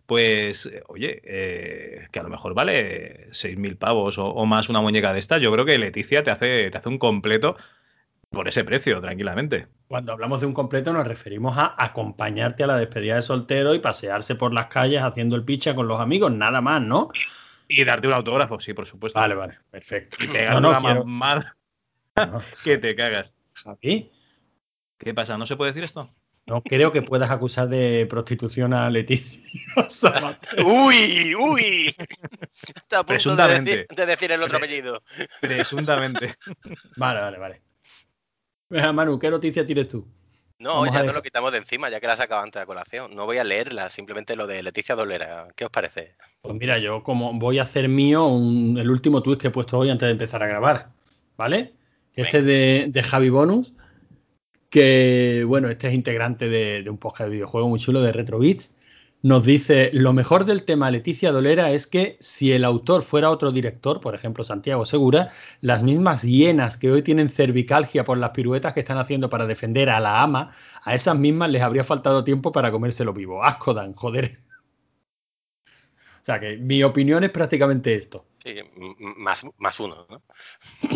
Pues, 0.06 0.66
eh, 0.66 0.82
oye, 0.88 1.22
eh, 1.24 2.06
que 2.12 2.20
a 2.20 2.22
lo 2.22 2.28
mejor 2.28 2.52
vale 2.54 3.28
6.000 3.32 3.76
pavos 3.78 4.18
o, 4.18 4.26
o 4.26 4.44
más 4.46 4.68
una 4.68 4.80
muñeca 4.82 5.12
de 5.14 5.18
estas. 5.20 5.40
Yo 5.40 5.50
creo 5.52 5.64
que 5.64 5.78
Leticia 5.78 6.22
te 6.22 6.30
hace, 6.30 6.70
te 6.70 6.76
hace 6.78 6.88
un 6.90 6.98
completo 6.98 7.56
por 8.30 8.48
ese 8.48 8.64
precio, 8.64 9.00
tranquilamente. 9.00 9.68
Cuando 9.88 10.12
hablamos 10.12 10.40
de 10.42 10.46
un 10.46 10.52
completo 10.52 10.92
nos 10.92 11.06
referimos 11.06 11.56
a 11.56 11.74
acompañarte 11.82 12.64
a 12.64 12.66
la 12.66 12.76
despedida 12.76 13.16
de 13.16 13.22
soltero 13.22 13.74
y 13.74 13.78
pasearse 13.78 14.34
por 14.34 14.52
las 14.52 14.66
calles 14.66 15.00
haciendo 15.00 15.34
el 15.34 15.44
picha 15.44 15.74
con 15.74 15.88
los 15.88 15.98
amigos, 16.00 16.30
nada 16.30 16.60
más, 16.60 16.82
¿no? 16.82 17.08
Y 17.68 17.82
darte 17.84 18.06
un 18.08 18.12
autógrafo, 18.12 18.60
sí, 18.60 18.74
por 18.74 18.86
supuesto. 18.86 19.18
Vale, 19.18 19.34
vale, 19.34 19.58
perfecto. 19.70 20.18
Y 20.20 20.26
pegarte 20.28 20.54
No, 20.56 20.60
no, 20.60 20.68
una 20.70 20.78
quiero- 20.80 21.04
mamada 21.06 21.56
no, 22.16 22.42
que 22.64 22.76
te 22.76 22.94
cagas. 22.94 23.34
¿Qué 23.80 25.14
pasa? 25.14 25.38
¿No 25.38 25.46
se 25.46 25.56
puede 25.56 25.70
decir 25.72 25.84
esto? 25.84 26.06
No 26.48 26.62
creo 26.62 26.92
que 26.92 27.02
puedas 27.02 27.30
acusar 27.30 27.68
de 27.68 28.06
prostitución 28.08 28.72
a 28.74 28.88
Leticia. 28.90 29.40
¡Uy! 30.64 31.34
¡Uy! 31.34 31.94
Está 32.74 33.00
a 33.00 33.02
punto 33.02 33.12
de 33.12 33.14
Presuntamente. 33.14 33.70
decir, 33.70 33.86
de 33.96 34.06
decir 34.06 34.32
el 34.32 34.42
otro 34.42 34.58
Pre- 34.58 34.66
apellido. 34.66 35.02
Presuntamente. 35.40 36.34
Vale, 36.96 37.20
vale, 37.20 37.38
vale. 37.38 37.62
Venga, 38.70 38.92
Manu, 38.92 39.18
¿qué 39.18 39.30
noticia 39.30 39.66
tienes 39.66 39.88
tú? 39.88 40.06
No, 40.58 40.70
Vamos 40.70 40.86
ya 40.86 40.92
nos 40.92 41.02
dejar- 41.02 41.14
lo 41.16 41.22
quitamos 41.22 41.52
de 41.52 41.58
encima, 41.58 41.88
ya 41.88 42.00
que 42.00 42.06
la 42.08 42.16
sacaba 42.16 42.42
antes 42.42 42.60
de 42.60 42.66
colación. 42.66 43.14
No 43.14 43.26
voy 43.26 43.38
a 43.38 43.44
leerla, 43.44 43.88
simplemente 43.88 44.34
lo 44.34 44.46
de 44.46 44.62
Leticia 44.62 44.96
Dolera. 44.96 45.46
¿Qué 45.54 45.64
os 45.64 45.70
parece? 45.70 46.16
Pues 46.42 46.54
mira, 46.56 46.78
yo 46.78 47.02
como 47.04 47.32
voy 47.38 47.58
a 47.60 47.62
hacer 47.62 47.88
mío 47.88 48.26
un- 48.26 48.76
el 48.78 48.90
último 48.90 49.22
tweet 49.22 49.38
que 49.38 49.46
he 49.48 49.50
puesto 49.50 49.78
hoy 49.78 49.90
antes 49.90 50.06
de 50.06 50.12
empezar 50.12 50.42
a 50.42 50.48
grabar, 50.48 50.90
¿vale? 51.36 51.74
Este 52.16 52.38
es 52.38 52.44
de, 52.44 52.86
de 52.88 53.02
Javi 53.04 53.28
Bonus, 53.30 53.72
que 54.70 55.44
bueno, 55.46 55.68
este 55.68 55.88
es 55.88 55.94
integrante 55.94 56.48
de, 56.48 56.88
un 56.88 56.98
podcast 56.98 57.28
de 57.28 57.36
videojuego 57.36 57.68
muy 57.68 57.80
chulo 57.80 58.02
de 58.02 58.12
Retro 58.12 58.38
Beats. 58.38 58.74
nos 59.22 59.44
dice, 59.44 59.90
lo 59.92 60.12
mejor 60.12 60.44
del 60.44 60.64
tema 60.64 60.90
Leticia 60.90 61.32
Dolera 61.32 61.72
es 61.72 61.86
que 61.86 62.16
si 62.20 62.52
el 62.52 62.64
autor 62.64 63.02
fuera 63.02 63.30
otro 63.30 63.52
director, 63.52 64.00
por 64.00 64.14
ejemplo 64.14 64.44
Santiago 64.44 64.86
Segura, 64.86 65.32
las 65.60 65.82
mismas 65.82 66.22
hienas 66.22 66.76
que 66.76 66.90
hoy 66.92 67.02
tienen 67.02 67.28
cervicalgia 67.30 68.04
por 68.04 68.18
las 68.18 68.30
piruetas 68.30 68.74
que 68.74 68.80
están 68.80 68.98
haciendo 68.98 69.30
para 69.30 69.46
defender 69.46 69.90
a 69.90 70.00
la 70.00 70.22
ama, 70.22 70.54
a 70.82 70.94
esas 70.94 71.18
mismas 71.18 71.50
les 71.50 71.62
habría 71.62 71.84
faltado 71.84 72.24
tiempo 72.24 72.52
para 72.52 72.70
comérselo 72.70 73.12
vivo. 73.12 73.44
Asco 73.44 73.74
dan, 73.74 73.94
joder. 73.94 74.38
O 76.22 76.24
sea 76.28 76.40
que 76.40 76.58
mi 76.58 76.82
opinión 76.82 77.24
es 77.24 77.30
prácticamente 77.30 77.94
esto. 77.94 78.26
Sí, 78.48 78.62
más, 79.18 79.44
más 79.58 79.78
uno, 79.80 80.06
¿no? 80.08 80.22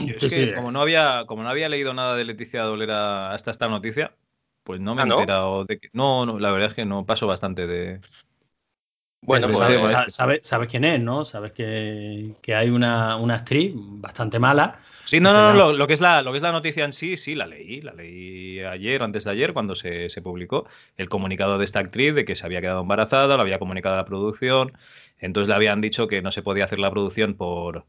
es 0.07 0.31
que 0.31 0.55
como 0.55 0.71
no, 0.73 0.81
había, 0.81 1.25
como 1.27 1.43
no 1.43 1.51
había 1.51 1.69
leído 1.69 1.93
nada 1.93 2.17
de 2.17 2.25
Leticia 2.25 2.63
Dolera 2.63 3.33
hasta 3.33 3.51
esta 3.51 3.69
noticia, 3.69 4.15
pues 4.65 4.81
no 4.81 4.95
me 4.95 5.03
¿Ah, 5.03 5.05
he 5.05 5.09
no? 5.09 5.19
enterado 5.21 5.65
de 5.65 5.79
que. 5.79 5.89
No, 5.93 6.25
no, 6.25 6.39
la 6.39 6.51
verdad 6.51 6.71
es 6.71 6.75
que 6.75 6.85
no 6.87 7.05
paso 7.05 7.27
bastante 7.27 7.67
de. 7.67 8.01
Bueno, 9.21 9.47
pues 9.47 9.59
sabes- 9.59 9.77
sabes, 9.79 9.91
sabes- 9.91 10.15
sabes- 10.15 10.41
sabes 10.43 10.69
quién 10.69 10.85
es, 10.85 11.01
¿no? 11.01 11.25
Sabes 11.25 11.53
que, 11.53 12.35
que 12.43 12.55
hay 12.55 12.71
una, 12.71 13.17
una 13.17 13.37
actriz 13.37 13.73
bastante 13.75 14.39
mala. 14.39 14.81
Sí, 15.05 15.21
no, 15.21 15.33
no, 15.33 15.53
no, 15.53 15.73
lo 15.73 15.87
que 15.87 15.93
es 15.93 16.01
la, 16.01 16.23
lo 16.23 16.31
que 16.33 16.39
es 16.39 16.43
la 16.43 16.53
noticia 16.53 16.85
en 16.85 16.93
sí, 16.93 17.17
sí, 17.17 17.35
la 17.35 17.47
leí. 17.47 17.81
La 17.83 17.93
leí 17.93 18.61
ayer 18.61 19.03
o 19.03 19.05
antes 19.05 19.25
de 19.25 19.31
ayer, 19.31 19.53
cuando 19.53 19.75
se, 19.75 20.09
se 20.09 20.23
publicó 20.23 20.67
el 20.97 21.09
comunicado 21.09 21.59
de 21.59 21.65
esta 21.65 21.81
actriz 21.81 22.15
de 22.15 22.25
que 22.25 22.35
se 22.37 22.47
había 22.47 22.61
quedado 22.61 22.81
embarazada, 22.81 23.37
lo 23.37 23.43
había 23.43 23.59
comunicado 23.59 23.95
a 23.97 23.99
la 23.99 24.05
producción. 24.05 24.73
Entonces 25.23 25.49
le 25.49 25.55
habían 25.55 25.81
dicho 25.81 26.09
que 26.09 26.21
no 26.21 26.31
se 26.33 26.43
podía 26.43 26.65
hacer 26.65 26.81
la 26.81 26.91
producción 26.91 27.35
por, 27.35 27.87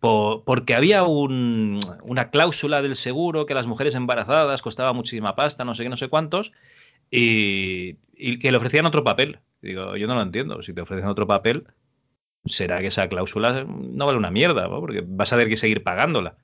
por- 0.00 0.44
porque 0.44 0.74
había 0.74 1.04
un- 1.04 1.80
una 2.02 2.30
cláusula 2.30 2.80
del 2.82 2.96
seguro 2.96 3.46
que 3.46 3.54
las 3.54 3.66
mujeres 3.66 3.94
embarazadas 3.94 4.62
costaba 4.62 4.92
muchísima 4.94 5.36
pasta, 5.36 5.64
no 5.64 5.74
sé 5.74 5.82
qué, 5.82 5.88
no 5.90 5.96
sé 5.98 6.08
cuántos, 6.08 6.52
y, 7.10 7.94
que 8.38 8.50
le 8.50 8.56
ofrecían 8.56 8.86
otro 8.86 9.04
papel. 9.04 9.40
Digo, 9.62 9.96
yo 9.96 10.06
no 10.06 10.14
lo 10.14 10.22
entiendo. 10.22 10.62
Si 10.62 10.72
te 10.72 10.80
ofrecen 10.82 11.08
otro 11.08 11.26
papel, 11.26 11.66
será 12.46 12.80
que 12.80 12.88
esa 12.88 13.08
cláusula 13.08 13.64
no 13.68 14.06
vale 14.06 14.18
una 14.18 14.30
mierda, 14.30 14.68
porque 14.68 15.02
vas 15.06 15.32
a 15.32 15.36
tener 15.36 15.48
que 15.50 15.56
seguir 15.58 15.82
pagándola. 15.82 16.36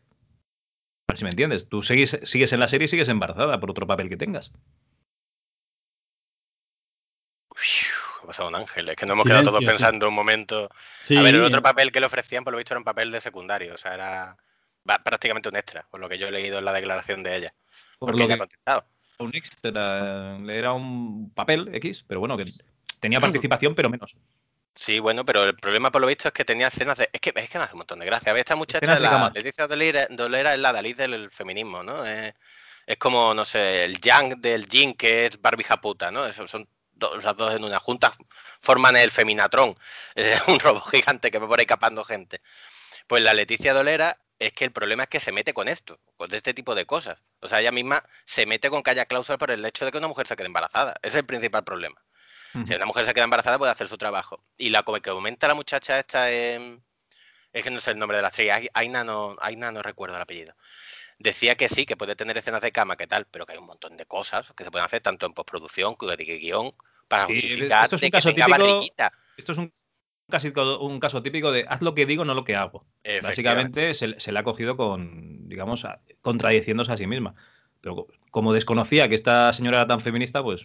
A 1.08 1.12
ver 1.12 1.18
si 1.18 1.24
me 1.24 1.30
entiendes. 1.30 1.68
Tú 1.68 1.82
sigues, 1.82 2.18
sigues 2.24 2.52
en 2.52 2.60
la 2.60 2.68
serie 2.68 2.86
y 2.86 2.88
sigues 2.88 3.08
embarazada 3.08 3.58
por 3.60 3.70
otro 3.70 3.86
papel 3.86 4.08
que 4.08 4.16
tengas. 4.16 4.52
Ha 8.26 8.28
pasado 8.28 8.48
un 8.48 8.56
ángel. 8.56 8.88
Es 8.88 8.96
que 8.96 9.06
nos 9.06 9.14
hemos 9.14 9.22
Silencio, 9.22 9.42
quedado 9.44 9.58
todos 9.58 9.60
sí. 9.60 9.66
pensando 9.66 10.08
un 10.08 10.14
momento. 10.14 10.68
Sí, 11.00 11.16
A 11.16 11.22
ver, 11.22 11.36
el 11.36 11.42
otro 11.44 11.62
papel 11.62 11.92
que 11.92 12.00
le 12.00 12.06
ofrecían, 12.06 12.42
por 12.42 12.52
lo 12.52 12.58
visto, 12.58 12.74
era 12.74 12.80
un 12.80 12.84
papel 12.84 13.12
de 13.12 13.20
secundario. 13.20 13.74
O 13.74 13.78
sea, 13.78 13.94
era 13.94 14.36
prácticamente 15.04 15.48
un 15.48 15.54
extra, 15.56 15.86
por 15.88 16.00
lo 16.00 16.08
que 16.08 16.18
yo 16.18 16.26
he 16.26 16.32
leído 16.32 16.58
en 16.58 16.64
la 16.64 16.72
declaración 16.72 17.22
de 17.22 17.36
ella. 17.36 17.54
Por 17.98 18.08
Porque 18.08 18.18
lo 18.18 18.24
ella 18.24 18.34
ha 18.34 18.36
que 18.36 18.40
contestado. 18.40 18.86
un 19.18 19.30
extra 19.34 20.38
era 20.48 20.72
un 20.72 21.30
papel 21.34 21.70
X, 21.74 22.04
pero 22.06 22.18
bueno, 22.18 22.36
que 22.36 22.44
tenía 22.98 23.20
participación, 23.20 23.76
pero 23.76 23.88
menos. 23.88 24.16
Sí, 24.74 24.98
bueno, 24.98 25.24
pero 25.24 25.44
el 25.44 25.54
problema 25.54 25.90
por 25.92 26.00
lo 26.00 26.08
visto 26.08 26.26
es 26.28 26.34
que 26.34 26.44
tenía 26.44 26.66
escenas 26.66 26.98
de. 26.98 27.08
Es 27.12 27.20
que, 27.20 27.32
es 27.34 27.48
que 27.48 27.58
me 27.58 27.64
hace 27.64 27.74
un 27.74 27.78
montón 27.78 28.00
de 28.00 28.06
gracia. 28.06 28.30
A 28.30 28.34
ver, 28.34 28.40
esta 28.40 28.56
muchacha, 28.56 28.98
la. 28.98 29.30
Leticia 29.32 29.68
Dolera, 29.68 30.06
Dolera 30.10 30.52
es 30.52 30.60
la 30.60 30.72
Dalí 30.72 30.92
del 30.94 31.30
feminismo, 31.30 31.82
¿no? 31.84 32.04
Es, 32.04 32.34
es 32.86 32.98
como, 32.98 33.32
no 33.34 33.44
sé, 33.44 33.84
el 33.84 34.00
Yang 34.00 34.40
del 34.40 34.66
Jin, 34.66 34.94
que 34.94 35.26
es 35.26 35.40
barbija 35.40 35.80
puta, 35.80 36.10
¿no? 36.10 36.26
Eso 36.26 36.46
son 36.46 36.68
do- 36.96 37.16
las 37.18 37.36
dos 37.36 37.54
en 37.54 37.64
una 37.64 37.80
junta, 37.80 38.12
forman 38.62 38.96
el 38.96 39.10
Feminatron, 39.12 39.76
es 40.16 40.40
un 40.48 40.60
robot 40.60 40.84
gigante 40.90 41.30
que 41.30 41.38
va 41.38 41.48
por 41.48 41.60
ahí 41.60 41.66
capando 41.66 42.04
gente. 42.04 42.42
Pues 43.06 43.22
la 43.22 43.34
Leticia 43.34 43.74
Dolera 43.74 44.18
es 44.38 44.52
que 44.52 44.64
el 44.64 44.72
problema 44.72 45.04
es 45.04 45.08
que 45.08 45.20
se 45.20 45.32
mete 45.32 45.54
con 45.54 45.68
esto, 45.68 46.00
con 46.16 46.32
este 46.34 46.54
tipo 46.54 46.74
de 46.74 46.86
cosas. 46.86 47.18
O 47.40 47.48
sea, 47.48 47.60
ella 47.60 47.72
misma 47.72 48.02
se 48.24 48.46
mete 48.46 48.70
con 48.70 48.82
que 48.82 48.90
haya 48.90 49.06
cláusulas 49.06 49.38
por 49.38 49.50
el 49.50 49.64
hecho 49.64 49.84
de 49.84 49.92
que 49.92 49.98
una 49.98 50.08
mujer 50.08 50.26
se 50.28 50.36
quede 50.36 50.46
embarazada. 50.48 50.94
Ese 51.02 51.08
es 51.10 51.14
el 51.16 51.26
principal 51.26 51.64
problema. 51.64 52.02
Si 52.64 52.74
una 52.74 52.86
mujer 52.86 53.04
se 53.06 53.14
queda 53.14 53.24
embarazada, 53.24 53.58
puede 53.58 53.72
hacer 53.72 53.88
su 53.88 53.98
trabajo. 53.98 54.44
Y 54.58 54.70
la 54.70 54.82
que 54.84 55.00
comenta 55.02 55.48
la 55.48 55.54
muchacha 55.54 55.98
esta 55.98 56.30
em, 56.32 56.82
es 57.52 57.64
que 57.64 57.70
no 57.70 57.80
sé 57.80 57.92
el 57.92 57.98
nombre 57.98 58.18
de 58.18 58.22
la 58.22 58.28
estrella, 58.28 58.56
Ai- 58.56 58.68
Aina 58.74 59.04
no, 59.04 59.36
Aina 59.40 59.72
no 59.72 59.82
recuerdo 59.82 60.16
el 60.16 60.22
apellido. 60.22 60.56
Decía 61.18 61.56
que 61.56 61.68
sí, 61.68 61.86
que 61.86 61.96
puede 61.96 62.16
tener 62.16 62.36
escenas 62.38 62.62
de 62.62 62.72
cama, 62.72 62.96
que 62.96 63.06
tal, 63.06 63.26
pero 63.26 63.46
que 63.46 63.52
hay 63.54 63.58
un 63.58 63.66
montón 63.66 63.96
de 63.96 64.06
cosas 64.06 64.52
que 64.56 64.64
se 64.64 64.70
pueden 64.70 64.86
hacer 64.86 65.00
tanto 65.02 65.26
en 65.26 65.34
postproducción 65.34 65.94
como 65.96 66.12
de 66.16 66.24
guion 66.24 66.74
para 67.08 67.26
Sí, 67.26 67.34
justificar 67.34 67.84
esto 67.84 67.96
es 67.96 68.00
de 68.00 68.06
un 68.06 68.10
que 68.10 68.16
caso 68.16 68.28
tenga 68.34 68.46
típico- 68.46 68.58
barriguita. 68.66 69.12
Esto 69.36 69.52
es 69.52 69.58
un, 69.58 69.72
casi 70.30 70.52
un 70.80 71.00
caso 71.00 71.22
típico 71.22 71.52
de 71.52 71.66
haz 71.68 71.82
lo 71.82 71.94
que 71.94 72.06
digo, 72.06 72.24
no 72.24 72.34
lo 72.34 72.44
que 72.44 72.56
hago. 72.56 72.84
Básicamente 73.22 73.94
se, 73.94 74.18
se 74.18 74.32
le 74.32 74.38
ha 74.38 74.42
cogido 74.44 74.76
con, 74.76 75.48
digamos, 75.48 75.86
contradiciéndose 76.22 76.92
a 76.92 76.96
sí 76.96 77.06
misma. 77.06 77.34
Pero 77.80 77.94
co- 77.96 78.06
como 78.30 78.52
desconocía 78.52 79.08
que 79.08 79.14
esta 79.14 79.52
señora 79.52 79.78
era 79.78 79.86
tan 79.86 80.00
feminista, 80.00 80.42
pues. 80.42 80.64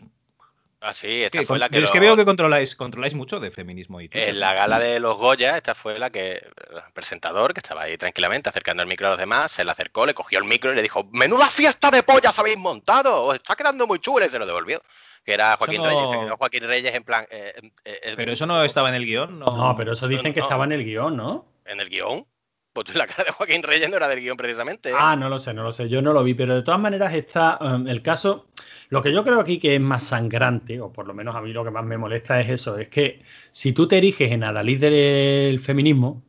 Ah, 0.84 0.96
sí, 0.96 1.22
esta 1.24 1.38
¿qué? 1.38 1.46
fue 1.46 1.60
la 1.60 1.70
que, 1.70 1.74
Pero 1.74 1.86
es 1.86 1.92
que 1.92 2.00
veo 2.00 2.16
que 2.16 2.26
controláis, 2.26 2.76
controláis 2.76 3.14
mucho 3.14 3.40
de 3.40 3.52
feminismo 3.52 4.02
y 4.02 4.10
en 4.12 4.40
la 4.40 4.56
gala 4.56 4.80
de 4.80 5.00
los 5.00 5.16
Goya, 5.16 5.56
esta 5.56 5.76
fue 5.76 6.00
la 6.00 6.10
que 6.10 6.32
el 6.38 6.82
presentador, 6.96 7.54
que 7.54 7.60
estaba 7.60 7.84
ahí 7.84 8.00
tranquilamente 8.00 8.50
acercando 8.50 8.82
el 8.82 8.90
micro 8.90 9.06
a 9.06 9.10
los 9.12 9.20
demás, 9.20 9.52
se 9.52 9.64
le 9.64 9.70
acercó, 9.70 10.08
le 10.08 10.16
cogió 10.16 10.40
el 10.40 10.46
micro 10.46 10.72
y 10.72 10.76
le 10.76 10.82
dijo, 10.82 11.08
menuda 11.12 11.46
fiesta 11.52 11.92
de 11.92 12.02
pollas 12.02 12.40
habéis 12.40 12.58
montado, 12.58 13.26
os 13.26 13.36
está 13.36 13.56
quedando 13.56 13.86
muy 13.86 14.00
chula 14.00 14.26
y 14.26 14.30
se 14.30 14.40
lo 14.40 14.48
devolvió. 14.48 14.82
Que 15.24 15.34
era 15.34 15.56
Joaquín 15.58 15.82
no- 15.82 15.88
Reyes, 15.88 16.10
se 16.10 16.18
quedó 16.18 16.38
Joaquín 16.38 16.64
Reyes 16.64 16.96
en 16.96 17.04
plan... 17.04 17.26
eh, 17.30 17.54
eh, 17.86 18.14
Pero 18.16 18.32
eso 18.32 18.46
no 18.48 18.64
estaba 18.64 18.90
en 18.90 18.96
el 18.96 19.06
guion. 19.06 19.40
No, 19.40 19.46
No, 19.46 19.76
pero 19.78 19.94
eso 19.94 20.08
dicen 20.08 20.34
que 20.34 20.40
no. 20.40 20.46
estaba 20.48 20.64
en 20.66 20.72
el 20.72 20.84
guion, 20.84 21.16
¿no? 21.16 21.46
En 21.66 21.80
el 21.80 21.90
guion. 21.90 22.26
Pues 22.74 22.96
la 22.96 23.06
cara 23.06 23.26
de 23.26 23.32
Joaquín 23.32 23.64
Reyes 23.64 23.90
no 23.90 23.98
era 23.98 24.08
del 24.08 24.22
guion 24.22 24.38
precisamente. 24.38 24.90
¿eh? 24.90 24.96
Ah, 24.98 25.16
no 25.18 25.28
lo 25.28 25.40
sé, 25.40 25.54
no 25.54 25.62
lo 25.62 25.72
sé. 25.74 25.90
Yo 25.90 26.02
no 26.02 26.14
lo 26.14 26.24
vi, 26.24 26.34
pero 26.34 26.56
de 26.56 26.64
todas 26.64 26.80
maneras 26.80 27.14
está 27.14 27.60
um, 27.62 27.86
el 27.88 28.02
caso. 28.02 28.48
Lo 28.90 29.02
que 29.02 29.12
yo 29.12 29.24
creo 29.26 29.40
aquí 29.42 29.60
que 29.60 29.76
es 29.76 29.82
más 29.82 30.04
sangrante, 30.04 30.80
o 30.80 30.92
por 30.92 31.06
lo 31.06 31.14
menos 31.14 31.36
a 31.36 31.42
mí 31.42 31.52
lo 31.54 31.64
que 31.66 31.72
más 31.72 31.84
me 31.84 31.98
molesta 31.98 32.40
es 32.40 32.50
eso, 32.50 32.78
es 32.78 32.88
que 32.88 33.22
si 33.52 33.74
tú 33.74 33.88
te 33.88 33.98
eriges 33.98 34.32
en 34.32 34.44
adalid 34.46 34.80
del 34.80 35.60
feminismo, 35.60 36.24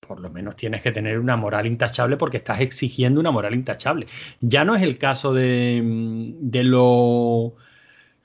por 0.00 0.20
lo 0.20 0.30
menos 0.30 0.56
tienes 0.56 0.82
que 0.82 0.90
tener 0.90 1.18
una 1.18 1.36
moral 1.36 1.66
intachable 1.66 2.16
porque 2.16 2.38
estás 2.38 2.60
exigiendo 2.60 3.20
una 3.20 3.30
moral 3.30 3.54
intachable. 3.54 4.06
Ya 4.40 4.64
no 4.64 4.74
es 4.74 4.82
el 4.82 4.98
caso 4.98 5.32
de, 5.32 5.80
de 6.40 6.64
lo, 6.64 7.54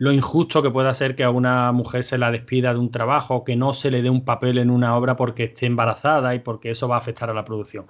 lo 0.03 0.11
injusto 0.11 0.61
que 0.61 0.69
pueda 0.69 0.93
ser 0.93 1.15
que 1.15 1.23
a 1.23 1.29
una 1.29 1.71
mujer 1.71 2.03
se 2.03 2.17
la 2.17 2.29
despida 2.29 2.73
de 2.73 2.79
un 2.79 2.91
trabajo, 2.91 3.45
que 3.45 3.55
no 3.55 3.71
se 3.71 3.89
le 3.89 4.01
dé 4.01 4.09
un 4.09 4.25
papel 4.25 4.57
en 4.57 4.69
una 4.69 4.97
obra 4.97 5.15
porque 5.15 5.45
esté 5.45 5.65
embarazada 5.65 6.35
y 6.35 6.39
porque 6.39 6.71
eso 6.71 6.89
va 6.89 6.95
a 6.95 6.99
afectar 6.99 7.29
a 7.29 7.33
la 7.33 7.45
producción 7.45 7.85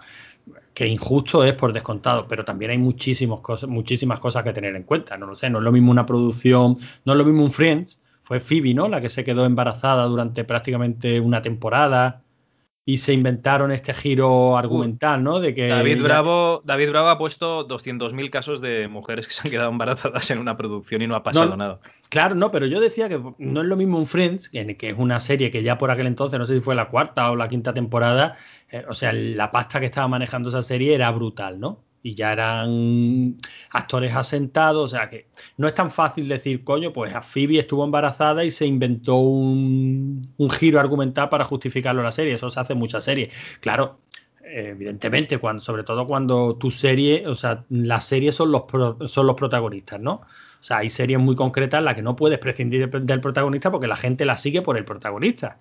que 0.75 0.87
injusto 0.87 1.43
es 1.43 1.55
por 1.55 1.73
descontado, 1.73 2.27
pero 2.27 2.45
también 2.45 2.69
hay 2.69 2.77
muchísimas 2.77 3.39
cosas, 3.39 3.67
muchísimas 3.67 4.19
cosas 4.19 4.43
que 4.43 4.53
tener 4.53 4.75
en 4.75 4.83
cuenta. 4.83 5.17
No 5.17 5.25
lo 5.25 5.33
sé, 5.33 5.49
no 5.49 5.57
es 5.57 5.63
lo 5.63 5.71
mismo 5.71 5.89
una 5.89 6.05
producción, 6.05 6.77
no 7.03 7.13
es 7.13 7.17
lo 7.17 7.25
mismo 7.25 7.43
un 7.43 7.51
Friends. 7.51 7.99
Fue 8.21 8.39
Phoebe, 8.39 8.75
¿no? 8.75 8.87
La 8.89 9.01
que 9.01 9.09
se 9.09 9.23
quedó 9.23 9.45
embarazada 9.45 10.05
durante 10.05 10.43
prácticamente 10.43 11.19
una 11.19 11.41
temporada 11.41 12.21
y 12.85 12.97
se 12.97 13.13
inventaron 13.13 13.71
este 13.71 13.93
giro 13.93 14.57
argumental, 14.57 15.23
¿no? 15.23 15.39
De 15.39 15.53
que 15.53 15.67
David 15.67 16.03
Bravo, 16.03 16.61
David 16.65 16.89
Bravo 16.89 17.07
ha 17.09 17.17
puesto 17.17 17.65
200.000 17.65 18.29
casos 18.29 18.59
de 18.59 18.89
mujeres 18.89 19.25
que 19.25 19.33
se 19.33 19.47
han 19.47 19.51
quedado 19.51 19.69
embarazadas 19.69 20.29
en 20.31 20.39
una 20.39 20.57
producción 20.57 21.01
y 21.01 21.07
no 21.07 21.15
ha 21.15 21.23
pasado 21.23 21.51
No, 21.51 21.57
nada. 21.57 21.79
Claro, 22.09 22.35
no, 22.35 22.51
pero 22.51 22.65
yo 22.65 22.81
decía 22.81 23.07
que 23.07 23.21
no 23.37 23.61
es 23.61 23.67
lo 23.67 23.77
mismo 23.77 23.97
un 23.97 24.05
Friends, 24.05 24.49
que 24.49 24.75
que 24.75 24.89
es 24.89 24.95
una 24.97 25.19
serie 25.19 25.49
que 25.49 25.63
ya 25.63 25.77
por 25.77 25.91
aquel 25.91 26.07
entonces, 26.07 26.37
no 26.37 26.45
sé 26.45 26.55
si 26.55 26.61
fue 26.61 26.75
la 26.75 26.89
cuarta 26.89 27.31
o 27.31 27.35
la 27.37 27.47
quinta 27.47 27.73
temporada, 27.73 28.37
eh, 28.69 28.83
o 28.89 28.93
sea, 28.93 29.13
la 29.13 29.51
pasta 29.51 29.79
que 29.79 29.85
estaba 29.85 30.07
manejando 30.09 30.49
esa 30.49 30.61
serie 30.61 30.93
era 30.93 31.09
brutal, 31.11 31.59
¿no? 31.59 31.79
Y 32.05 32.15
ya 32.15 32.33
eran 32.33 33.37
actores 33.71 34.13
asentados, 34.13 34.93
o 34.93 34.95
sea 34.97 35.09
que 35.09 35.27
no 35.57 35.67
es 35.67 35.73
tan 35.73 35.89
fácil 35.89 36.27
decir, 36.27 36.63
coño, 36.65 36.91
pues 36.91 37.15
a 37.15 37.21
Phoebe 37.21 37.59
estuvo 37.59 37.85
embarazada 37.85 38.43
y 38.43 38.51
se 38.51 38.65
inventó 38.65 39.15
un, 39.19 40.21
un 40.37 40.49
giro 40.51 40.79
argumental 40.81 41.29
para 41.29 41.45
justificarlo 41.45 42.01
en 42.01 42.05
la 42.05 42.11
serie, 42.11 42.33
eso 42.33 42.49
se 42.49 42.59
hace 42.59 42.73
en 42.73 42.79
muchas 42.79 43.05
series. 43.05 43.33
Claro, 43.61 43.99
evidentemente, 44.43 45.37
cuando, 45.37 45.61
sobre 45.61 45.83
todo 45.83 46.05
cuando 46.05 46.55
tu 46.57 46.71
serie, 46.71 47.25
o 47.27 47.35
sea, 47.35 47.63
las 47.69 48.05
series 48.05 48.35
son 48.35 48.51
los, 48.51 48.63
pro- 48.63 48.97
son 49.07 49.25
los 49.27 49.35
protagonistas, 49.35 49.99
¿no? 50.01 50.13
O 50.15 50.63
sea, 50.65 50.77
hay 50.79 50.89
series 50.89 51.19
muy 51.19 51.35
concretas 51.35 51.79
en 51.79 51.85
las 51.85 51.95
que 51.95 52.01
no 52.01 52.15
puedes 52.15 52.39
prescindir 52.39 52.89
del 52.89 53.21
protagonista 53.21 53.71
porque 53.71 53.87
la 53.87 53.95
gente 53.95 54.25
la 54.25 54.37
sigue 54.37 54.61
por 54.61 54.77
el 54.77 54.85
protagonista. 54.85 55.59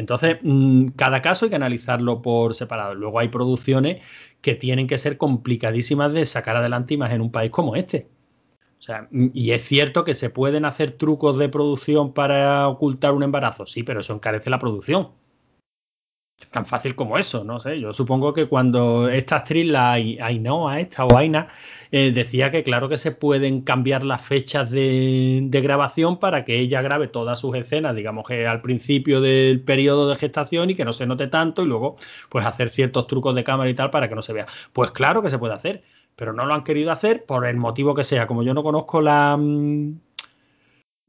Entonces, 0.00 0.38
mm, 0.42 0.88
cada 0.96 1.22
caso 1.22 1.44
hay 1.44 1.50
que 1.50 1.56
analizarlo 1.56 2.22
por 2.22 2.54
separado. 2.54 2.94
Luego 2.94 3.18
hay 3.20 3.28
producciones 3.28 4.02
que 4.40 4.54
tienen 4.54 4.86
que 4.86 4.98
ser 4.98 5.16
complicadísimas 5.18 6.12
de 6.12 6.26
sacar 6.26 6.56
adelante 6.56 6.96
más 6.96 7.12
en 7.12 7.20
un 7.20 7.30
país 7.30 7.50
como 7.50 7.76
este. 7.76 8.10
O 8.78 8.82
sea, 8.82 9.08
mm, 9.10 9.30
y 9.34 9.52
es 9.52 9.64
cierto 9.64 10.04
que 10.04 10.14
se 10.14 10.30
pueden 10.30 10.64
hacer 10.64 10.92
trucos 10.92 11.38
de 11.38 11.48
producción 11.50 12.14
para 12.14 12.68
ocultar 12.68 13.14
un 13.14 13.22
embarazo, 13.24 13.66
sí, 13.66 13.82
pero 13.84 14.00
eso 14.00 14.14
encarece 14.14 14.50
la 14.50 14.58
producción. 14.58 15.10
Tan 16.50 16.64
fácil 16.64 16.94
como 16.94 17.18
eso, 17.18 17.44
no 17.44 17.60
sé. 17.60 17.78
Yo 17.80 17.92
supongo 17.92 18.32
que 18.32 18.46
cuando 18.48 19.08
esta 19.08 19.36
actriz, 19.36 19.66
la 19.66 19.92
Ai- 19.92 20.18
Ainhoa, 20.20 20.80
esta 20.80 21.04
o 21.04 21.16
Aina, 21.16 21.46
eh, 21.92 22.12
decía 22.12 22.50
que 22.50 22.64
claro 22.64 22.88
que 22.88 22.96
se 22.98 23.12
pueden 23.12 23.60
cambiar 23.60 24.02
las 24.04 24.22
fechas 24.22 24.70
de, 24.70 25.40
de 25.44 25.60
grabación 25.60 26.18
para 26.18 26.44
que 26.44 26.58
ella 26.58 26.80
grabe 26.82 27.08
todas 27.08 27.38
sus 27.38 27.54
escenas, 27.56 27.94
digamos 27.94 28.26
que 28.26 28.46
al 28.46 28.62
principio 28.62 29.20
del 29.20 29.60
periodo 29.62 30.08
de 30.08 30.16
gestación 30.16 30.70
y 30.70 30.74
que 30.74 30.84
no 30.86 30.92
se 30.94 31.06
note 31.06 31.26
tanto 31.28 31.62
y 31.62 31.66
luego 31.66 31.96
pues 32.30 32.46
hacer 32.46 32.70
ciertos 32.70 33.06
trucos 33.06 33.34
de 33.34 33.44
cámara 33.44 33.68
y 33.70 33.74
tal 33.74 33.90
para 33.90 34.08
que 34.08 34.14
no 34.14 34.22
se 34.22 34.32
vea. 34.32 34.46
Pues 34.72 34.90
claro 34.92 35.22
que 35.22 35.30
se 35.30 35.38
puede 35.38 35.54
hacer, 35.54 35.82
pero 36.16 36.32
no 36.32 36.46
lo 36.46 36.54
han 36.54 36.64
querido 36.64 36.90
hacer 36.90 37.26
por 37.26 37.46
el 37.46 37.56
motivo 37.58 37.94
que 37.94 38.04
sea. 38.04 38.26
Como 38.26 38.42
yo 38.42 38.54
no 38.54 38.62
conozco 38.62 39.00
la... 39.02 39.36
mm, 39.38 39.92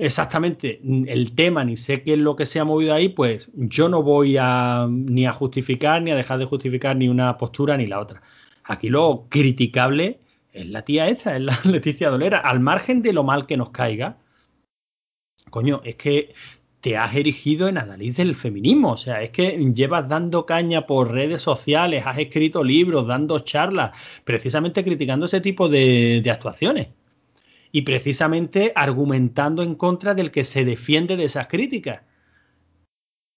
exactamente 0.01 0.81
el 0.83 1.33
tema 1.35 1.63
ni 1.63 1.77
sé 1.77 2.01
qué 2.03 2.13
es 2.13 2.19
lo 2.19 2.35
que 2.35 2.47
se 2.47 2.59
ha 2.59 2.65
movido 2.65 2.93
ahí, 2.93 3.09
pues 3.09 3.51
yo 3.53 3.87
no 3.87 4.01
voy 4.01 4.35
a 4.39 4.87
ni 4.89 5.27
a 5.27 5.31
justificar 5.31 6.01
ni 6.01 6.09
a 6.11 6.15
dejar 6.15 6.39
de 6.39 6.45
justificar 6.45 6.95
ni 6.95 7.07
una 7.07 7.37
postura 7.37 7.77
ni 7.77 7.85
la 7.85 7.99
otra. 7.99 8.21
Aquí 8.65 8.89
lo 8.89 9.27
criticable 9.29 10.19
es 10.53 10.67
la 10.67 10.83
tía 10.83 11.07
esa, 11.07 11.35
es 11.35 11.43
la 11.43 11.57
Leticia 11.65 12.09
Dolera, 12.09 12.39
al 12.39 12.59
margen 12.59 13.01
de 13.03 13.13
lo 13.13 13.23
mal 13.23 13.45
que 13.45 13.57
nos 13.57 13.69
caiga. 13.69 14.17
Coño, 15.51 15.81
es 15.83 15.95
que 15.95 16.33
te 16.81 16.97
has 16.97 17.13
erigido 17.15 17.67
en 17.67 17.77
adalid 17.77 18.15
del 18.15 18.35
feminismo. 18.35 18.93
O 18.93 18.97
sea, 18.97 19.21
es 19.21 19.29
que 19.29 19.51
llevas 19.75 20.09
dando 20.09 20.45
caña 20.47 20.87
por 20.87 21.11
redes 21.11 21.41
sociales, 21.43 22.07
has 22.07 22.17
escrito 22.17 22.63
libros, 22.63 23.07
dando 23.07 23.39
charlas, 23.39 23.91
precisamente 24.25 24.83
criticando 24.83 25.27
ese 25.27 25.41
tipo 25.41 25.69
de 25.69 26.23
actuaciones. 26.31 26.87
Y 27.71 27.83
precisamente 27.83 28.71
argumentando 28.75 29.63
en 29.63 29.75
contra 29.75 30.13
del 30.13 30.31
que 30.31 30.43
se 30.43 30.65
defiende 30.65 31.17
de 31.17 31.25
esas 31.25 31.47
críticas. 31.47 32.03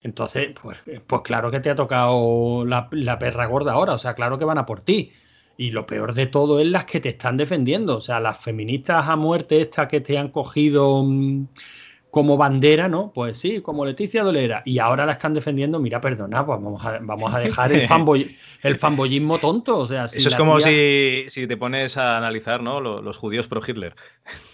Entonces, 0.01 0.53
pues, 0.61 0.79
pues 1.07 1.23
claro 1.23 1.51
que 1.51 1.61
te 1.61 1.70
ha 1.70 1.75
tocado 1.77 2.64
la, 2.66 2.88
perra 3.18 3.47
gorda 3.47 3.73
ahora. 3.73 3.94
O 3.94 3.99
sea, 3.99 4.14
claro 4.14 4.38
que 4.38 4.44
van 4.44 4.59
a 4.59 4.66
por 4.66 4.81
ti. 4.81 5.12
Y 5.57 5.70
lo 5.70 5.87
peor 5.87 6.14
de 6.14 6.27
todo 6.27 6.61
es 6.61 6.66
las 6.66 6.85
que 6.85 7.01
te 7.01 7.11
están 7.11 7.37
defendiendo. 7.37 7.97
O 7.97 8.01
sea, 8.01 8.20
las 8.20 8.38
feministas 8.38 9.09
a 9.09 9.16
muerte 9.16 9.61
estas 9.61 9.88
que 9.88 10.01
te 10.01 10.18
han 10.18 10.29
cogido. 10.29 11.05
Mmm, 11.05 11.47
como 12.14 12.37
bandera, 12.37 12.88
¿no? 12.88 13.11
Pues 13.12 13.38
sí, 13.38 13.61
como 13.61 13.85
Leticia 13.85 14.22
Dolera. 14.22 14.62
Y 14.64 14.79
ahora 14.79 15.05
la 15.05 15.11
están 15.11 15.35
defendiendo, 15.35 15.81
mira, 15.81 16.00
perdona, 16.00 16.46
pues 16.46 16.62
vamos 16.62 16.87
a, 16.87 17.00
vamos 17.00 17.35
a 17.35 17.40
dejar 17.40 17.72
el, 17.72 17.81
fanboy, 17.88 18.37
el 18.62 18.77
fanboyismo 18.77 19.38
tonto. 19.38 19.81
O 19.81 19.85
sea, 19.85 20.07
si 20.07 20.18
Eso 20.18 20.29
es 20.29 20.37
como 20.37 20.59
tía... 20.59 20.68
si, 20.68 21.24
si, 21.27 21.48
te 21.48 21.57
pones 21.57 21.96
a 21.96 22.16
analizar, 22.16 22.62
¿no? 22.62 22.81
Los, 22.81 23.03
los 23.03 23.16
judíos 23.16 23.48
pro 23.48 23.61
Hitler. 23.66 23.96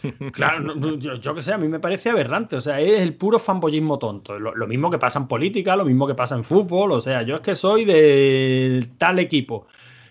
Claro, 0.32 0.60
no, 0.60 0.74
no, 0.74 0.96
yo, 0.96 1.16
yo, 1.16 1.34
que 1.34 1.42
sé, 1.42 1.52
a 1.52 1.58
mí 1.58 1.68
me 1.68 1.80
parece 1.80 2.08
aberrante. 2.08 2.56
O 2.56 2.62
sea, 2.62 2.80
es 2.80 2.98
el 3.02 3.12
puro 3.12 3.38
fanboyismo 3.38 3.98
tonto. 3.98 4.38
Lo, 4.38 4.54
lo, 4.54 4.66
mismo 4.66 4.90
que 4.90 4.96
pasa 4.96 5.18
en 5.18 5.28
política, 5.28 5.76
lo 5.76 5.84
mismo 5.84 6.06
que 6.06 6.14
pasa 6.14 6.36
en 6.36 6.44
fútbol. 6.44 6.92
O 6.92 7.02
sea, 7.02 7.20
yo 7.24 7.34
es 7.34 7.40
que 7.42 7.54
soy 7.54 7.84
de 7.84 8.88
tal 8.96 9.18
equipo. 9.18 9.66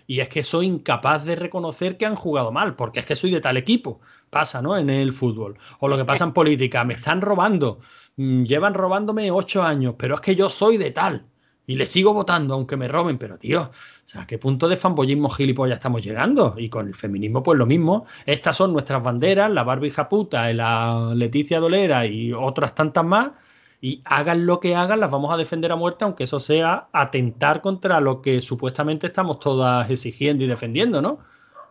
Y 0.06 0.20
es 0.20 0.28
que 0.28 0.44
soy 0.44 0.66
incapaz 0.66 1.24
de 1.24 1.34
reconocer 1.34 1.96
que 1.96 2.06
han 2.06 2.14
jugado 2.14 2.52
mal, 2.52 2.76
porque 2.76 3.00
es 3.00 3.06
que 3.06 3.16
soy 3.16 3.32
de 3.32 3.40
tal 3.40 3.56
equipo 3.56 4.00
pasa, 4.30 4.62
¿no? 4.62 4.76
En 4.76 4.88
el 4.88 5.12
fútbol. 5.12 5.58
O 5.80 5.88
lo 5.88 5.96
que 5.96 6.04
pasa 6.04 6.24
en 6.24 6.32
política, 6.32 6.84
me 6.84 6.94
están 6.94 7.20
robando. 7.20 7.80
Mm, 8.16 8.44
llevan 8.44 8.74
robándome 8.74 9.30
ocho 9.30 9.62
años, 9.62 9.94
pero 9.98 10.14
es 10.14 10.20
que 10.20 10.36
yo 10.36 10.48
soy 10.50 10.76
de 10.76 10.92
tal. 10.92 11.26
Y 11.66 11.76
le 11.76 11.86
sigo 11.86 12.12
votando, 12.12 12.54
aunque 12.54 12.76
me 12.76 12.88
roben. 12.88 13.18
Pero, 13.18 13.38
tío, 13.38 13.62
o 13.62 13.72
sea, 14.04 14.22
¿a 14.22 14.26
qué 14.26 14.38
punto 14.38 14.68
de 14.68 14.76
fanboyismo 14.76 15.28
gilipollas 15.28 15.78
estamos 15.78 16.02
llegando? 16.02 16.54
Y 16.58 16.68
con 16.68 16.88
el 16.88 16.94
feminismo, 16.94 17.42
pues 17.42 17.58
lo 17.58 17.66
mismo. 17.66 18.06
Estas 18.26 18.56
son 18.56 18.72
nuestras 18.72 19.02
banderas, 19.02 19.50
la 19.50 19.62
Barbie 19.62 19.92
puta, 20.08 20.52
la 20.52 21.12
Leticia 21.14 21.60
Dolera 21.60 22.06
y 22.06 22.32
otras 22.32 22.74
tantas 22.74 23.04
más. 23.04 23.32
Y 23.80 24.02
hagan 24.04 24.46
lo 24.46 24.60
que 24.60 24.74
hagan, 24.76 25.00
las 25.00 25.10
vamos 25.10 25.32
a 25.32 25.36
defender 25.36 25.72
a 25.72 25.76
muerte, 25.76 26.04
aunque 26.04 26.24
eso 26.24 26.40
sea 26.40 26.88
atentar 26.92 27.62
contra 27.62 28.00
lo 28.00 28.20
que 28.20 28.40
supuestamente 28.40 29.06
estamos 29.06 29.40
todas 29.40 29.88
exigiendo 29.90 30.44
y 30.44 30.46
defendiendo, 30.48 31.00
¿no? 31.00 31.18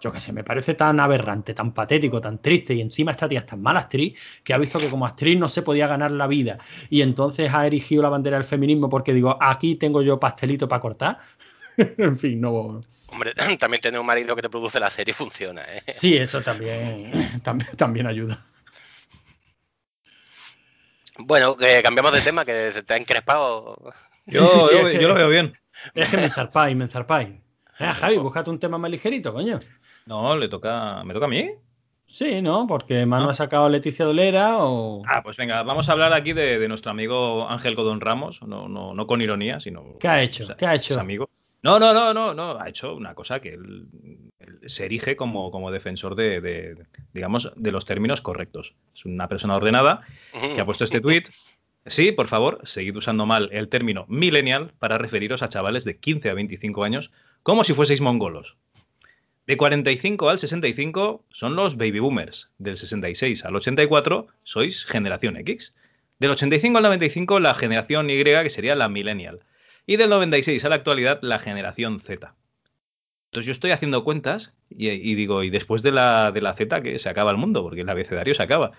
Yo 0.02 0.12
qué 0.12 0.20
sé, 0.20 0.34
me 0.34 0.44
parece 0.44 0.74
tan 0.74 1.00
aberrante, 1.00 1.54
tan 1.54 1.74
patético, 1.74 2.22
tan 2.22 2.42
triste, 2.42 2.74
y 2.74 2.82
encima 2.82 3.12
esta 3.12 3.28
tía 3.28 3.40
es 3.40 3.46
tan 3.46 3.62
mala 3.62 3.82
actriz 3.82 4.18
que 4.44 4.54
ha 4.54 4.58
visto 4.58 4.80
que 4.80 4.90
como 4.90 5.06
actriz 5.06 5.38
no 5.38 5.50
se 5.50 5.62
podía 5.62 5.88
ganar 5.88 6.12
la 6.12 6.28
vida, 6.28 6.58
y 6.90 7.02
entonces 7.02 7.54
ha 7.54 7.66
erigido 7.66 8.04
la 8.04 8.10
bandera 8.10 8.38
del 8.38 8.46
feminismo 8.46 8.90
porque 8.90 9.14
digo, 9.14 9.38
aquí 9.42 9.76
tengo 9.76 10.02
yo 10.02 10.20
pastelito 10.20 10.68
para 10.68 10.82
cortar. 10.82 11.18
en 11.98 12.18
fin, 12.18 12.42
no. 12.42 12.82
Hombre, 13.08 13.34
también 13.60 13.82
tener 13.82 14.00
un 14.00 14.06
marido 14.06 14.36
que 14.36 14.42
te 14.42 14.50
produce 14.50 14.80
la 14.80 14.90
serie 14.90 15.14
funciona, 15.14 15.64
¿eh? 15.64 15.84
Sí, 15.92 16.16
eso 16.16 16.42
también, 16.42 17.12
también, 17.44 17.70
también 17.76 18.08
ayuda. 18.08 18.46
Bueno, 21.18 21.58
que 21.58 21.82
cambiamos 21.84 22.14
de 22.14 22.22
tema, 22.22 22.46
que 22.46 22.72
se 22.72 22.84
te 22.84 22.94
ha 22.94 22.98
encrespado. 22.98 23.78
Yo, 24.26 24.48
sí, 24.48 24.60
sí, 24.60 24.66
sí, 24.70 24.76
yo, 24.76 24.88
es 24.88 24.96
que, 24.96 25.02
yo 25.02 25.08
lo 25.10 25.16
veo 25.16 25.28
bien. 25.28 25.54
Es 25.94 26.08
que 26.08 26.18
me 26.18 26.26
enzarpáis, 26.26 26.76
me 26.76 26.86
enzarpáis. 26.86 27.30
Eh, 27.80 27.94
Javi, 27.94 28.18
búscate 28.18 28.50
un 28.50 28.60
tema 28.60 28.78
más 28.78 28.92
ligerito, 28.92 29.32
coño. 29.32 29.58
No, 30.10 30.36
le 30.36 30.48
toca. 30.50 31.04
¿Me 31.04 31.14
toca 31.14 31.28
a 31.28 31.30
mí? 31.30 31.52
Sí, 32.08 32.42
¿no? 32.42 32.66
Porque 32.66 33.06
Manu 33.06 33.26
¿No? 33.26 33.30
ha 33.30 33.36
sacado 33.36 33.66
a 33.66 33.70
Leticia 33.70 34.06
Dolera 34.06 34.58
o. 34.66 35.04
Ah, 35.08 35.22
pues 35.22 35.38
venga, 35.38 35.62
vamos 35.62 35.88
a 35.88 35.92
hablar 35.92 36.14
aquí 36.14 36.34
de, 36.34 36.58
de 36.58 36.68
nuestro 36.68 36.90
amigo 36.90 37.48
Ángel 37.48 37.76
Godón 37.76 38.02
Ramos. 38.02 38.42
No, 38.42 38.68
no, 38.68 38.96
no, 38.96 39.06
con 39.06 39.22
ironía, 39.22 39.60
sino. 39.60 40.00
¿Qué 40.00 40.08
ha 40.08 40.24
hecho? 40.24 40.44
O 40.44 40.46
sea, 40.48 40.58
¿Qué 40.58 40.66
ha 40.66 40.74
hecho? 40.74 40.96
Es 40.96 41.00
amigo. 41.00 41.30
No, 41.62 41.78
no, 41.78 41.94
no, 41.94 42.12
no, 42.16 42.34
no. 42.34 42.60
Ha 42.60 42.68
hecho 42.70 42.96
una 42.96 43.14
cosa 43.14 43.40
que 43.40 43.50
él, 43.50 43.86
él 44.40 44.60
se 44.66 44.86
erige 44.86 45.16
como, 45.16 45.52
como 45.52 45.70
defensor 45.70 46.16
de, 46.16 46.42
de, 46.42 46.86
digamos, 47.14 47.54
de 47.56 47.72
los 47.72 47.86
términos 47.86 48.22
correctos. 48.22 48.74
Es 48.96 49.06
una 49.06 49.28
persona 49.28 49.58
ordenada 49.58 50.02
que 50.34 50.60
ha 50.60 50.66
puesto 50.66 50.86
este 50.86 51.02
tweet. 51.02 51.26
Sí, 51.86 52.12
por 52.12 52.28
favor, 52.28 52.62
seguid 52.64 52.96
usando 52.96 53.28
mal 53.28 53.50
el 53.52 53.70
término 53.70 54.06
millennial 54.10 54.74
para 54.80 54.98
referiros 54.98 55.44
a 55.44 55.50
chavales 55.50 55.86
de 55.86 56.00
15 56.00 56.30
a 56.32 56.34
25 56.34 56.84
años 56.84 57.12
como 57.44 57.64
si 57.64 57.74
fueseis 57.74 58.02
mongolos. 58.02 58.58
De 59.50 59.58
45 59.58 60.30
al 60.30 60.38
65 60.38 61.26
son 61.32 61.56
los 61.56 61.76
baby 61.76 61.98
boomers. 61.98 62.52
Del 62.60 62.78
66 62.78 63.46
al 63.46 63.56
84 63.56 64.28
sois 64.44 64.86
generación 64.86 65.38
X. 65.38 65.74
Del 66.20 66.30
85 66.30 66.78
al 66.78 66.84
95 66.84 67.40
la 67.40 67.56
generación 67.56 68.12
Y, 68.12 68.24
que 68.24 68.50
sería 68.52 68.76
la 68.76 68.90
millennial. 68.90 69.40
Y 69.88 69.96
del 69.96 70.12
96 70.12 70.64
a 70.64 70.70
la 70.70 70.76
actualidad 70.76 71.18
la 71.24 71.40
generación 71.40 72.00
Z. 72.00 72.36
Entonces 73.32 73.48
yo 73.48 73.52
estoy 73.52 73.72
haciendo 73.72 74.04
cuentas 74.04 74.54
y, 74.70 75.16
digo, 75.16 75.42
y 75.42 75.50
después 75.50 75.82
de 75.82 75.94
la, 75.94 76.32
de 76.32 76.44
la 76.44 76.54
Z 76.54 76.82
que 76.82 77.00
se 77.00 77.10
acaba 77.10 77.32
el 77.32 77.38
mundo, 77.38 77.64
porque 77.64 77.82
el 77.82 77.90
abecedario 77.90 78.36
se 78.36 78.44
acaba. 78.44 78.74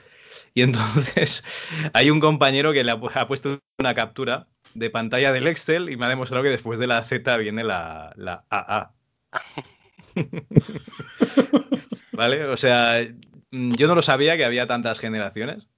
Y 0.55 0.63
entonces 0.63 1.43
hay 1.95 2.11
un 2.11 2.21
compañero 2.21 2.73
que 2.73 2.85
le 2.85 2.93
ha, 2.93 3.01
ha, 3.15 3.27
puesto 3.27 3.59
una 3.81 3.95
captura 3.95 4.47
de 4.75 4.89
pantalla 4.89 5.33
del 5.33 5.49
Excel 5.49 5.91
y 5.91 5.97
me 5.97 6.07
ha 6.07 6.11
demostrado 6.11 6.45
que 6.45 6.51
después 6.51 6.79
de 6.79 6.87
la 6.87 7.03
Z 7.03 7.37
viene 7.39 7.65
la, 7.65 8.13
la 8.15 8.45
AA. 8.51 8.93
¿Vale? 12.13 12.45
O 12.47 12.57
sea, 12.57 13.03
yo 13.51 13.89
no 13.89 13.95
lo 13.95 14.03
sabía 14.03 14.37
que 14.37 14.45
había 14.45 14.67
tantas 14.67 14.99
generaciones. 14.99 15.69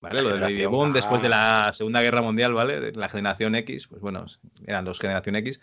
¿Vale? 0.00 0.22
Lo 0.22 0.28
del 0.28 0.40
baby 0.40 0.66
boom 0.66 0.92
después 0.92 1.22
de 1.22 1.28
la 1.28 1.72
Segunda 1.72 2.00
Guerra 2.02 2.22
Mundial, 2.22 2.54
¿vale? 2.54 2.92
La 2.92 3.08
generación 3.08 3.56
X, 3.56 3.88
pues 3.88 4.00
bueno, 4.00 4.26
eran 4.64 4.84
dos 4.84 5.00
generación 5.00 5.34
X. 5.36 5.60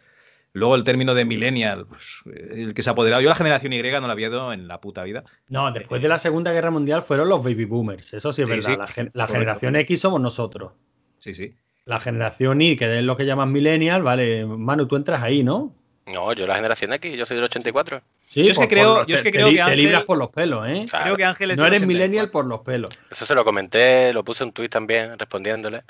Luego 0.51 0.75
el 0.75 0.83
término 0.85 1.13
de 1.13 1.25
millennial, 1.25 1.85
pues, 1.85 2.21
el 2.25 2.73
que 2.73 2.81
se 2.81 2.89
ha 2.89 2.93
apoderado. 2.93 3.21
Yo 3.21 3.29
la 3.29 3.35
generación 3.35 3.73
Y 3.73 3.81
no 3.81 4.07
la 4.07 4.13
había 4.13 4.29
dado 4.29 4.53
en 4.53 4.67
la 4.67 4.79
puta 4.79 5.03
vida. 5.03 5.23
No, 5.49 5.69
después 5.71 6.01
de 6.01 6.07
la 6.07 6.17
Segunda 6.17 6.53
Guerra 6.53 6.71
Mundial 6.71 7.01
fueron 7.01 7.27
los 7.27 7.43
baby 7.43 7.65
boomers. 7.65 8.13
Eso 8.13 8.31
sí 8.31 8.41
es 8.41 8.47
sí, 8.47 8.55
verdad. 8.55 8.71
Sí. 8.71 8.77
La, 8.77 8.87
gen 8.87 9.11
la 9.13 9.27
generación 9.27 9.75
X 9.75 9.99
somos 9.99 10.21
nosotros. 10.21 10.71
Sí, 11.17 11.33
sí. 11.33 11.55
La 11.83 11.99
generación 11.99 12.61
Y, 12.61 12.77
que 12.77 12.99
es 12.99 13.03
lo 13.03 13.17
que 13.17 13.25
llaman 13.25 13.51
millennial, 13.51 14.01
vale. 14.01 14.45
Manu, 14.45 14.87
tú 14.87 14.95
entras 14.95 15.21
ahí, 15.21 15.43
¿no? 15.43 15.75
No, 16.05 16.33
yo 16.33 16.45
la 16.45 16.55
generación 16.55 16.93
X, 16.93 17.15
yo 17.15 17.25
soy 17.25 17.35
del 17.35 17.45
84. 17.45 18.01
Sí, 18.27 18.43
yo 18.43 18.51
es 18.51 18.59
que 18.59 18.67
creo, 18.67 19.05
yo 19.07 19.15
es 19.15 19.23
que, 19.23 19.31
te, 19.31 19.37
creo 19.37 19.47
te, 19.47 19.55
que 19.55 19.61
Ángel, 19.61 19.77
te 19.77 19.81
libras 19.81 20.03
por 20.03 20.17
los 20.17 20.29
pelos, 20.29 20.67
¿eh? 20.67 20.85
Claro. 20.87 21.05
Creo 21.05 21.17
que 21.17 21.25
Ángel 21.25 21.51
es 21.51 21.57
no 21.57 21.65
eres 21.65 21.85
millennial 21.85 22.29
por 22.29 22.45
los 22.45 22.61
pelos. 22.61 22.91
Eso 23.09 23.25
se 23.25 23.33
lo 23.33 23.43
comenté, 23.43 24.13
lo 24.13 24.23
puse 24.23 24.43
en 24.43 24.51
tuit 24.51 24.71
también 24.71 25.17
respondiéndole. 25.17 25.83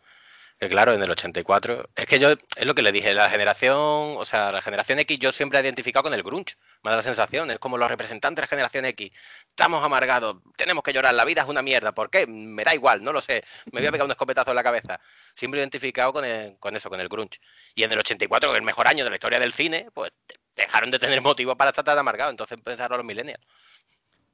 Que 0.66 0.70
claro, 0.70 0.94
en 0.94 1.04
el 1.04 1.12
84. 1.12 1.90
Es 1.96 2.08
que 2.08 2.18
yo, 2.18 2.32
es 2.32 2.66
lo 2.66 2.74
que 2.74 2.82
le 2.82 2.92
dije, 2.92 3.14
la 3.14 3.30
generación, 3.30 3.76
o 4.18 4.26
sea, 4.26 4.52
la 4.52 4.64
generación 4.64 4.98
X 4.98 5.20
yo 5.20 5.32
siempre 5.32 5.60
he 5.60 5.62
identificado 5.62 6.02
con 6.02 6.14
el 6.16 6.24
grunge. 6.24 6.56
Me 6.82 6.90
da 6.90 6.98
la 6.98 7.04
sensación, 7.04 7.52
es 7.52 7.60
como 7.60 7.78
los 7.78 7.88
representantes 7.88 8.38
de 8.38 8.42
la 8.42 8.48
generación 8.48 8.86
X. 8.86 9.12
Estamos 9.48 9.84
amargados, 9.84 10.38
tenemos 10.58 10.84
que 10.84 10.92
llorar, 10.92 11.14
la 11.14 11.24
vida 11.24 11.44
es 11.44 11.48
una 11.48 11.62
mierda. 11.62 11.94
¿Por 11.94 12.10
qué? 12.10 12.26
Me 12.26 12.64
da 12.64 12.74
igual, 12.74 13.04
no 13.04 13.14
lo 13.14 13.22
sé. 13.22 13.44
Me 13.72 13.80
voy 13.82 13.88
a 13.88 13.92
pegar 13.92 14.06
un 14.06 14.12
escopetazo 14.12 14.50
en 14.50 14.56
la 14.56 14.64
cabeza. 14.64 15.00
Siempre 15.36 15.60
he 15.60 15.62
identificado 15.62 16.12
con, 16.14 16.26
el, 16.26 16.58
con 16.58 16.76
eso, 16.76 16.90
con 16.90 17.00
el 17.00 17.10
grunge. 17.10 17.40
Y 17.76 17.84
en 17.84 17.92
el 17.92 18.00
84, 18.00 18.50
que 18.50 18.56
es 18.56 18.60
el 18.60 18.66
mejor 18.66 18.88
año 18.88 19.04
de 19.04 19.12
la 19.12 19.18
historia 19.18 19.40
del 19.40 19.54
cine, 19.54 19.88
pues 19.94 20.12
dejaron 20.56 20.90
de 20.90 20.98
tener 20.98 21.22
motivo 21.22 21.56
para 21.56 21.70
estar 21.70 21.86
tan 21.86 22.00
amargados. 22.00 22.32
Entonces 22.32 22.58
empezaron 22.58 22.98
los 22.98 23.06
millennials. 23.06 23.46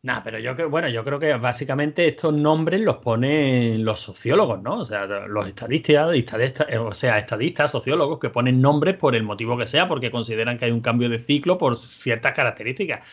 Nah, 0.04 0.24
pero 0.24 0.40
yo 0.40 0.56
creo, 0.56 0.68
bueno, 0.68 0.90
yo 0.90 1.04
creo 1.04 1.20
que 1.20 1.32
básicamente 1.36 2.08
estos 2.08 2.34
nombres 2.34 2.82
los 2.82 2.98
ponen 2.98 3.86
los 3.86 4.00
sociólogos, 4.00 4.60
¿no? 4.64 4.80
O 4.80 4.86
sea, 4.86 5.06
los 5.06 5.46
estadistas, 5.48 6.16
estadistas, 6.16 6.68
o 6.80 6.94
sea, 6.96 7.20
estadistas, 7.20 7.70
sociólogos 7.70 8.18
que 8.18 8.32
ponen 8.32 8.62
nombres 8.62 8.96
por 8.96 9.16
el 9.16 9.22
motivo 9.22 9.56
que 9.60 9.68
sea, 9.68 9.88
porque 9.88 10.10
consideran 10.10 10.58
que 10.58 10.66
hay 10.66 10.72
un 10.72 10.82
cambio 10.82 11.08
de 11.08 11.20
ciclo 11.20 11.60
por 11.60 11.78
ciertas 11.78 12.34
características. 12.34 13.08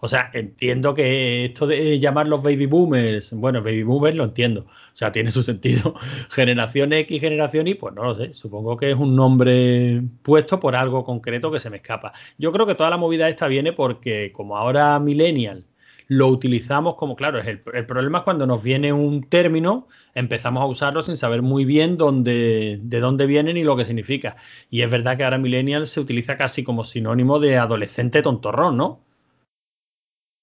O 0.00 0.08
sea, 0.08 0.30
entiendo 0.32 0.94
que 0.94 1.44
esto 1.46 1.66
de 1.66 2.00
llamar 2.00 2.28
los 2.28 2.42
baby 2.42 2.66
boomers, 2.66 3.32
bueno, 3.34 3.62
baby 3.62 3.82
boomers 3.82 4.16
lo 4.16 4.24
entiendo, 4.24 4.62
o 4.62 4.96
sea, 4.96 5.12
tiene 5.12 5.30
su 5.30 5.42
sentido. 5.42 5.94
Generación 6.30 6.92
X, 6.94 7.20
generación 7.20 7.68
Y, 7.68 7.74
pues 7.74 7.94
no 7.94 8.04
lo 8.04 8.14
sé, 8.16 8.32
supongo 8.32 8.76
que 8.78 8.90
es 8.90 8.96
un 8.96 9.14
nombre 9.16 10.02
puesto 10.22 10.58
por 10.60 10.76
algo 10.76 11.04
concreto 11.04 11.50
que 11.52 11.60
se 11.60 11.70
me 11.70 11.76
escapa. 11.76 12.12
Yo 12.38 12.52
creo 12.52 12.66
que 12.66 12.74
toda 12.74 12.90
la 12.90 12.96
movida 12.96 13.28
esta 13.28 13.48
viene 13.48 13.72
porque 13.74 14.32
como 14.32 14.56
ahora 14.56 14.98
millennial 14.98 15.66
lo 16.12 16.28
utilizamos 16.28 16.96
como, 16.96 17.16
claro, 17.16 17.38
es 17.38 17.46
el, 17.46 17.62
el, 17.72 17.86
problema 17.86 18.18
es 18.18 18.24
cuando 18.24 18.46
nos 18.46 18.62
viene 18.62 18.92
un 18.92 19.28
término, 19.28 19.88
empezamos 20.14 20.62
a 20.62 20.66
usarlo 20.66 21.02
sin 21.02 21.16
saber 21.16 21.42
muy 21.42 21.64
bien 21.64 21.96
dónde, 21.96 22.78
de 22.82 23.00
dónde 23.00 23.26
viene 23.26 23.54
ni 23.54 23.64
lo 23.64 23.76
que 23.76 23.84
significa. 23.84 24.36
Y 24.70 24.82
es 24.82 24.90
verdad 24.90 25.16
que 25.16 25.24
ahora 25.24 25.38
millennial 25.38 25.86
se 25.86 26.00
utiliza 26.00 26.36
casi 26.36 26.64
como 26.64 26.84
sinónimo 26.84 27.38
de 27.38 27.56
adolescente 27.56 28.20
tontorrón, 28.20 28.76
¿no? 28.76 29.00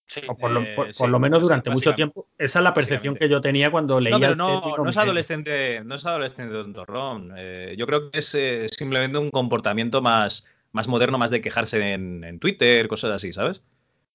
Sí. 0.08 0.22
O 0.28 0.36
por 0.36 0.50
lo, 0.50 0.62
Eh, 0.62 0.76
por 0.98 1.10
lo 1.10 1.20
menos 1.20 1.40
durante 1.40 1.70
mucho 1.70 1.94
tiempo. 1.94 2.28
Esa 2.40 2.60
es 2.60 2.64
la 2.64 2.74
percepción 2.74 3.16
que 3.16 3.30
yo 3.30 3.42
tenía 3.42 3.70
cuando 3.70 4.00
leía 4.00 4.16
No, 4.16 4.20
pero 4.20 4.32
el 4.32 4.38
no, 4.38 4.78
no 4.78 4.90
es 4.90 4.98
adolescente, 4.98 5.84
no 5.84 5.96
es 5.96 6.06
adolescente 6.06 6.52
tontorrón. 6.52 7.32
Eh, 7.38 7.76
yo 7.78 7.86
creo 7.86 8.10
que 8.10 8.18
es 8.18 8.34
eh, 8.34 8.66
simplemente 8.70 9.20
un 9.20 9.30
comportamiento 9.30 10.02
más, 10.02 10.48
más 10.72 10.88
moderno, 10.88 11.20
más 11.20 11.30
de 11.30 11.42
quejarse 11.42 11.94
en, 11.94 12.24
en 12.24 12.40
Twitter, 12.40 12.88
cosas 12.88 13.12
así, 13.12 13.32
¿sabes? 13.32 13.62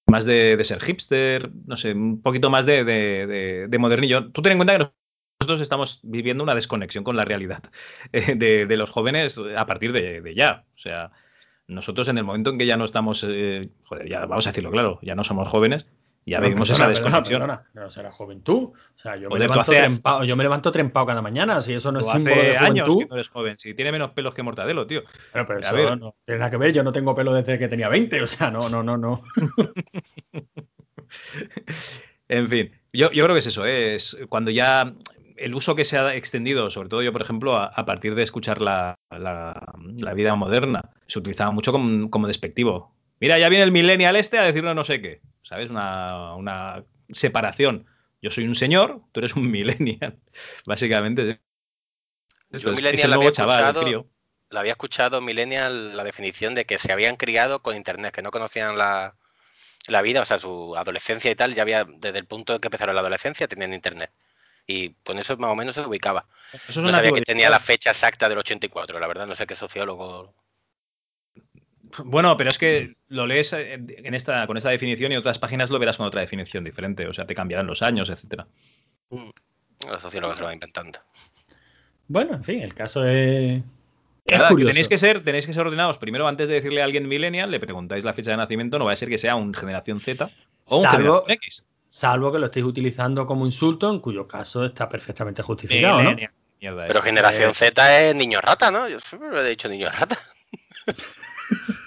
Más 0.07 0.25
de, 0.27 0.57
de 0.57 0.65
ser 0.65 0.81
hipster, 0.83 1.51
no 1.67 1.77
sé, 1.77 1.93
un 1.93 2.21
poquito 2.23 2.51
más 2.51 2.67
de, 2.67 2.85
de- 2.85 3.27
de- 3.27 3.69
de 3.69 3.79
modernillo. 3.79 4.31
Tú 4.33 4.43
ten 4.43 4.53
en 4.53 4.59
cuenta 4.59 4.79
que 4.79 4.91
nosotros 5.41 5.61
estamos 5.63 6.01
viviendo 6.05 6.45
una 6.45 6.55
desconexión 6.55 7.05
con 7.05 7.17
la 7.17 7.25
realidad 7.25 7.63
eh, 8.13 8.35
de, 8.37 8.77
los 8.77 8.91
jóvenes 8.91 9.39
a 9.57 9.67
partir 9.67 9.93
de, 9.93 10.21
de 10.21 10.35
ya. 10.35 10.65
O 10.75 10.79
sea, 10.79 11.11
nosotros 11.69 12.09
en 12.09 12.19
el 12.19 12.25
momento 12.25 12.51
en 12.51 12.59
que 12.59 12.67
ya 12.67 12.77
no 12.77 12.85
estamos, 12.85 13.25
eh, 13.29 13.71
joder, 13.85 14.09
ya 14.09 14.27
vamos 14.27 14.47
a 14.47 14.51
decirlo 14.51 14.71
claro, 14.71 14.99
ya 15.03 15.15
no 15.15 15.25
somos 15.25 15.49
jóvenes, 15.49 15.87
ya 16.27 16.39
Pero 16.41 16.57
perdona, 16.57 16.73
esa 16.75 16.89
desconexión. 16.89 17.41
perdona, 17.43 17.65
no 17.75 17.91
será 17.91 18.11
juventud. 18.13 18.71
O 18.73 18.99
sea, 18.99 19.17
yo 19.17 19.29
me, 19.29 19.35
tú 19.37 19.39
levanto 19.43 19.61
hace- 19.63 19.77
trempao, 19.81 20.25
yo 20.25 20.37
me 20.37 20.43
levanto 20.45 20.73
trempao 20.73 21.05
cada 21.07 21.21
mañana. 21.23 21.61
Si 21.63 21.73
eso 21.75 21.93
no 21.93 22.01
es 22.01 22.07
símbolo 22.11 22.37
de 22.43 22.57
hace 22.57 22.67
años 22.67 22.89
que 22.97 23.07
no 23.07 23.15
eres 23.15 23.29
joven. 23.29 23.59
Si 23.59 23.75
tiene 23.75 23.93
menos 23.93 24.11
pelos 24.13 24.35
que 24.35 24.43
Mortadelo, 24.43 24.87
tío. 24.87 25.03
Pero, 25.33 25.47
pero 25.47 25.61
eso 25.61 25.75
ver. 25.75 25.99
no 25.99 26.15
tiene 26.25 26.39
nada 26.39 26.51
que 26.51 26.57
ver. 26.57 26.73
Yo 26.73 26.83
no 26.83 26.93
tengo 26.93 27.15
pelo 27.15 27.33
desde 27.35 27.59
que 27.59 27.69
tenía 27.69 27.89
20. 27.89 28.23
O 28.23 28.27
sea, 28.27 28.51
no, 28.51 28.69
no, 28.69 28.83
no, 28.83 28.97
no. 28.97 29.23
En 32.29 32.49
fin, 32.49 32.73
yo, 32.93 33.11
yo 33.13 33.25
creo 33.25 33.35
que 33.35 33.41
es 33.41 33.47
eso, 33.47 33.67
¿eh? 33.67 33.97
es 33.97 34.19
cuando 34.31 34.51
ya 34.51 34.95
el 35.37 35.55
uso 35.55 35.77
que 35.77 35.85
se 35.85 35.99
ha 35.99 36.15
extendido, 36.15 36.71
sobre 36.71 36.89
todo 36.89 37.03
yo, 37.03 37.13
por 37.13 37.21
ejemplo, 37.23 37.57
a, 37.57 37.67
a 37.67 37.85
partir 37.85 38.15
de 38.15 38.23
escuchar 38.23 38.61
la, 38.63 38.97
la- 39.11 39.75
la 39.99 40.15
vida 40.15 40.35
moderna, 40.35 40.91
se 41.07 41.19
utilizaba 41.19 41.51
mucho 41.51 41.71
como, 41.73 42.09
como 42.11 42.27
despectivo. 42.27 42.95
Mira, 43.21 43.39
ya 43.39 43.49
viene 43.49 43.65
el 43.65 43.73
millennial 43.73 44.17
este 44.17 44.39
a 44.39 44.43
decirnos 44.43 44.75
no 44.75 44.85
sé 44.85 45.01
qué, 45.03 45.21
¿sabes? 45.45 45.71
Una, 45.71 46.35
una 46.37 46.85
separación. 47.11 47.87
Yo 48.23 48.31
soy 48.31 48.47
un 48.47 48.57
señor, 48.57 49.03
tú 49.13 49.21
eres 49.21 49.37
un 49.37 49.51
millennial, 49.51 50.19
básicamente. 50.67 51.41
Esto 52.51 52.69
Yo 52.69 52.73
es- 52.73 52.73
es 52.73 52.77
millennial 52.77 53.05
el 53.11 53.15
nuevo 53.15 53.23
había 53.31 53.33
chaval, 53.33 53.75
crío. 53.85 54.07
Lo 54.51 54.61
había 54.61 54.73
escuchado 54.73 55.21
Millennial 55.21 55.97
la 55.97 56.05
definición 56.05 56.55
de 56.55 56.65
que 56.65 56.79
se 56.79 56.93
habían 56.93 57.17
criado 57.17 57.61
con 57.63 57.77
internet, 57.77 58.15
que 58.15 58.23
no 58.23 58.31
conocían 58.31 58.79
la, 58.79 59.17
la 59.89 60.03
vida, 60.03 60.23
o 60.23 60.25
sea, 60.27 60.39
su 60.39 60.77
adolescencia 60.77 61.31
y 61.31 61.37
tal, 61.37 61.55
ya 61.55 61.63
había, 61.63 61.85
desde 61.85 62.19
el 62.21 62.27
punto 62.27 62.55
en 62.55 62.61
que 62.61 62.69
empezaron 62.69 62.95
la 62.95 63.03
adolescencia, 63.03 63.49
tenían 63.49 63.75
internet. 63.75 64.13
Y 64.67 64.95
con 65.05 65.19
eso 65.19 65.37
más 65.39 65.51
o 65.51 65.57
menos 65.57 65.75
se 65.77 65.83
ubicaba. 65.83 66.27
Eso 66.53 66.81
es 66.81 66.87
No 66.87 66.93
sabía 66.93 67.13
que 67.13 67.23
tenía 67.23 67.51
la 67.51 67.61
fecha 67.61 67.91
exacta 67.91 68.29
del 68.29 68.39
84, 68.39 68.99
la 69.01 69.07
verdad, 69.09 69.27
no 69.27 69.35
sé 69.37 69.47
qué 69.47 69.55
sociólogo. 69.57 70.35
Bueno, 72.05 72.37
pero 72.37 72.51
es 72.51 72.59
que 72.59 72.97
lo 73.09 73.27
lees 73.27 73.53
eh, 73.53 73.75
en 73.75 74.15
esta, 74.15 74.47
con 74.47 74.57
esta 74.57 74.71
definición 74.71 75.13
y 75.13 75.17
otras 75.17 75.39
páginas 75.39 75.71
lo 75.71 75.79
verás 75.79 75.97
con 75.97 76.07
otra 76.07 76.21
definición 76.21 76.65
diferente. 76.65 77.07
O 77.07 77.15
sea, 77.15 77.27
te 77.27 77.35
cambiarán 77.35 77.67
los 77.67 77.83
años, 77.83 78.11
etcétera. 78.11 78.47
Los 79.11 80.03
sociólogos 80.03 80.39
lo 80.41 80.47
van 80.47 80.55
inventando. 80.55 80.99
Bueno, 82.09 82.35
en 82.35 82.45
fin, 82.45 82.63
el 82.63 82.75
caso 82.75 83.05
es. 83.07 83.63
Es 84.27 84.39
Nada, 84.39 84.49
que 84.49 84.55
curioso. 84.55 84.71
tenéis 84.71 84.89
que 84.89 84.97
ser, 84.99 85.23
tenéis 85.23 85.47
que 85.47 85.53
ser 85.53 85.67
ordenados. 85.67 85.99
Primero, 85.99 86.27
antes 86.27 86.49
de 86.49 86.55
decirle 86.55 86.81
a 86.81 86.87
alguien 86.87 87.07
millennial, 87.07 87.51
le 87.51 87.61
preguntáis 87.61 88.05
la 88.05 88.15
fecha 88.15 88.31
de 88.31 88.39
nacimiento, 88.39 88.79
no 88.79 88.87
va 88.87 88.93
a 88.93 88.97
ser 88.97 89.11
que 89.11 89.19
sea 89.19 89.37
un 89.37 89.53
generación 89.53 90.01
Z 90.01 90.31
o 90.65 90.77
un 90.79 90.83
Salvo- 90.83 90.93
generación 91.27 91.31
X. 91.31 91.63
Salvo 91.89 92.33
que 92.33 92.39
lo 92.39 92.47
estéis 92.47 92.65
utilizando 92.65 93.27
como 93.27 93.45
insulto, 93.45 93.91
en 93.93 94.01
cuyo 94.01 94.27
caso 94.27 94.65
está 94.65 94.89
perfectamente 94.89 95.43
justificado, 95.43 96.03
¿no? 96.03 96.17
Mierda, 96.61 96.87
Pero 96.87 97.03
generación 97.03 97.51
eh, 97.51 97.55
Z 97.55 98.01
es 98.09 98.15
niño 98.15 98.41
rata, 98.41 98.71
¿no? 98.71 98.89
Yo 98.89 98.99
siempre 98.99 99.29
lo 99.31 99.41
he 99.43 99.49
dicho 99.51 99.69
niño 99.69 99.91
rata. 99.91 100.17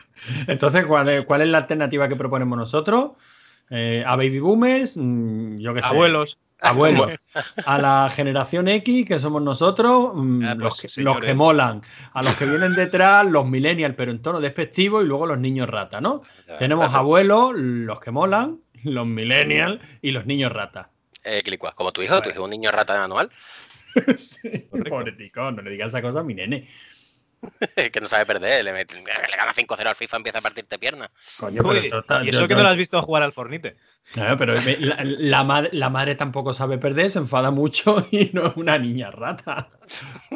Entonces, 0.47 0.85
¿cuál 0.85 1.09
es, 1.09 1.25
cuál 1.25 1.41
es 1.41 1.49
la 1.49 1.59
alternativa 1.59 2.07
que 2.07 2.15
proponemos 2.15 2.57
nosotros? 2.57 3.11
Eh, 3.69 4.03
a 4.05 4.15
baby 4.15 4.39
boomers, 4.39 4.97
mm, 4.97 5.57
yo 5.57 5.73
qué 5.73 5.81
sé. 5.81 5.87
Abuelos. 5.87 6.37
Abuelos. 6.59 7.11
A 7.67 7.77
la 7.77 8.09
generación 8.09 8.67
X, 8.67 9.05
que 9.05 9.19
somos 9.19 9.41
nosotros, 9.41 10.11
mm, 10.15 10.43
Ah, 10.43 10.55
pues, 10.59 10.63
los, 10.63 10.95
que, 10.95 11.01
los 11.01 11.19
que 11.19 11.33
molan. 11.33 11.81
A 12.13 12.23
los 12.23 12.33
que 12.35 12.45
vienen 12.45 12.73
detrás, 12.73 13.25
los 13.25 13.45
millennials, 13.45 13.95
pero 13.95 14.11
en 14.11 14.21
tono 14.21 14.39
despectivo, 14.39 15.01
y 15.01 15.05
luego 15.05 15.27
los 15.27 15.37
niños 15.37 15.69
rata, 15.69 16.01
¿no? 16.01 16.21
Tenemos 16.57 16.93
abuelos, 16.93 17.51
los 17.55 17.99
que 17.99 18.11
molan, 18.11 18.59
los 18.83 19.05
millennials 19.05 19.79
y 20.01 20.11
los 20.11 20.25
niños 20.25 20.51
rata. 20.51 20.89
Eh, 21.23 21.41
Clicua, 21.43 21.73
como 21.75 21.91
tu 21.91 22.01
hijo, 22.01 22.21
tu 22.21 22.29
hijo 22.29 22.39
es 22.39 22.43
un 22.43 22.49
niño 22.49 22.71
rata 22.71 23.03
anual, 23.03 23.29
Sí, 24.17 24.67
Correcto. 24.69 24.89
Pobretico, 24.89 25.51
no 25.51 25.61
le 25.61 25.71
digas 25.71 25.89
esa 25.89 26.01
cosa 26.01 26.19
a 26.19 26.23
mi 26.23 26.33
nene. 26.33 26.67
que 27.93 28.01
no 28.01 28.07
sabe 28.07 28.25
perder, 28.25 28.63
le, 28.65 28.71
gana 28.71 29.53
5-0 29.53 29.85
al 29.87 29.95
FIFA, 29.95 30.17
empieza 30.17 30.39
a 30.39 30.41
partirte 30.41 30.79
piernas. 30.79 31.09
Coño, 31.37 31.61
pero 31.63 31.79
Uy, 31.79 31.87
y 31.87 31.89
yo- 31.89 31.97
eso 31.99 32.47
que 32.47 32.53
yo- 32.53 32.57
no 32.57 32.63
lo 32.63 32.69
has 32.69 32.77
visto 32.77 33.01
jugar 33.01 33.23
al 33.23 33.33
Fornite. 33.33 33.77
Claro, 34.11 34.37
pero 34.37 34.53
la, 34.55 34.97
la 35.01 35.43
madre, 35.43 35.69
la 35.73 35.89
madre 35.89 36.15
tampoco 36.15 36.53
sabe 36.53 36.77
perder, 36.77 37.09
se 37.11 37.19
enfada 37.19 37.51
mucho 37.51 38.07
y 38.11 38.29
no 38.33 38.47
es 38.47 38.55
una 38.55 38.77
niña 38.79 39.11
rata. 39.11 39.67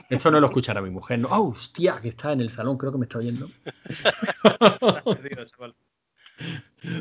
Esto 0.09 0.29
no 0.29 0.39
lo 0.41 0.47
escuchará 0.47 0.81
mi 0.81 0.89
mujer. 0.89 1.19
No. 1.19 1.29
¡Oh, 1.29 1.49
hostia! 1.49 1.99
Que 2.01 2.09
está 2.09 2.33
en 2.33 2.41
el 2.41 2.51
salón, 2.51 2.77
creo 2.77 2.91
que 2.91 2.97
me 2.97 3.05
está 3.05 3.17
oyendo. 3.19 3.47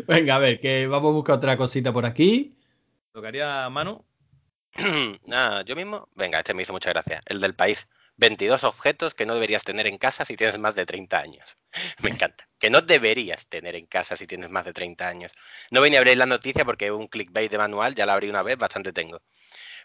Venga, 0.07 0.37
a 0.37 0.39
ver, 0.39 0.61
que 0.61 0.87
vamos 0.87 1.11
a 1.11 1.15
buscar 1.15 1.37
otra 1.37 1.57
cosita 1.57 1.93
por 1.93 2.05
aquí. 2.07 2.57
Tocaría 3.13 3.69
mano. 3.71 4.05
Ah, 5.33 5.63
yo 5.67 5.75
mismo, 5.77 6.09
venga, 6.15 6.39
este 6.39 6.55
me 6.55 6.63
hizo 6.63 6.73
mucha 6.73 6.91
gracia. 6.91 7.21
El 7.27 7.41
del 7.41 7.55
país. 7.55 7.89
22 8.21 8.65
objetos 8.65 9.15
que 9.15 9.25
no 9.25 9.33
deberías 9.33 9.65
tener 9.65 9.87
en 9.87 9.97
casa 9.97 10.27
si 10.27 10.37
tienes 10.37 10.59
más 10.59 10.75
de 10.75 10.85
30 10.85 11.19
años. 11.19 11.57
Me 12.03 12.11
encanta. 12.11 12.49
Que 12.59 12.69
no 12.69 12.83
deberías 12.83 13.49
tener 13.49 13.75
en 13.75 13.87
casa 13.87 14.15
si 14.15 14.27
tienes 14.27 14.51
más 14.51 14.67
de 14.67 14.75
30 14.75 15.09
años. 15.09 15.33
No 15.71 15.81
venía 15.81 15.99
a 15.99 16.03
abrir 16.03 16.19
la 16.19 16.27
noticia 16.27 16.65
porque 16.67 16.93
un 16.93 17.09
clickbait 17.09 17.51
de 17.51 17.57
manual, 17.57 17.95
ya 17.95 18.05
la 18.05 18.13
abrí 18.13 18.29
una 18.29 18.43
vez, 18.43 18.59
bastante 18.59 18.93
tengo. 18.93 19.23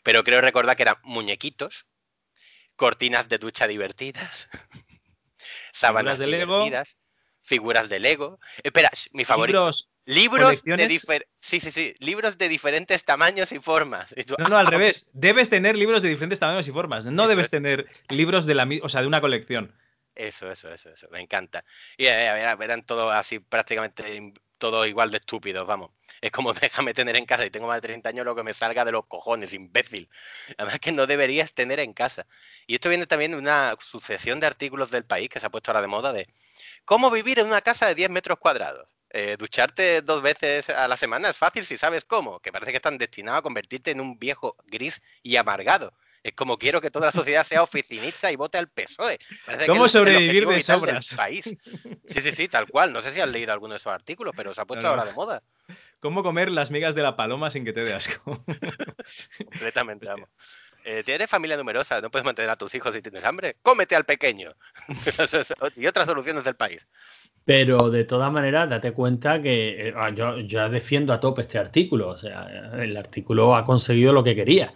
Pero 0.03 0.23
creo 0.23 0.41
recordar 0.41 0.75
que 0.75 0.83
eran 0.83 0.97
muñequitos, 1.03 1.87
cortinas 2.75 3.29
de 3.29 3.37
ducha 3.37 3.67
divertidas, 3.67 4.49
sábanas 5.71 6.19
de 6.19 6.27
Lego. 6.27 6.57
divertidas, 6.57 6.97
figuras 7.41 7.87
de 7.87 7.99
Lego. 8.01 8.39
Espera, 8.61 8.91
mi 9.13 9.23
favorito. 9.23 9.59
Libros. 9.59 9.94
Libros 10.05 10.63
de 10.63 10.87
difer- 10.87 11.25
sí, 11.41 11.59
sí, 11.59 11.71
sí, 11.71 11.95
libros 11.99 12.37
de 12.37 12.47
diferentes 12.47 13.03
tamaños 13.03 13.51
y 13.51 13.59
formas. 13.59 14.13
Y 14.15 14.23
tú, 14.25 14.35
No, 14.37 14.49
no, 14.49 14.57
al 14.57 14.67
revés. 14.67 15.09
Debes 15.13 15.49
tener 15.49 15.75
libros 15.75 16.03
de 16.03 16.09
diferentes 16.09 16.39
tamaños 16.39 16.67
y 16.67 16.71
formas. 16.71 17.05
No 17.05 17.23
Eso 17.23 17.29
debes 17.29 17.45
es. 17.45 17.51
tener 17.51 17.87
libros 18.09 18.45
de 18.45 18.55
la 18.55 18.67
o 18.81 18.89
sea, 18.89 19.01
de 19.01 19.07
una 19.07 19.21
colección. 19.21 19.73
Eso, 20.15 20.49
eso, 20.49 20.71
eso, 20.73 20.91
eso, 20.91 21.07
me 21.11 21.19
encanta. 21.19 21.65
Y 21.97 22.05
eh, 22.05 22.29
a 22.29 22.55
ver, 22.55 22.69
eran 22.69 22.85
todos 22.85 23.11
así 23.13 23.39
prácticamente 23.39 24.33
todos 24.57 24.87
igual 24.87 25.11
de 25.11 25.17
estúpidos, 25.17 25.67
vamos. 25.67 25.91
Es 26.21 26.31
como 26.31 26.53
déjame 26.53 26.93
tener 26.93 27.17
en 27.17 27.25
casa 27.25 27.45
y 27.45 27.49
tengo 27.49 27.67
más 27.67 27.77
de 27.77 27.87
30 27.87 28.09
años 28.09 28.25
lo 28.25 28.35
que 28.35 28.43
me 28.43 28.53
salga 28.53 28.85
de 28.85 28.93
los 28.93 29.05
cojones, 29.07 29.53
imbécil. 29.53 30.09
Además 30.57 30.79
que 30.79 30.91
no 30.93 31.05
deberías 31.07 31.53
tener 31.53 31.79
en 31.81 31.93
casa. 31.93 32.27
Y 32.67 32.75
esto 32.75 32.87
viene 32.89 33.07
también 33.07 33.31
de 33.31 33.37
una 33.37 33.75
sucesión 33.79 34.39
de 34.39 34.47
artículos 34.47 34.89
del 34.91 35.03
país 35.05 35.29
que 35.29 35.39
se 35.39 35.47
ha 35.47 35.49
puesto 35.51 35.71
ahora 35.71 35.81
de 35.81 35.87
moda 35.87 36.13
de 36.13 36.27
cómo 36.85 37.11
vivir 37.11 37.39
en 37.39 37.47
una 37.47 37.61
casa 37.61 37.87
de 37.87 37.95
10 37.95 38.09
metros 38.09 38.39
cuadrados. 38.39 38.94
Eh, 39.17 39.37
ducharte 39.39 40.01
dos 40.01 40.21
veces 40.21 40.69
a 40.69 40.89
la 40.89 40.97
semana 40.97 41.29
es 41.29 41.37
fácil 41.37 41.63
si 41.63 41.77
sabes 41.77 42.03
cómo, 42.03 42.41
que 42.41 42.51
parece 42.51 42.71
que 42.71 42.77
están 42.77 42.97
destinados 42.97 43.39
a 43.39 43.41
convertirte 43.43 43.91
en 43.91 44.01
un 44.01 44.19
viejo 44.19 44.57
gris 44.65 45.01
y 45.23 45.37
amargado. 45.37 45.93
Es 46.21 46.33
como 46.33 46.57
quiero 46.57 46.81
que 46.81 46.91
toda 46.91 47.05
la 47.05 47.11
sociedad 47.13 47.45
sea 47.45 47.63
oficinista 47.63 48.29
y 48.29 48.35
vote 48.35 48.57
al 48.57 48.67
PSOE. 48.67 49.17
Parece 49.45 49.67
¿Cómo 49.67 49.87
sobrevivir 49.87 50.45
de 50.45 50.61
sobras? 50.61 51.13
país. 51.13 51.45
Sí, 52.07 52.19
sí, 52.19 52.31
sí, 52.33 52.47
tal 52.49 52.67
cual. 52.67 52.91
No 52.91 53.01
sé 53.01 53.13
si 53.13 53.21
has 53.21 53.29
leído 53.29 53.53
alguno 53.53 53.75
de 53.75 53.77
esos 53.77 53.93
artículos, 53.93 54.33
pero 54.35 54.53
se 54.53 54.59
ha 54.59 54.65
puesto 54.65 54.85
no. 54.85 54.89
ahora 54.89 55.05
de 55.05 55.13
moda. 55.13 55.41
¿Cómo 56.01 56.21
comer 56.21 56.51
las 56.51 56.69
migas 56.69 56.93
de 56.93 57.01
la 57.01 57.15
paloma 57.15 57.51
sin 57.51 57.63
que 57.63 57.71
te 57.71 57.85
dé 57.85 57.93
asco? 57.93 58.43
Completamente, 59.49 60.07
vamos. 60.07 60.29
Eh, 60.83 61.03
¿Tienes 61.03 61.27
familia 61.27 61.57
numerosa? 61.57 61.99
¿No 61.99 62.11
puedes 62.11 62.25
mantener 62.25 62.51
a 62.51 62.57
tus 62.57 62.75
hijos 62.75 62.93
si 62.93 63.01
tienes 63.01 63.23
hambre? 63.25 63.55
¡Cómete 63.63 63.95
al 63.95 64.05
pequeño! 64.05 64.53
y 65.75 65.87
otras 65.87 66.05
soluciones 66.05 66.43
del 66.43 66.55
país. 66.55 66.85
Pero 67.45 67.91
de 67.91 68.03
todas 68.03 68.31
maneras, 68.31 68.67
date 68.69 68.91
cuenta 68.91 69.39
que 69.39 69.89
eh, 69.89 69.93
ah, 69.95 70.09
yo, 70.09 70.39
yo 70.39 70.67
defiendo 70.67 71.13
a 71.13 71.19
tope 71.19 71.43
este 71.43 71.59
artículo. 71.59 72.09
O 72.09 72.17
sea, 72.17 72.71
el 72.79 72.97
artículo 72.97 73.55
ha 73.55 73.63
conseguido 73.63 74.11
lo 74.11 74.23
que 74.23 74.35
quería. 74.35 74.73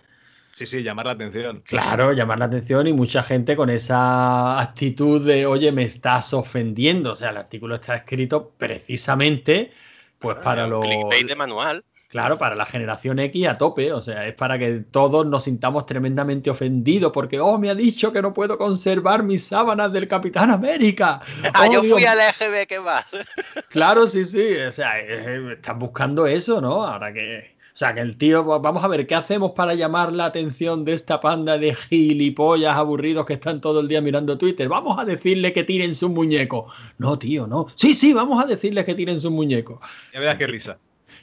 Sí, 0.51 0.65
sí, 0.65 0.83
llamar 0.83 1.07
la 1.07 1.13
atención. 1.13 1.63
Claro, 1.65 2.11
llamar 2.13 2.39
la 2.39 2.45
atención 2.45 2.87
y 2.87 2.93
mucha 2.93 3.23
gente 3.23 3.55
con 3.55 3.69
esa 3.69 4.59
actitud 4.59 5.25
de, 5.25 5.45
oye, 5.45 5.71
me 5.71 5.83
estás 5.83 6.33
ofendiendo. 6.33 7.13
O 7.13 7.15
sea, 7.15 7.31
el 7.31 7.37
artículo 7.37 7.75
está 7.75 7.95
escrito 7.95 8.53
precisamente 8.57 9.71
pues 10.19 10.37
para 10.37 10.65
Un 10.65 10.71
los... 10.71 10.85
Clickbait 10.85 11.27
de 11.27 11.35
manual. 11.35 11.83
Claro, 12.09 12.39
para 12.39 12.55
la 12.55 12.65
generación 12.65 13.19
X 13.19 13.47
a 13.47 13.55
tope, 13.57 13.93
o 13.93 14.01
sea, 14.01 14.25
es 14.27 14.33
para 14.33 14.57
que 14.57 14.83
todos 14.89 15.27
nos 15.27 15.43
sintamos 15.43 15.85
tremendamente 15.85 16.49
ofendidos 16.49 17.11
porque, 17.13 17.39
oh, 17.39 17.59
me 17.59 17.69
ha 17.69 17.75
dicho 17.75 18.11
que 18.11 18.19
no 18.21 18.33
puedo 18.33 18.57
conservar 18.57 19.21
mis 19.21 19.45
sábanas 19.45 19.93
del 19.93 20.07
Capitán 20.07 20.49
América. 20.49 21.19
Ah, 21.53 21.67
Oh, 21.69 21.71
yo 21.73 21.79
fui 21.81 21.99
Dios 21.99 22.05
al 22.07 22.19
EGB, 22.19 22.67
¿qué 22.67 22.79
más? 22.79 23.05
Claro, 23.69 24.07
sí, 24.07 24.25
sí. 24.25 24.55
O 24.55 24.71
sea, 24.71 24.99
eh, 24.99 25.53
están 25.53 25.77
buscando 25.77 26.25
eso, 26.25 26.59
¿no? 26.59 26.81
Ahora 26.83 27.13
que. 27.13 27.57
O 27.71 27.77
sea, 27.79 27.93
que 27.93 28.01
el 28.01 28.17
tío. 28.17 28.43
va- 28.45 28.57
Vamos 28.57 28.83
a 28.83 28.87
ver, 28.87 29.05
¿qué 29.05 29.13
hacemos 29.15 29.51
para 29.51 29.75
llamar 29.75 30.11
la 30.11 30.25
atención 30.25 30.83
de 30.83 30.93
esta 30.93 31.19
panda 31.19 31.57
de 31.59 31.73
gilipollas 31.75 32.75
aburridos 32.75 33.25
que 33.25 33.33
están 33.33 33.61
todo 33.61 33.79
el 33.81 33.87
día 33.87 34.01
mirando 34.01 34.37
Twitter? 34.37 34.67
Vamos 34.67 34.99
a 34.99 35.05
decirle 35.05 35.53
que 35.53 35.63
tiren 35.63 35.93
su 35.93 36.09
muñeco. 36.09 36.65
No, 36.97 37.17
tío, 37.19 37.45
no. 37.47 37.67
Sí, 37.75 37.93
sí, 37.93 38.13
vamos 38.13 38.43
a 38.43 38.47
decirles 38.47 38.83
que 38.83 38.95
tiren 38.95 39.19
su 39.19 39.29
muñeco. 39.31 39.79
Ya 40.13 40.19
verás 40.19 40.37
qué 40.37 40.47
risa. 40.47 40.77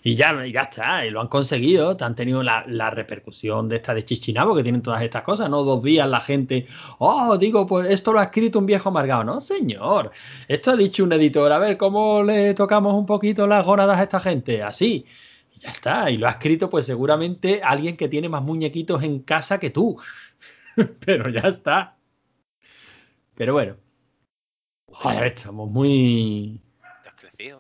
Y 0.07 0.15
ya, 0.15 0.47
ya 0.47 0.61
está, 0.61 1.05
y 1.05 1.11
lo 1.11 1.21
han 1.21 1.27
conseguido, 1.27 1.97
han 1.99 2.15
tenido 2.15 2.41
la, 2.41 2.65
la, 2.69 2.91
repercusión 2.91 3.69
de 3.69 3.75
esta 3.75 3.93
de 3.93 4.05
Chichinabo, 4.05 4.55
que 4.55 4.63
tienen 4.63 4.81
todas 4.81 5.03
estas 5.03 5.25
cosas, 5.25 5.51
¿no? 5.51 5.65
Dos 5.65 5.83
días 5.83 6.09
la 6.09 6.21
gente, 6.21 6.65
oh, 6.99 7.37
digo, 7.37 7.67
pues 7.67 7.91
esto 7.91 8.13
lo 8.13 8.21
ha 8.21 8.25
escrito 8.25 8.61
un 8.61 8.67
viejo 8.67 8.89
amargado. 8.89 9.25
No, 9.25 9.41
señor, 9.41 10.13
esto 10.47 10.71
ha 10.71 10.77
dicho 10.77 11.03
un 11.03 11.13
editor, 11.13 11.51
a 11.51 11.59
ver, 11.59 11.77
¿cómo 11.77 12.23
le 12.23 12.55
tocamos 12.55 12.95
un 12.95 13.05
poquito 13.05 13.49
las 13.49 13.67
gónadas 13.67 13.99
a 13.99 14.05
esta 14.05 14.21
gente? 14.21 14.63
Así. 14.63 15.05
Y 15.57 15.59
ya 15.59 15.71
está, 15.71 16.09
y 16.09 16.19
lo 16.19 16.29
ha 16.29 16.31
escrito 16.31 16.71
pues 16.71 16.87
seguramente 16.87 17.61
alguien 17.65 17.97
que 17.97 18.09
tiene 18.09 18.29
más 18.29 18.43
muñequitos 18.45 19.03
en 19.03 19.19
casa 19.23 19.59
que 19.59 19.71
tú. 19.71 19.97
Pero 21.05 21.31
ya 21.31 21.49
está. 21.49 21.97
Pero 23.35 23.55
bueno. 23.55 23.77
Joder, 24.87 25.25
estamos 25.25 25.69
muy 25.69 26.63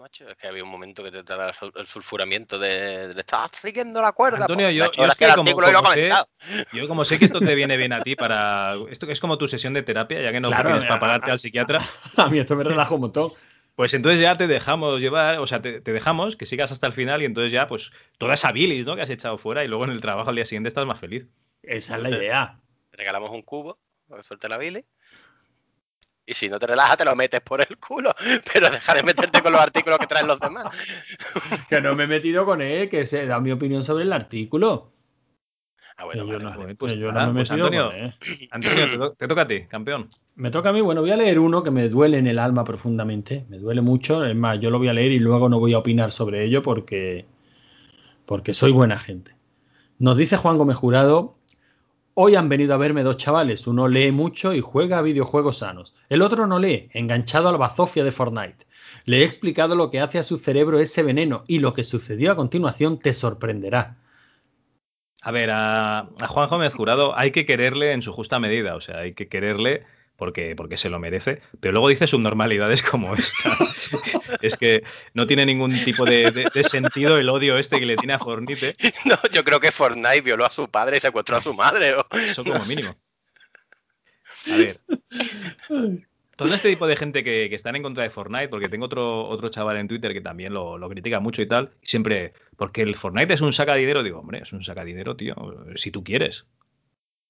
macho. 0.00 0.28
Es 0.28 0.36
que 0.36 0.46
había 0.46 0.64
un 0.64 0.70
momento 0.70 1.02
que 1.02 1.10
te 1.10 1.22
da 1.22 1.52
el 1.74 1.86
sulfuramiento 1.86 2.58
de, 2.58 3.08
de 3.08 3.20
estás 3.20 3.50
siguiendo 3.52 4.00
la 4.02 4.12
cuerda. 4.12 4.42
Antonio, 4.42 4.70
yo, 4.70 4.90
yo, 4.92 5.10
sé, 5.10 5.28
como, 5.34 5.52
como 5.52 5.92
sé, 5.92 6.10
yo, 6.72 6.88
como 6.88 7.04
sé, 7.04 7.18
que 7.18 7.24
esto 7.26 7.40
te 7.40 7.54
viene 7.54 7.76
bien 7.76 7.92
a 7.92 8.00
ti 8.00 8.16
para. 8.16 8.74
Esto 8.90 9.06
es 9.06 9.20
como 9.20 9.38
tu 9.38 9.48
sesión 9.48 9.74
de 9.74 9.82
terapia, 9.82 10.20
ya 10.20 10.32
que 10.32 10.40
no 10.40 10.50
tienes 10.50 10.84
para 10.84 11.00
pagarte 11.00 11.30
al 11.30 11.38
psiquiatra. 11.38 11.78
A 12.16 12.28
mí 12.28 12.38
esto 12.38 12.56
me 12.56 12.64
relaja 12.64 12.94
un 12.94 13.02
montón. 13.02 13.30
Pues 13.74 13.92
entonces 13.92 14.20
ya 14.20 14.38
te 14.38 14.46
dejamos 14.46 15.00
llevar, 15.00 15.38
o 15.38 15.46
sea, 15.46 15.60
te, 15.60 15.82
te, 15.82 15.92
dejamos 15.92 16.36
que 16.36 16.46
sigas 16.46 16.72
hasta 16.72 16.86
el 16.86 16.94
final 16.94 17.20
y 17.20 17.26
entonces 17.26 17.52
ya, 17.52 17.68
pues, 17.68 17.92
toda 18.16 18.32
esa 18.32 18.50
bilis, 18.50 18.86
¿no? 18.86 18.96
Que 18.96 19.02
has 19.02 19.10
echado 19.10 19.36
fuera 19.36 19.64
y 19.64 19.68
luego 19.68 19.84
en 19.84 19.90
el 19.90 20.00
trabajo 20.00 20.30
al 20.30 20.36
día 20.36 20.46
siguiente 20.46 20.68
estás 20.68 20.86
más 20.86 20.98
feliz. 20.98 21.28
Esa 21.62 21.96
es 21.96 22.02
la 22.02 22.10
idea. 22.10 22.58
Te 22.90 22.96
regalamos 22.96 23.30
un 23.30 23.42
cubo, 23.42 23.78
que 24.08 24.22
suelte 24.22 24.48
la 24.48 24.56
bilis 24.56 24.84
y 26.26 26.34
si 26.34 26.48
no 26.48 26.58
te 26.58 26.66
relajas, 26.66 26.96
te 26.96 27.04
lo 27.04 27.14
metes 27.14 27.40
por 27.40 27.60
el 27.60 27.78
culo. 27.78 28.12
Pero 28.52 28.68
deja 28.68 28.94
de 28.94 29.02
meterte 29.04 29.40
con 29.40 29.52
los 29.52 29.60
artículos 29.60 29.98
que 30.00 30.06
traen 30.06 30.26
los 30.26 30.40
demás. 30.40 30.66
que 31.68 31.80
no 31.80 31.94
me 31.94 32.04
he 32.04 32.06
metido 32.08 32.44
con 32.44 32.60
él, 32.60 32.88
que 32.88 33.06
se 33.06 33.26
da 33.26 33.40
mi 33.40 33.52
opinión 33.52 33.82
sobre 33.84 34.04
el 34.04 34.12
artículo. 34.12 34.92
Ah, 35.98 36.04
bueno, 36.04 36.26
yo, 36.26 36.38
no, 36.38 36.52
Pues, 36.76 36.96
yo 36.96 37.10
no 37.10 37.32
me 37.32 37.40
he 37.42 37.44
pues, 37.44 37.50
metido 37.50 37.66
Antonio, 37.66 37.86
con 37.86 37.96
él. 37.96 38.14
Antonio 38.50 39.12
te, 39.12 39.28
toca 39.28 39.42
a 39.42 39.48
ti, 39.48 39.64
campeón. 39.66 40.10
Me 40.34 40.50
toca 40.50 40.68
a 40.68 40.72
mí. 40.72 40.80
Bueno, 40.80 41.00
voy 41.00 41.10
a 41.12 41.16
leer 41.16 41.38
uno 41.38 41.62
que 41.62 41.70
me 41.70 41.88
duele 41.88 42.18
en 42.18 42.26
el 42.26 42.38
alma 42.38 42.64
profundamente. 42.64 43.46
Me 43.48 43.58
duele 43.58 43.80
mucho. 43.80 44.24
Es 44.24 44.36
más, 44.36 44.58
yo 44.60 44.70
lo 44.70 44.78
voy 44.78 44.88
a 44.88 44.92
leer 44.92 45.12
y 45.12 45.20
luego 45.20 45.48
no 45.48 45.58
voy 45.58 45.72
a 45.72 45.78
opinar 45.78 46.10
sobre 46.10 46.44
ello 46.44 46.60
porque, 46.60 47.24
porque 48.26 48.52
soy 48.52 48.72
buena 48.72 48.98
gente. 48.98 49.36
Nos 49.98 50.18
dice 50.18 50.36
Juan 50.36 50.58
Gómez 50.58 50.76
Jurado 50.76 51.38
Hoy 52.18 52.34
han 52.34 52.48
venido 52.48 52.72
a 52.72 52.78
verme 52.78 53.02
dos 53.02 53.18
chavales, 53.18 53.66
uno 53.66 53.88
lee 53.88 54.10
mucho 54.10 54.54
y 54.54 54.62
juega 54.62 54.96
a 54.96 55.02
videojuegos 55.02 55.58
sanos, 55.58 55.94
el 56.08 56.22
otro 56.22 56.46
no 56.46 56.58
lee, 56.58 56.88
enganchado 56.94 57.50
a 57.50 57.52
la 57.52 57.58
bazofia 57.58 58.04
de 58.04 58.10
Fortnite. 58.10 58.66
Le 59.04 59.18
he 59.18 59.24
explicado 59.24 59.76
lo 59.76 59.90
que 59.90 60.00
hace 60.00 60.18
a 60.18 60.22
su 60.22 60.38
cerebro 60.38 60.78
ese 60.78 61.02
veneno 61.02 61.44
y 61.46 61.58
lo 61.58 61.74
que 61.74 61.84
sucedió 61.84 62.32
a 62.32 62.36
continuación 62.36 62.98
te 62.98 63.12
sorprenderá. 63.12 63.98
A 65.20 65.30
ver, 65.30 65.50
a, 65.50 66.08
a 66.18 66.26
Juan 66.26 66.48
Gómez 66.48 66.72
Jurado 66.72 67.14
hay 67.18 67.32
que 67.32 67.44
quererle 67.44 67.92
en 67.92 68.00
su 68.00 68.14
justa 68.14 68.38
medida, 68.38 68.76
o 68.76 68.80
sea, 68.80 69.00
hay 69.00 69.12
que 69.12 69.28
quererle 69.28 69.84
porque, 70.16 70.56
porque 70.56 70.78
se 70.78 70.88
lo 70.88 70.98
merece, 70.98 71.42
pero 71.60 71.72
luego 71.72 71.90
dice 71.90 72.06
subnormalidades 72.06 72.82
como 72.82 73.14
esta. 73.14 73.50
es 74.40 74.56
que 74.56 74.82
no 75.14 75.26
tiene 75.26 75.46
ningún 75.46 75.72
tipo 75.84 76.04
de, 76.04 76.48
sentido 76.68 77.18
el 77.18 77.28
odio 77.28 77.58
este 77.58 77.78
que 77.78 77.86
le 77.86 77.96
tiene 77.96 78.14
a 78.14 78.18
Fornite. 78.18 78.76
No, 79.04 79.16
yo 79.32 79.44
creo 79.44 79.60
que 79.60 79.72
Fortnite 79.72 80.22
violó 80.22 80.44
a 80.44 80.50
su 80.50 80.68
padre 80.68 80.96
y 80.96 81.00
secuestró 81.00 81.36
a 81.36 81.42
su 81.42 81.54
madre. 81.54 81.94
Eso 82.12 82.44
como 82.44 82.64
mínimo. 82.64 82.94
A 84.52 84.56
ver. 84.56 84.80
Todo 86.36 86.54
este 86.54 86.68
tipo 86.68 86.86
de 86.86 86.96
gente 86.96 87.24
que, 87.24 87.48
que, 87.48 87.54
están 87.54 87.76
en 87.76 87.82
contra 87.82 88.04
de 88.04 88.10
Fortnite, 88.10 88.48
porque 88.48 88.68
tengo 88.68 88.84
otro, 88.84 89.26
otro 89.26 89.48
chaval 89.48 89.78
en 89.78 89.88
Twitter 89.88 90.12
que 90.12 90.20
también 90.20 90.52
lo, 90.52 90.76
lo 90.76 90.88
critica 90.90 91.18
mucho 91.18 91.40
y 91.40 91.48
tal, 91.48 91.72
y 91.80 91.86
siempre, 91.86 92.34
porque 92.56 92.82
el 92.82 92.94
Fortnite 92.94 93.32
es 93.32 93.40
un 93.40 93.54
saca 93.54 93.74
dinero, 93.74 94.02
digo, 94.02 94.20
hombre, 94.20 94.40
es 94.42 94.52
un 94.52 94.62
saca 94.62 94.84
dinero, 94.84 95.16
tío, 95.16 95.34
si 95.76 95.90
tú 95.90 96.04
quieres. 96.04 96.44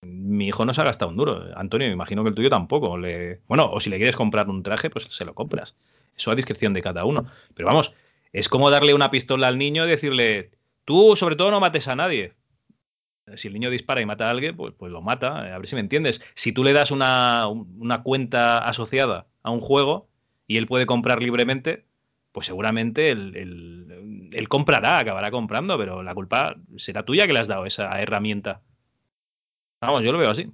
Mi 0.03 0.49
hijo 0.49 0.64
no 0.64 0.74
se 0.74 0.80
ha 0.80 0.84
gastado 0.84 1.11
un 1.11 1.16
duro. 1.16 1.57
Antonio, 1.57 1.86
me 1.86 1.94
imagino 1.94 2.22
que 2.22 2.30
el 2.30 2.34
tuyo 2.34 2.51
tampoco. 2.51 2.99
Le... 2.99 3.40
Bueno, 3.47 3.70
o 3.70 3.80
si 3.80 3.90
le 3.90 3.97
quieres 3.97 4.16
comprar 4.16 4.49
un 4.49 4.62
traje, 4.62 4.90
pues 4.90 5.05
se 5.05 5.24
lo 5.24 5.34
compras. 5.34 5.76
Eso 6.17 6.31
a 6.31 6.35
discreción 6.35 6.73
de 6.73 6.83
cada 6.83 7.05
uno. 7.05 7.27
Pero 7.55 7.69
vamos, 7.69 7.95
es 8.33 8.49
como 8.49 8.71
darle 8.71 8.95
una 8.95 9.11
pistola 9.11 9.49
al 9.49 9.59
niño 9.59 9.85
y 9.85 9.89
decirle, 9.89 10.51
tú 10.85 11.17
sobre 11.17 11.37
todo 11.37 11.51
no 11.51 11.61
mates 11.61 11.89
a 11.89 11.97
nadie. 11.97 12.35
Si 13.35 13.49
el 13.49 13.55
niño 13.55 13.71
dispara 13.71 14.01
y 14.01 14.07
mata 14.07 14.29
a 14.29 14.31
alguien, 14.31 14.57
pues, 14.57 14.73
pues 14.79 14.93
lo 14.93 15.03
mata. 15.03 15.55
A 15.55 15.59
ver 15.59 15.67
si 15.67 15.75
me 15.75 15.81
entiendes. 15.81 16.23
Si 16.35 16.53
tú 16.53 16.62
le 16.62 16.73
das 16.73 16.91
una, 16.91 17.49
una 17.49 18.03
cuenta 18.03 18.59
asociada 18.59 19.27
a 19.43 19.51
un 19.51 19.61
juego 19.61 20.09
y 20.47 20.59
él 20.59 20.67
puede 20.67 20.87
comprar 20.87 21.23
libremente, 21.23 21.87
pues 22.37 22.49
seguramente 22.49 23.11
él, 23.11 24.47
comprará, 24.51 24.99
acabará 24.99 25.31
comprando, 25.31 25.79
pero 25.79 26.03
la 26.03 26.14
culpa 26.14 26.55
será 26.77 27.03
tuya 27.03 27.27
que 27.27 27.33
le 27.33 27.39
has 27.39 27.49
dado 27.49 27.64
esa 27.64 27.99
herramienta. 27.99 28.61
Vamos, 29.81 30.03
yo 30.03 30.12
lo 30.12 30.19
veo 30.19 30.29
así. 30.29 30.53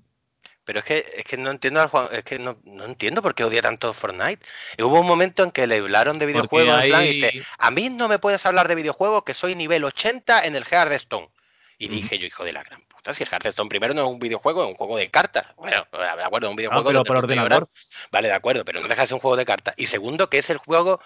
Pero 0.65 0.79
es 0.79 0.85
que, 0.85 1.05
es 1.17 1.25
que 1.25 1.37
no 1.37 1.51
entiendo 1.51 2.09
es 2.13 2.25
que 2.25 2.39
no, 2.39 2.57
entiendo 2.85 3.21
por 3.21 3.35
qué 3.35 3.45
odia 3.45 3.63
tanto 3.63 3.93
Fortnite. 3.93 4.45
hubo 4.79 5.01
un 5.01 5.07
momento 5.07 5.43
en 5.43 5.51
que 5.51 5.67
le 5.67 5.79
hablaron 5.79 6.19
de 6.19 6.27
videojuegos 6.27 6.83
en 6.83 6.89
plan 6.89 7.05
y 7.05 7.09
dice, 7.09 7.45
a 7.59 7.71
mí 7.71 7.91
no 7.91 8.09
me 8.09 8.19
puedes 8.19 8.47
hablar 8.47 8.69
de 8.69 8.77
videojuegos 8.77 9.25
que 9.25 9.35
soy 9.35 9.55
nivel 9.55 9.85
80 9.85 10.45
en 10.45 10.55
el 10.55 10.65
Hearthstone. 10.65 11.29
Y 11.79 11.89
dije 11.89 12.17
yo, 12.17 12.27
hijo 12.27 12.45
de 12.45 12.53
la 12.53 12.63
gran 12.63 12.81
puta, 12.83 13.13
si 13.13 13.25
el 13.25 13.29
Hearthstone 13.29 13.69
primero 13.69 13.93
no 13.93 14.03
es 14.03 14.09
un 14.09 14.21
videojuego, 14.21 14.63
es 14.63 14.69
un 14.69 14.77
juego 14.77 14.97
de 14.97 15.11
cartas. 15.11 15.47
Bueno, 15.57 15.85
de 15.91 16.23
acuerdo, 16.23 16.47
es 16.47 16.51
un 16.51 16.57
videojuego 16.57 16.87
pero 16.87 17.03
por 17.03 17.17
ordenador. 17.17 17.67
Vale, 18.13 18.29
de 18.29 18.35
acuerdo, 18.35 18.65
pero 18.65 18.81
no 18.81 18.87
deja 18.87 19.01
de 19.01 19.07
ser 19.09 19.15
un 19.15 19.21
juego 19.21 19.37
de 19.37 19.45
cartas. 19.45 19.75
Y 19.77 19.87
segundo, 19.87 20.31
que 20.31 20.39
es 20.39 20.49
el 20.51 20.59
juego 20.59 21.01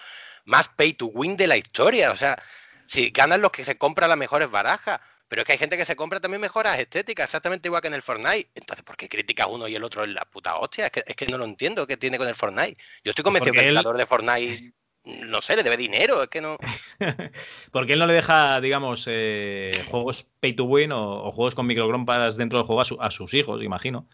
más 0.45 0.67
pay 0.67 0.93
to 0.93 1.07
win 1.07 1.35
de 1.35 1.47
la 1.47 1.57
historia. 1.57 2.11
O 2.11 2.15
sea, 2.15 2.41
si 2.85 3.09
ganan 3.09 3.41
los 3.41 3.51
que 3.51 3.65
se 3.65 3.77
compran 3.77 4.09
las 4.09 4.19
mejores 4.19 4.51
barajas. 4.51 4.99
Pero 5.27 5.41
es 5.41 5.45
que 5.45 5.51
hay 5.53 5.57
gente 5.57 5.77
que 5.77 5.85
se 5.85 5.95
compra 5.95 6.19
también 6.19 6.41
mejoras 6.41 6.79
estéticas, 6.79 7.25
exactamente 7.25 7.67
igual 7.67 7.81
que 7.81 7.89
en 7.89 7.93
el 7.93 8.01
Fortnite. 8.01 8.49
Entonces, 8.55 8.83
¿por 8.85 8.95
qué 8.95 9.09
critica 9.09 9.47
uno 9.47 9.67
y 9.67 9.75
el 9.75 9.83
otro 9.83 10.03
en 10.03 10.13
la 10.13 10.23
puta 10.25 10.55
hostia? 10.57 10.85
Es 10.85 10.91
que, 10.91 11.03
es 11.05 11.15
que 11.15 11.27
no 11.27 11.37
lo 11.37 11.45
entiendo 11.45 11.85
qué 11.85 11.97
tiene 11.97 12.17
con 12.17 12.27
el 12.27 12.35
Fortnite. 12.35 12.79
Yo 13.03 13.11
estoy 13.11 13.23
convencido 13.23 13.53
que 13.53 13.59
el 13.59 13.71
creador 13.71 13.97
de 13.97 14.05
Fortnite, 14.05 14.71
no 15.03 15.41
sé, 15.41 15.57
le 15.57 15.63
debe 15.63 15.75
dinero, 15.75 16.23
es 16.23 16.29
que 16.29 16.39
no. 16.39 16.57
Porque 17.71 17.93
él 17.93 17.99
no 17.99 18.07
le 18.07 18.13
deja, 18.13 18.61
digamos, 18.61 19.05
eh, 19.07 19.83
juegos 19.89 20.27
pay 20.39 20.53
to 20.53 20.63
win 20.63 20.93
o, 20.93 21.31
juegos 21.33 21.55
con 21.55 21.67
microgrompas 21.67 22.37
dentro 22.37 22.59
del 22.59 22.65
juego 22.65 22.81
a, 23.01 23.11
sus 23.11 23.33
hijos, 23.33 23.61
imagino. 23.61 24.07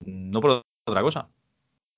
No 0.00 0.40
por 0.40 0.62
otra 0.84 1.02
cosa. 1.02 1.28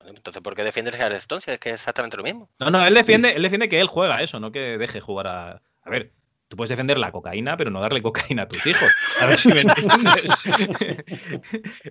Entonces, 0.04 0.42
¿por 0.42 0.54
qué 0.54 0.64
defiende 0.64 0.90
el 0.90 0.98
Hearthstone 0.98 1.40
si 1.40 1.50
es 1.50 1.58
que 1.58 1.70
es 1.70 1.76
exactamente 1.76 2.18
lo 2.18 2.22
mismo? 2.22 2.50
No, 2.58 2.70
no, 2.70 2.86
él 2.86 2.92
defiende, 2.92 3.30
él 3.30 3.42
defiende 3.42 3.70
que 3.70 3.80
él 3.80 3.86
juega 3.86 4.20
eso, 4.22 4.38
no 4.38 4.52
que 4.52 4.76
deje 4.76 5.00
jugar 5.00 5.28
a. 5.28 5.62
A 5.82 5.90
ver, 5.90 6.12
Tú 6.48 6.56
puedes 6.56 6.68
defender 6.68 6.98
la 6.98 7.10
cocaína, 7.10 7.56
pero 7.56 7.70
no 7.70 7.80
darle 7.80 8.02
cocaína 8.02 8.42
a 8.42 8.48
tus 8.48 8.66
hijos. 8.66 8.90
A 9.20 9.26
ver 9.26 9.38
si 9.38 9.48
me 9.48 9.62
entiendes. 9.62 10.24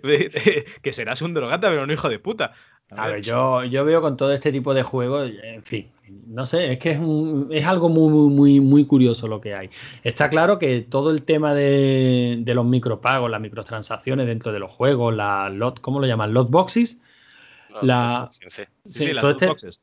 que 0.81 0.93
serás 0.93 1.21
un 1.21 1.33
drogata, 1.33 1.69
pero 1.69 1.83
un 1.83 1.91
hijo 1.91 2.07
de 2.07 2.19
puta. 2.19 2.53
A, 2.91 3.07
ver, 3.07 3.21
yo, 3.21 3.63
yo 3.63 3.83
veo 3.85 4.01
con 4.01 4.17
todo 4.17 4.31
este 4.31 4.51
tipo 4.51 4.73
de 4.73 4.83
juegos, 4.83 5.31
en 5.41 5.63
fin, 5.63 5.91
no 6.27 6.45
sé, 6.45 6.73
es 6.73 6.79
que 6.79 6.91
es, 6.91 6.99
es 7.49 7.65
algo 7.65 7.89
muy, 7.89 8.29
muy, 8.29 8.59
muy 8.59 8.85
curioso 8.85 9.27
lo 9.27 9.41
que 9.41 9.55
hay. 9.55 9.71
Está 10.03 10.29
claro 10.29 10.59
que 10.59 10.81
todo 10.81 11.09
el 11.09 11.23
tema 11.23 11.55
de, 11.55 12.37
de 12.39 12.53
los 12.53 12.65
micropagos, 12.65 13.31
las 13.31 13.41
microtransacciones 13.41 14.27
dentro 14.27 14.51
de 14.51 14.59
los 14.59 14.71
juegos, 14.71 15.15
la 15.15 15.49
lot, 15.49 15.79
¿cómo 15.81 15.99
lo 15.99 16.05
llaman? 16.05 16.33
Lot 16.33 16.51
boxes. 16.51 16.99
La, 17.81 18.29
sí, 18.31 18.63
sí, 18.91 19.11
todo, 19.19 19.31
este, 19.31 19.47
boxes. 19.47 19.81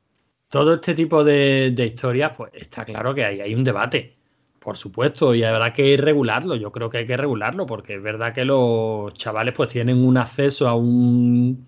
todo 0.49 0.75
este 0.75 0.95
tipo 0.95 1.25
de, 1.25 1.73
de 1.73 1.87
historias, 1.87 2.33
pues 2.37 2.53
está 2.55 2.85
claro 2.85 3.13
que 3.13 3.25
hay, 3.25 3.41
hay 3.41 3.55
un 3.57 3.65
debate 3.65 4.20
por 4.61 4.77
supuesto, 4.77 5.35
y 5.35 5.43
habrá 5.43 5.73
que 5.73 5.97
regularlo. 5.97 6.55
Yo 6.55 6.71
creo 6.71 6.91
que 6.91 6.99
hay 6.99 7.07
que 7.07 7.17
regularlo 7.17 7.67
porque 7.67 7.95
es 7.95 8.03
verdad 8.03 8.35
que 8.35 8.45
los 8.45 9.13
chavales 9.15 9.55
pues 9.55 9.71
tienen 9.71 10.05
un 10.05 10.19
acceso 10.19 10.69
a 10.69 10.75
un 10.75 11.67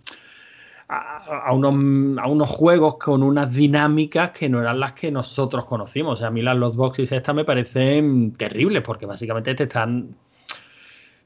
a, 0.88 1.52
unos, 1.54 2.18
a 2.22 2.28
unos 2.28 2.50
juegos 2.50 2.96
con 2.98 3.22
unas 3.22 3.52
dinámicas 3.52 4.30
que 4.30 4.50
no 4.50 4.60
eran 4.60 4.78
las 4.78 4.92
que 4.92 5.10
nosotros 5.10 5.64
conocimos. 5.64 6.14
O 6.14 6.16
sea, 6.18 6.28
a 6.28 6.30
mí 6.30 6.42
las 6.42 6.56
los 6.56 6.76
boxes 6.76 7.10
estas 7.12 7.34
me 7.34 7.44
parecen 7.44 8.32
terribles 8.34 8.82
porque 8.82 9.06
básicamente 9.06 9.54
te 9.54 9.62
están 9.64 10.14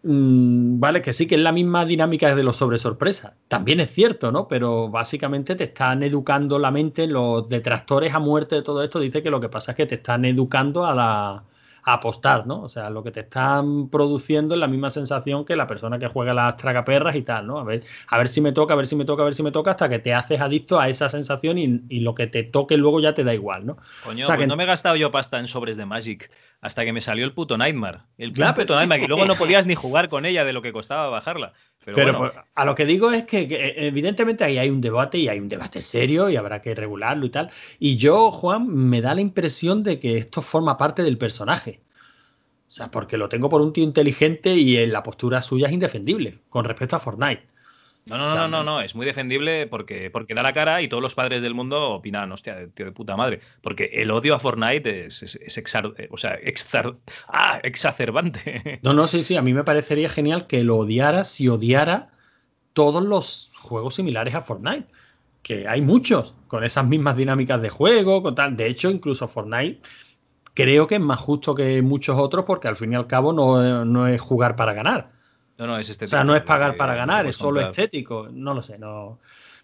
mm, 0.05 0.79
vale, 0.79 1.03
que 1.03 1.13
sí 1.13 1.27
que 1.27 1.35
es 1.35 1.41
la 1.41 1.51
misma 1.53 1.85
dinámica 1.85 2.35
de 2.37 2.45
los 2.45 2.57
sobre 2.57 2.79
sorpresa. 2.79 3.35
También 3.49 3.81
es 3.81 3.93
cierto, 3.93 4.31
¿no? 4.31 4.47
Pero 4.47 4.89
básicamente 4.89 5.57
te 5.57 5.65
están 5.65 6.05
educando 6.05 6.61
la 6.61 6.71
mente, 6.71 7.09
los 7.09 7.49
detractores 7.49 8.15
a 8.15 8.21
muerte 8.21 8.55
de 8.57 8.63
todo 8.63 8.85
esto, 8.85 9.01
dice 9.01 9.21
que 9.23 9.31
lo 9.31 9.41
que 9.41 9.49
pasa 9.49 9.73
es 9.73 9.77
que 9.77 9.87
te 9.87 9.97
están 9.97 10.25
educando 10.25 10.87
a 10.87 10.95
la, 10.95 11.45
apostar, 11.89 12.49
¿no? 12.49 12.63
O 12.63 12.69
sea, 12.69 12.91
lo 12.91 13.05
que 13.05 13.13
te 13.13 13.21
están 13.21 13.89
produciendo 13.91 14.57
es 14.57 14.61
la 14.61 14.67
misma 14.67 14.91
sensación 14.91 15.45
que 15.45 15.55
la 15.55 15.69
persona 15.69 16.01
que 16.01 16.09
juega 16.09 16.35
las 16.35 16.57
tragaperras 16.57 17.15
y 17.15 17.23
tal, 17.23 17.47
¿no? 17.47 17.61
A 17.61 17.65
ver, 17.65 17.85
a 18.09 18.19
ver 18.19 18.27
si 18.27 18.41
me 18.41 18.51
toca, 18.51 18.75
a 18.75 18.77
ver 18.77 18.87
si 18.87 18.97
me 18.97 19.05
toca, 19.05 19.23
a 19.23 19.25
ver 19.25 19.37
si 19.37 19.45
me 19.45 19.53
toca, 19.53 19.71
hasta 19.71 19.89
que 19.89 20.01
te 20.01 20.13
haces 20.13 20.41
adicto 20.41 20.81
a 20.81 20.89
esa 20.89 21.09
sensación 21.09 21.59
y, 21.59 22.01
lo 22.01 22.15
que 22.15 22.27
te 22.27 22.43
toque 22.43 22.77
luego 22.77 23.01
ya 23.01 23.15
te 23.15 23.23
da 23.23 23.35
igual, 23.35 23.67
¿no? 23.67 23.77
Coño, 24.03 24.25
o 24.25 24.27
sea, 24.27 24.35
pues 24.35 24.45
que... 24.45 24.49
no 24.49 24.57
me 24.57 24.65
he 24.65 24.67
gastado 24.67 24.97
yo 24.97 25.13
pasta 25.13 25.39
en 25.39 25.47
sobres 25.47 25.77
de 25.77 25.87
Magic 25.87 26.29
hasta 26.61 26.85
que 26.85 26.93
me 26.93 27.01
salió 27.01 27.25
el 27.25 27.33
puto 27.33 27.57
Nightmare. 27.57 28.01
El 28.19 28.33
puto 28.33 28.75
Nightmare, 28.75 29.05
y 29.05 29.07
luego 29.07 29.25
no 29.25 29.35
podías 29.37 29.67
ni 29.67 29.77
jugar 29.77 30.09
con 30.09 30.27
ella 30.27 30.45
de 30.45 30.53
lo 30.53 30.63
que 30.63 30.73
costaba 30.73 31.09
bajarla. 31.09 31.53
Pero, 31.95 32.19
pues, 32.19 32.33
a 32.55 32.65
lo 32.65 32.75
que 32.75 32.85
digo 32.85 33.13
es 33.13 33.25
que, 33.25 33.47
evidentemente 33.77 34.43
ahí 34.43 34.59
hay 34.59 34.71
un 34.71 34.81
debate 34.81 35.19
y 35.19 35.29
hay 35.29 35.39
un 35.39 35.49
debate 35.49 35.81
serio 35.83 36.29
y 36.29 36.37
habrá 36.37 36.61
que 36.61 36.75
regularlo 36.75 37.27
y 37.27 37.31
tal. 37.31 37.51
Y 37.79 37.97
yo, 37.97 38.33
Juan, 38.33 38.67
me 38.69 39.01
da 39.01 39.15
la 39.15 39.21
impresión 39.21 39.83
de 39.85 40.01
que 40.01 40.19
esto 40.19 40.43
forma 40.43 40.77
parte 40.77 41.03
del 41.05 41.17
personaje. 41.17 41.81
sea, 42.69 42.91
porque 42.91 43.17
lo 43.19 43.29
tengo 43.29 43.49
por 43.49 43.61
un 43.63 43.73
tío 43.73 43.85
inteligente 43.85 44.55
y 44.55 44.77
en 44.77 44.93
la 44.93 45.03
postura 45.03 45.43
suya 45.43 45.69
es 45.69 45.73
indefendible 45.73 46.41
con 46.49 46.65
respecto 46.65 46.97
a 46.97 47.01
Fortnite. 47.01 47.47
No, 48.07 48.19
no, 48.19 48.33
no, 48.37 48.47
no, 48.47 48.63
no, 48.63 48.81
es 48.81 48.95
muy 48.95 49.05
defendible 49.05 49.67
porque, 49.67 50.11
porque 50.11 50.33
da 50.33 50.45
la 50.45 50.53
cara 50.53 50.81
y 50.81 50.87
todos 50.87 51.03
los 51.03 51.17
padres 51.17 51.43
del 51.43 51.55
mundo 51.55 51.91
opinan, 51.91 52.31
hostia, 52.31 52.69
tío 52.73 52.87
de 52.87 52.93
puta 52.93 53.17
madre. 53.17 53.41
Porque 53.63 53.91
el 53.95 54.13
odio 54.13 54.37
a 54.37 54.39
Fortnite 54.39 55.07
es, 55.07 55.25
es, 55.25 55.75
o 56.11 56.17
sea, 56.17 56.39
ah, 57.29 57.61
exacerbante. 57.65 58.79
No, 58.83 58.93
no, 58.93 59.09
sí, 59.09 59.25
sí, 59.25 59.37
a 59.37 59.43
mí 59.43 59.53
me 59.53 59.65
parecería 59.65 60.09
genial 60.09 60.47
que 60.47 60.63
lo 60.63 60.77
odiara 60.77 61.25
si 61.25 61.49
odiara 61.49 62.13
todos 62.75 63.03
los 63.03 63.51
juegos 63.59 63.97
similares 63.97 64.37
a 64.37 64.43
Fortnite. 64.43 64.87
Que 65.43 65.67
hay 65.67 65.81
muchos 65.81 66.35
con 66.47 66.63
esas 66.63 66.87
mismas 66.87 67.17
dinámicas 67.17 67.61
de 67.61 67.71
juego, 67.71 68.23
con 68.23 68.37
tal. 68.37 68.57
De 68.57 68.69
hecho, 68.69 68.89
incluso 68.89 69.27
Fortnite 69.27 69.81
creo 70.55 70.87
que 70.87 70.95
es 70.95 71.01
más 71.01 71.19
justo 71.19 71.57
que 71.57 71.83
muchos 71.83 72.17
otros 72.19 72.45
porque 72.45 72.69
al 72.69 72.77
fin 72.77 72.93
y 72.93 72.97
al 72.97 73.09
cabo 73.09 73.33
no, 73.33 73.85
no 73.85 74.07
es 74.07 74.21
jugar 74.21 74.55
para 74.55 74.75
ganar 74.75 75.16
no, 75.59 75.67
no, 75.67 75.79
es 75.79 75.89
estético. 75.89 76.17
O 76.17 76.19
sea, 76.19 76.25
no 76.25 76.35
es 76.37 76.43
pagar 76.43 76.77
para 76.77 76.95
ganar, 76.95 77.27
es 77.27 77.37
solo 77.37 77.61
estético. 77.61 78.29
No 78.31 78.55
lo 78.55 78.63
sé, 78.63 78.79
no. 78.79 79.19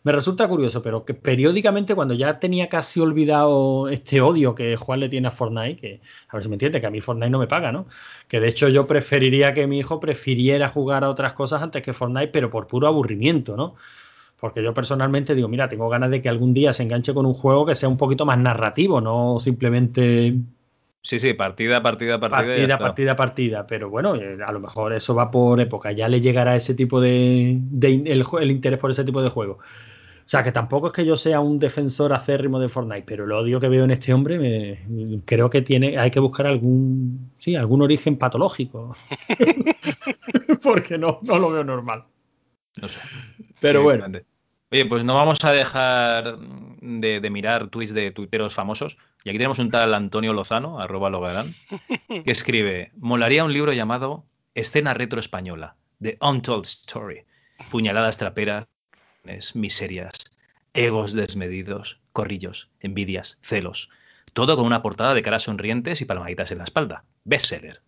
Me 0.05 0.11
resulta 0.11 0.49
curioso, 0.49 0.83
pero 0.83 1.05
que 1.05 1.15
periódicamente, 1.15 1.95
cuando 1.95 2.15
ya 2.15 2.41
tenía 2.41 2.69
casi 2.69 2.99
olvidado 2.99 3.89
este 3.89 4.21
odio 4.21 4.55
que 4.55 4.75
Juan 4.77 4.99
le 4.99 5.09
tiene 5.09 5.29
a 5.29 5.31
Fortnite, 5.31 5.77
que 5.77 6.01
a 6.29 6.37
ver 6.37 6.43
si 6.43 6.49
me 6.49 6.57
entiende, 6.57 6.81
que 6.81 6.87
a 6.89 6.91
mí 6.91 7.01
Fortnite 7.01 7.31
no 7.31 7.39
me 7.39 7.47
paga, 7.47 7.71
¿no? 7.71 7.87
Que 8.27 8.41
de 8.41 8.49
hecho 8.49 8.69
yo 8.69 8.87
preferiría 8.87 9.55
que 9.55 9.69
mi 9.69 9.79
hijo 9.79 10.01
prefiriera 10.01 10.69
jugar 10.69 11.05
a 11.05 11.11
otras 11.11 11.35
cosas 11.35 11.63
antes 11.63 11.83
que 11.83 11.93
Fortnite, 11.93 12.29
pero 12.29 12.51
por 12.51 12.67
puro 12.67 12.89
aburrimiento, 12.89 13.57
¿no? 13.57 13.77
Porque 14.41 14.61
yo 14.61 14.75
personalmente 14.75 15.37
digo, 15.37 15.47
mira, 15.47 15.69
tengo 15.69 15.89
ganas 15.89 16.11
de 16.11 16.21
que 16.21 16.29
algún 16.29 16.53
día 16.53 16.73
se 16.73 16.83
enganche 16.83 17.15
con 17.15 17.25
un 17.25 17.35
juego 17.35 17.65
que 17.65 17.77
sea 17.77 17.89
un 17.89 17.97
poquito 17.97 18.27
más 18.27 18.39
narrativo, 18.39 19.01
no 19.01 19.39
simplemente 19.39 20.35
Sí, 21.05 21.19
sí, 21.19 21.35
partida, 21.35 21.83
partida, 21.83 22.21
partida. 22.21 22.43
Partida, 22.43 22.79
partida, 22.79 23.17
partida. 23.17 23.67
Pero 23.67 23.91
bueno, 23.91 24.15
eh, 24.15 24.39
a 24.45 24.53
lo 24.53 24.61
mejor 24.61 24.93
eso 24.93 25.15
va 25.15 25.33
por 25.33 25.61
época. 25.61 25.91
Ya 25.91 26.09
le 26.09 26.21
llegará 26.21 26.55
ese 26.55 26.75
tipo 26.75 27.01
de. 27.01 27.61
el, 27.83 28.51
interés 28.51 28.79
por 28.79 28.91
ese 28.93 29.05
tipo 29.05 29.21
de 29.21 29.29
juego. 29.29 29.55
O 29.55 30.29
sea, 30.33 30.45
que 30.45 30.53
tampoco 30.53 30.87
es 30.87 30.93
que 30.93 31.05
yo 31.05 31.17
sea 31.17 31.41
un 31.41 31.59
defensor 31.59 32.13
acérrimo 32.13 32.61
de 32.61 32.69
Fortnite, 32.69 33.03
pero 33.05 33.25
el 33.25 33.33
odio 33.33 33.59
que 33.59 33.69
veo 33.69 33.83
en 33.83 33.91
este 33.91 34.15
hombre 34.15 34.39
me, 34.39 35.21
creo 35.25 35.51
que 35.51 35.63
tiene, 35.63 35.99
hay 35.99 36.13
que 36.13 36.21
buscar 36.21 36.47
algún, 36.47 37.33
sí, 37.39 37.57
algún 37.57 37.83
origen 37.83 38.17
patológico. 38.17 38.95
Porque 40.63 40.97
no, 40.97 41.19
no 41.23 41.39
lo 41.41 41.51
veo 41.51 41.65
normal. 41.65 42.05
No 42.81 42.87
sé. 42.87 43.01
Pero 43.61 43.83
bueno. 43.83 44.07
Oye, 44.71 44.87
pues 44.87 45.05
no 45.05 45.15
vamos 45.17 45.45
a 45.45 45.51
dejar 45.51 46.39
de, 46.81 47.21
de 47.21 47.31
mirar 47.31 47.67
tweets 47.69 47.93
de 47.93 48.13
tuiteros 48.13 48.55
famosos 48.55 48.97
y 49.25 49.31
aquí 49.31 49.39
tenemos 49.39 49.59
un 49.59 49.71
tal 49.71 49.95
Antonio 49.95 50.33
Lozano, 50.33 50.81
arroba 50.81 51.11
Logarán, 51.11 51.47
que 52.09 52.23
escribe, 52.31 52.91
molaría 52.97 53.45
un 53.45 53.53
libro 53.53 53.73
llamado 53.73 54.25
Escena 54.55 54.95
Retro 54.95 55.21
Española, 55.21 55.77
The 56.01 56.19
Untold 56.21 56.65
Story, 56.67 57.25
puñaladas 57.71 58.19
traperas, 58.19 58.67
miserias, 59.55 60.13
egos 60.75 61.13
desmedidos, 61.13 62.01
corrillos, 62.13 62.71
envidias, 62.81 63.39
celos, 63.43 63.91
todo 64.33 64.57
con 64.57 64.67
una 64.67 64.83
portada 64.83 65.15
de 65.15 65.23
caras 65.23 65.45
sonrientes 65.45 66.01
y 66.01 66.05
palmaditas 66.05 66.51
en 66.51 66.59
la 66.59 66.65
espalda. 66.65 67.05
Bestseller. 67.25 67.81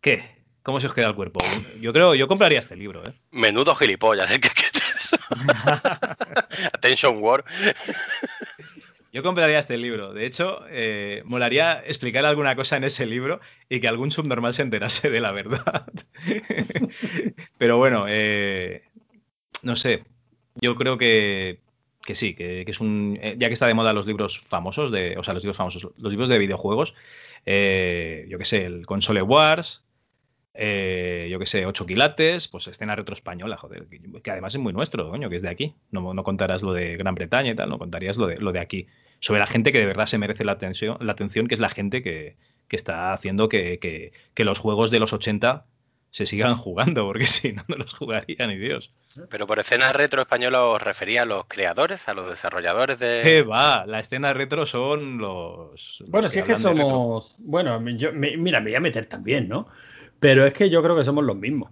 ¿Qué? 0.00 0.42
¿Cómo 0.62 0.80
se 0.80 0.86
os 0.86 0.94
queda 0.94 1.08
el 1.08 1.14
cuerpo? 1.14 1.40
Yo 1.80 1.92
creo, 1.92 2.14
yo 2.14 2.28
compraría 2.28 2.60
este 2.60 2.76
libro, 2.76 3.04
¿eh? 3.04 3.12
Menudo 3.30 3.74
gilipollas, 3.74 4.30
¿eh? 4.30 4.40
Attention 6.72 7.18
War. 7.18 7.44
Yo 9.12 9.22
compraría 9.22 9.58
este 9.58 9.76
libro. 9.76 10.14
De 10.14 10.24
hecho, 10.24 10.62
eh, 10.70 11.22
molaría 11.26 11.84
explicar 11.86 12.24
alguna 12.24 12.56
cosa 12.56 12.78
en 12.78 12.84
ese 12.84 13.04
libro 13.04 13.40
y 13.68 13.78
que 13.78 13.86
algún 13.86 14.10
subnormal 14.10 14.54
se 14.54 14.62
enterase 14.62 15.10
de 15.10 15.20
la 15.20 15.32
verdad. 15.32 15.86
Pero 17.58 17.76
bueno, 17.76 18.06
eh, 18.08 18.84
no 19.62 19.76
sé. 19.76 20.04
Yo 20.62 20.76
creo 20.76 20.96
que, 20.96 21.60
sí, 22.14 22.34
que, 22.34 22.64
es 22.66 22.80
un. 22.80 23.18
Eh, 23.20 23.36
ya 23.38 23.48
que 23.48 23.54
está 23.54 23.66
de 23.66 23.74
moda 23.74 23.92
los 23.92 24.06
libros 24.06 24.40
famosos, 24.40 24.90
de, 24.90 25.18
o 25.18 25.22
sea, 25.22 25.34
los 25.34 25.42
libros 25.42 25.58
famosos, 25.58 25.90
los 25.98 26.10
libros 26.10 26.30
de 26.30 26.38
videojuegos, 26.38 26.94
yo 27.44 28.38
qué 28.38 28.44
sé, 28.44 28.64
el 28.64 28.86
Console 28.86 29.22
Wars, 29.22 29.82
yo 30.54 31.38
qué 31.38 31.46
sé, 31.46 31.66
8 31.66 31.86
quilates, 31.86 32.48
pues 32.48 32.66
escena 32.66 32.96
retro 32.96 33.14
española, 33.14 33.56
joder, 33.58 33.86
que, 34.22 34.30
además 34.30 34.54
es 34.54 34.60
muy 34.60 34.72
nuestro, 34.72 35.10
coño, 35.10 35.28
que 35.28 35.36
es 35.36 35.42
de 35.42 35.50
aquí. 35.50 35.74
No, 35.90 36.14
no 36.14 36.24
contarás 36.24 36.62
lo 36.62 36.72
de 36.72 36.96
Gran 36.96 37.14
Bretaña 37.14 37.52
y 37.52 37.56
tal, 37.56 37.68
no 37.68 37.78
contarías 37.78 38.16
lo 38.16 38.26
de, 38.26 38.36
lo 38.38 38.52
de 38.52 38.60
aquí 38.60 38.86
sobre 39.22 39.38
la 39.38 39.46
gente 39.46 39.72
que 39.72 39.78
de 39.78 39.86
verdad 39.86 40.06
se 40.06 40.18
merece 40.18 40.44
la 40.44 40.52
atención, 40.52 40.98
la 41.00 41.12
atención 41.12 41.46
que 41.46 41.54
es 41.54 41.60
la 41.60 41.70
gente 41.70 42.02
que, 42.02 42.36
está 42.68 43.12
haciendo 43.12 43.48
que, 43.48 44.12
los 44.36 44.58
juegos 44.58 44.90
de 44.90 44.98
los 44.98 45.12
80 45.12 45.64
se 46.10 46.26
sigan 46.26 46.56
jugando, 46.56 47.06
porque 47.06 47.28
si 47.28 47.52
no, 47.52 47.62
no 47.68 47.76
los 47.76 47.94
jugaría 47.94 48.46
ni 48.46 48.56
Dios. 48.56 48.92
Pero 49.30 49.46
por 49.46 49.60
escena 49.60 49.92
retro 49.92 50.22
española 50.22 50.64
os 50.64 50.82
refería 50.82 51.22
a 51.22 51.26
los 51.26 51.44
creadores, 51.46 52.08
a 52.08 52.14
los 52.14 52.28
desarrolladores 52.28 52.98
de. 52.98 53.20
¿Qué 53.22 53.42
va? 53.42 53.86
La 53.86 54.00
escena 54.00 54.32
retro 54.32 54.66
son 54.66 55.18
los. 55.18 56.02
Bueno, 56.08 56.28
si 56.28 56.40
es 56.40 56.44
que 56.44 56.56
somos. 56.56 57.36
Bueno, 57.38 57.80
yo, 57.90 58.12
mira, 58.12 58.60
me 58.60 58.70
voy 58.70 58.74
a 58.74 58.80
meter 58.80 59.06
también, 59.06 59.48
¿no? 59.48 59.68
Pero 60.18 60.44
es 60.46 60.52
que 60.52 60.68
yo 60.68 60.82
creo 60.82 60.96
que 60.96 61.04
somos 61.04 61.24
los 61.24 61.36
mismos 61.36 61.70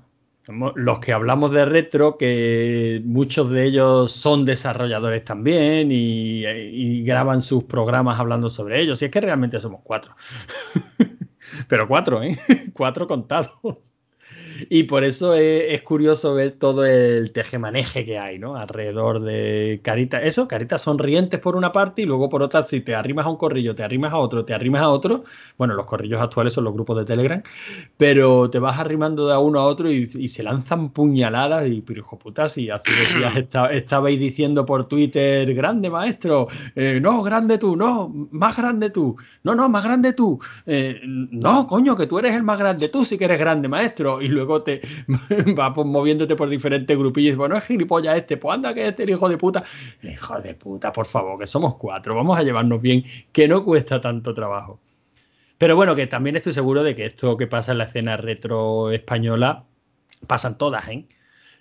los 0.49 0.99
que 0.99 1.13
hablamos 1.13 1.53
de 1.53 1.65
retro, 1.65 2.17
que 2.19 3.01
muchos 3.05 3.51
de 3.51 3.65
ellos 3.65 4.13
son 4.13 4.45
desarrolladores 4.45 5.25
también 5.25 5.91
y, 5.93 7.03
graban 7.05 7.41
sus 7.41 7.65
programas 7.65 8.19
hablando 8.19 8.49
sobre 8.49 8.81
ellos. 8.81 9.01
Y 9.03 9.07
es 9.07 9.11
que 9.11 9.21
realmente 9.21 9.61
somos 9.61 9.81
cuatro. 9.83 10.15
Pero 11.69 11.89
cuatro, 11.89 12.23
¿eh? 12.23 12.39
cuatro 12.73 13.07
contados. 13.07 13.51
Y 14.71 14.85
por 14.85 15.05
eso 15.05 15.35
es, 15.35 15.83
curioso 15.83 16.35
ver 16.35 16.53
todo 16.53 16.85
el 16.85 17.33
tejemaneje 17.33 18.05
que 18.05 18.19
hay, 18.19 18.39
¿no? 18.39 18.57
Alrededor 18.57 19.21
de 19.21 19.81
caritas, 19.83 20.23
eso, 20.25 20.47
caritas 20.47 20.83
sonrientes 20.83 21.41
por 21.41 21.57
una 21.57 21.73
parte 21.73 22.03
y 22.03 22.07
luego 22.07 22.29
por 22.29 22.43
otra, 22.43 22.67
si 22.67 22.81
te 22.81 22.95
arrimas 22.95 23.27
a 23.27 23.31
un 23.31 23.37
corrillo, 23.37 23.75
te 23.75 23.83
arrimas 23.83 24.13
a 24.13 24.19
otro, 24.19 24.45
te 24.45 24.55
arrimas 24.55 24.83
a 24.83 24.91
otro, 24.91 25.25
bueno, 25.57 25.75
los 25.75 25.87
corrillos 25.87 26.21
actuales 26.21 26.53
son 26.53 26.65
los 26.65 26.75
grupos 26.75 26.99
de 26.99 27.05
Telegram, 27.05 27.43
pero 27.97 28.51
te 28.51 28.59
vas 28.59 28.79
arrimando 28.79 29.27
de 29.27 29.37
uno 29.37 29.61
a 29.61 29.65
otro 29.65 29.91
y, 29.91 30.07
se 30.07 30.43
lanzan 30.43 30.91
puñaladas 30.91 31.67
y, 31.69 31.81
pero 31.81 32.01
hijo 32.01 32.19
puta, 32.19 32.49
si 32.49 32.71
hace 32.71 32.93
dos 32.93 33.17
días 33.17 33.71
estabais 33.73 34.19
diciendo 34.19 34.65
por 34.65 34.87
Twitter, 34.87 35.53
grande 35.55 35.91
maestro, 35.91 36.47
eh, 36.75 37.01
no, 37.03 37.23
grande 37.23 37.59
tú, 37.59 37.77
no, 37.77 38.09
más 38.31 38.57
grande 38.57 38.91
tú, 38.91 39.17
no, 39.43 39.55
no, 39.55 39.69
más 39.69 39.85
grande 39.85 40.13
tú, 40.13 40.39
eh, 40.67 41.01
no, 41.05 41.67
coño, 41.67 41.97
que 41.97 42.07
tú 42.07 42.19
eres 42.19 42.35
el 42.35 42.43
más 42.43 42.59
grande, 42.59 42.89
tú 42.89 43.05
sí 43.05 43.19
que 43.19 43.25
eres 43.25 43.39
grande 43.39 43.69
maestro, 43.69 44.21
y 44.23 44.29
luego 44.29 44.50
te 44.63 44.81
va 45.59 45.73
pues, 45.73 45.87
moviéndote 45.87 46.37
por 46.37 46.49
diferentes 46.49 46.97
grupillos. 46.97 47.37
Bueno, 47.37 47.57
es 47.57 47.67
gilipollas 47.67 48.17
este, 48.17 48.37
pues 48.37 48.55
anda 48.55 48.75
que 48.75 48.87
este 48.87 49.05
el 49.05 49.11
hijo 49.11 49.29
de 49.29 49.39
puta. 49.39 49.63
Hijo 50.03 50.41
de 50.41 50.55
puta, 50.55 50.93
por 50.93 51.07
favor, 51.07 51.39
que 51.39 51.47
somos 51.47 51.77
cuatro, 51.77 52.15
vamos 52.15 52.39
a 52.39 52.43
llevarnos 52.43 52.81
bien, 52.83 53.05
que 53.33 53.49
no 53.49 53.65
cuesta 53.65 54.01
tanto 54.01 54.35
trabajo. 54.35 54.81
Pero 55.59 55.77
bueno, 55.77 55.95
que 55.95 56.07
también 56.07 56.37
estoy 56.37 56.53
seguro 56.53 56.83
de 56.83 56.95
que 56.95 57.05
esto 57.07 57.37
que 57.37 57.47
pasa 57.47 57.73
en 57.73 57.79
la 57.79 57.85
escena 57.85 58.17
retro 58.17 58.91
española 58.91 59.67
pasan 60.27 60.59
todas, 60.59 60.89
¿eh? 60.89 61.07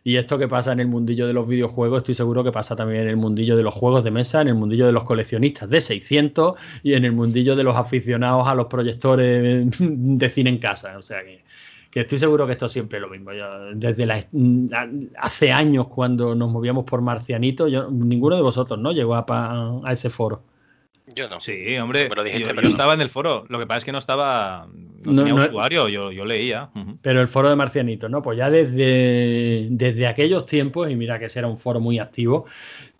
Y 0.03 0.15
esto 0.15 0.37
que 0.37 0.47
pasa 0.47 0.71
en 0.71 0.79
el 0.79 0.87
mundillo 0.87 1.27
de 1.27 1.33
los 1.33 1.47
videojuegos, 1.47 1.97
estoy 1.97 2.15
seguro 2.15 2.43
que 2.43 2.51
pasa 2.51 2.75
también 2.75 3.01
en 3.03 3.09
el 3.09 3.17
mundillo 3.17 3.57
de 3.57 3.63
los 3.63 3.73
juegos 3.73 4.03
de 4.03 4.11
mesa, 4.11 4.41
en 4.41 4.47
el 4.47 4.55
mundillo 4.55 4.85
de 4.85 4.93
los 4.93 5.03
coleccionistas 5.03 5.69
de 5.69 5.81
600 5.81 6.57
y 6.83 6.93
en 6.93 7.05
el 7.05 7.11
mundillo 7.11 7.55
de 7.55 7.63
los 7.63 7.75
aficionados 7.75 8.47
a 8.47 8.55
los 8.55 8.67
proyectores 8.67 9.67
de 9.79 10.29
cine 10.29 10.49
en 10.51 10.57
casa. 10.59 10.97
O 10.97 11.01
sea 11.01 11.23
que 11.23 11.43
que 11.89 12.01
estoy 12.01 12.17
seguro 12.17 12.45
que 12.45 12.53
esto 12.53 12.69
siempre 12.69 12.99
es 12.99 13.01
lo 13.01 13.09
mismo. 13.09 13.31
desde 13.73 14.27
hace 15.17 15.51
años 15.51 15.87
cuando 15.87 16.35
nos 16.35 16.51
movíamos 16.51 16.85
por 16.85 17.01
Marcianito, 17.01 17.67
yo, 17.67 17.89
ninguno 17.89 18.35
de 18.35 18.41
vosotros 18.41 18.79
no 18.79 18.91
llegó 18.91 19.15
a, 19.15 19.81
ese 19.91 20.09
foro. 20.09 20.43
Yo 21.15 21.27
no. 21.27 21.39
Sí, 21.39 21.75
hombre, 21.77 22.07
yo, 22.37 22.67
estaba 22.67 22.93
en 22.93 23.01
el 23.01 23.09
foro. 23.09 23.43
Lo 23.49 23.57
que 23.57 23.65
pasa 23.65 23.79
es 23.79 23.85
que 23.85 23.91
no 23.91 23.97
estaba. 23.97 24.67
No, 25.03 25.23
tenía 25.23 25.33
usuario, 25.33 25.89
yo, 25.89 26.25
leía. 26.25 26.69
Pero 27.01 27.21
el 27.21 27.27
foro 27.27 27.49
de 27.49 27.55
Marcianito, 27.55 28.09
¿no? 28.09 28.21
Pues 28.21 28.37
ya 28.37 28.51
desde, 28.51 29.69
desde 29.71 30.05
aquellos 30.05 30.45
tiempos, 30.45 30.91
y 30.91 30.95
mira 30.95 31.17
que 31.17 31.25
ese 31.25 31.39
era 31.39 31.47
un 31.47 31.57
foro 31.57 31.79
muy 31.79 31.97
activo, 31.97 32.45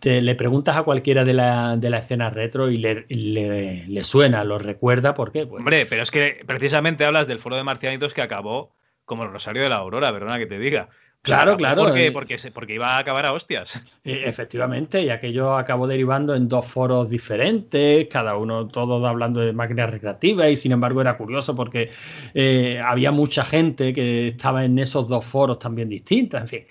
te, 0.00 0.20
le 0.22 0.34
preguntas 0.34 0.76
a 0.76 0.82
cualquiera 0.82 1.24
de 1.24 1.34
la, 1.34 1.76
de 1.76 1.88
la 1.90 1.98
escena 1.98 2.30
retro 2.30 2.68
y 2.68 2.78
le, 2.78 3.06
le, 3.08 4.02
suena, 4.02 4.42
lo 4.42 4.58
recuerda, 4.58 5.14
¿por 5.14 5.30
qué? 5.30 5.46
Pues 5.46 5.60
hombre, 5.60 5.86
pero 5.86 6.02
es 6.02 6.10
que 6.10 6.42
precisamente 6.44 7.04
hablas 7.04 7.28
del 7.28 7.38
foro 7.38 7.54
de 7.54 7.62
Marcianitos 7.62 8.12
que 8.12 8.22
acabó 8.22 8.72
como 9.10 9.24
el 9.24 9.32
Rosario 9.32 9.62
de 9.64 9.68
la 9.68 9.74
Aurora, 9.74 10.12
perdona 10.12 10.38
que 10.38 10.46
te 10.46 10.56
diga. 10.56 10.88
Claro, 11.22 11.56
claro. 11.56 11.82
Porque, 11.82 12.06
eh. 12.06 12.12
porque, 12.12 12.36
porque, 12.54 12.74
iba 12.74 12.94
a 12.94 12.98
acabar 12.98 13.26
a 13.26 13.32
hostias. 13.32 13.74
Eh, 14.04 14.22
efectivamente, 14.24 15.02
y 15.02 15.10
aquello 15.10 15.56
acabó 15.56 15.88
derivando 15.88 16.32
en 16.36 16.48
dos 16.48 16.64
foros 16.64 17.10
diferentes, 17.10 18.06
cada 18.08 18.36
uno, 18.36 18.68
todos 18.68 19.04
hablando 19.04 19.40
de 19.40 19.52
máquinas 19.52 19.90
recreativas, 19.90 20.48
y 20.48 20.56
sin 20.56 20.70
embargo 20.70 21.00
era 21.00 21.16
curioso 21.18 21.56
porque 21.56 21.90
eh, 22.34 22.80
había 22.82 23.10
mucha 23.10 23.44
gente 23.44 23.92
que 23.92 24.28
estaba 24.28 24.64
en 24.64 24.78
esos 24.78 25.08
dos 25.08 25.24
foros 25.24 25.58
también 25.58 25.88
distintos. 25.88 26.40
En 26.40 26.48
fin, 26.48 26.64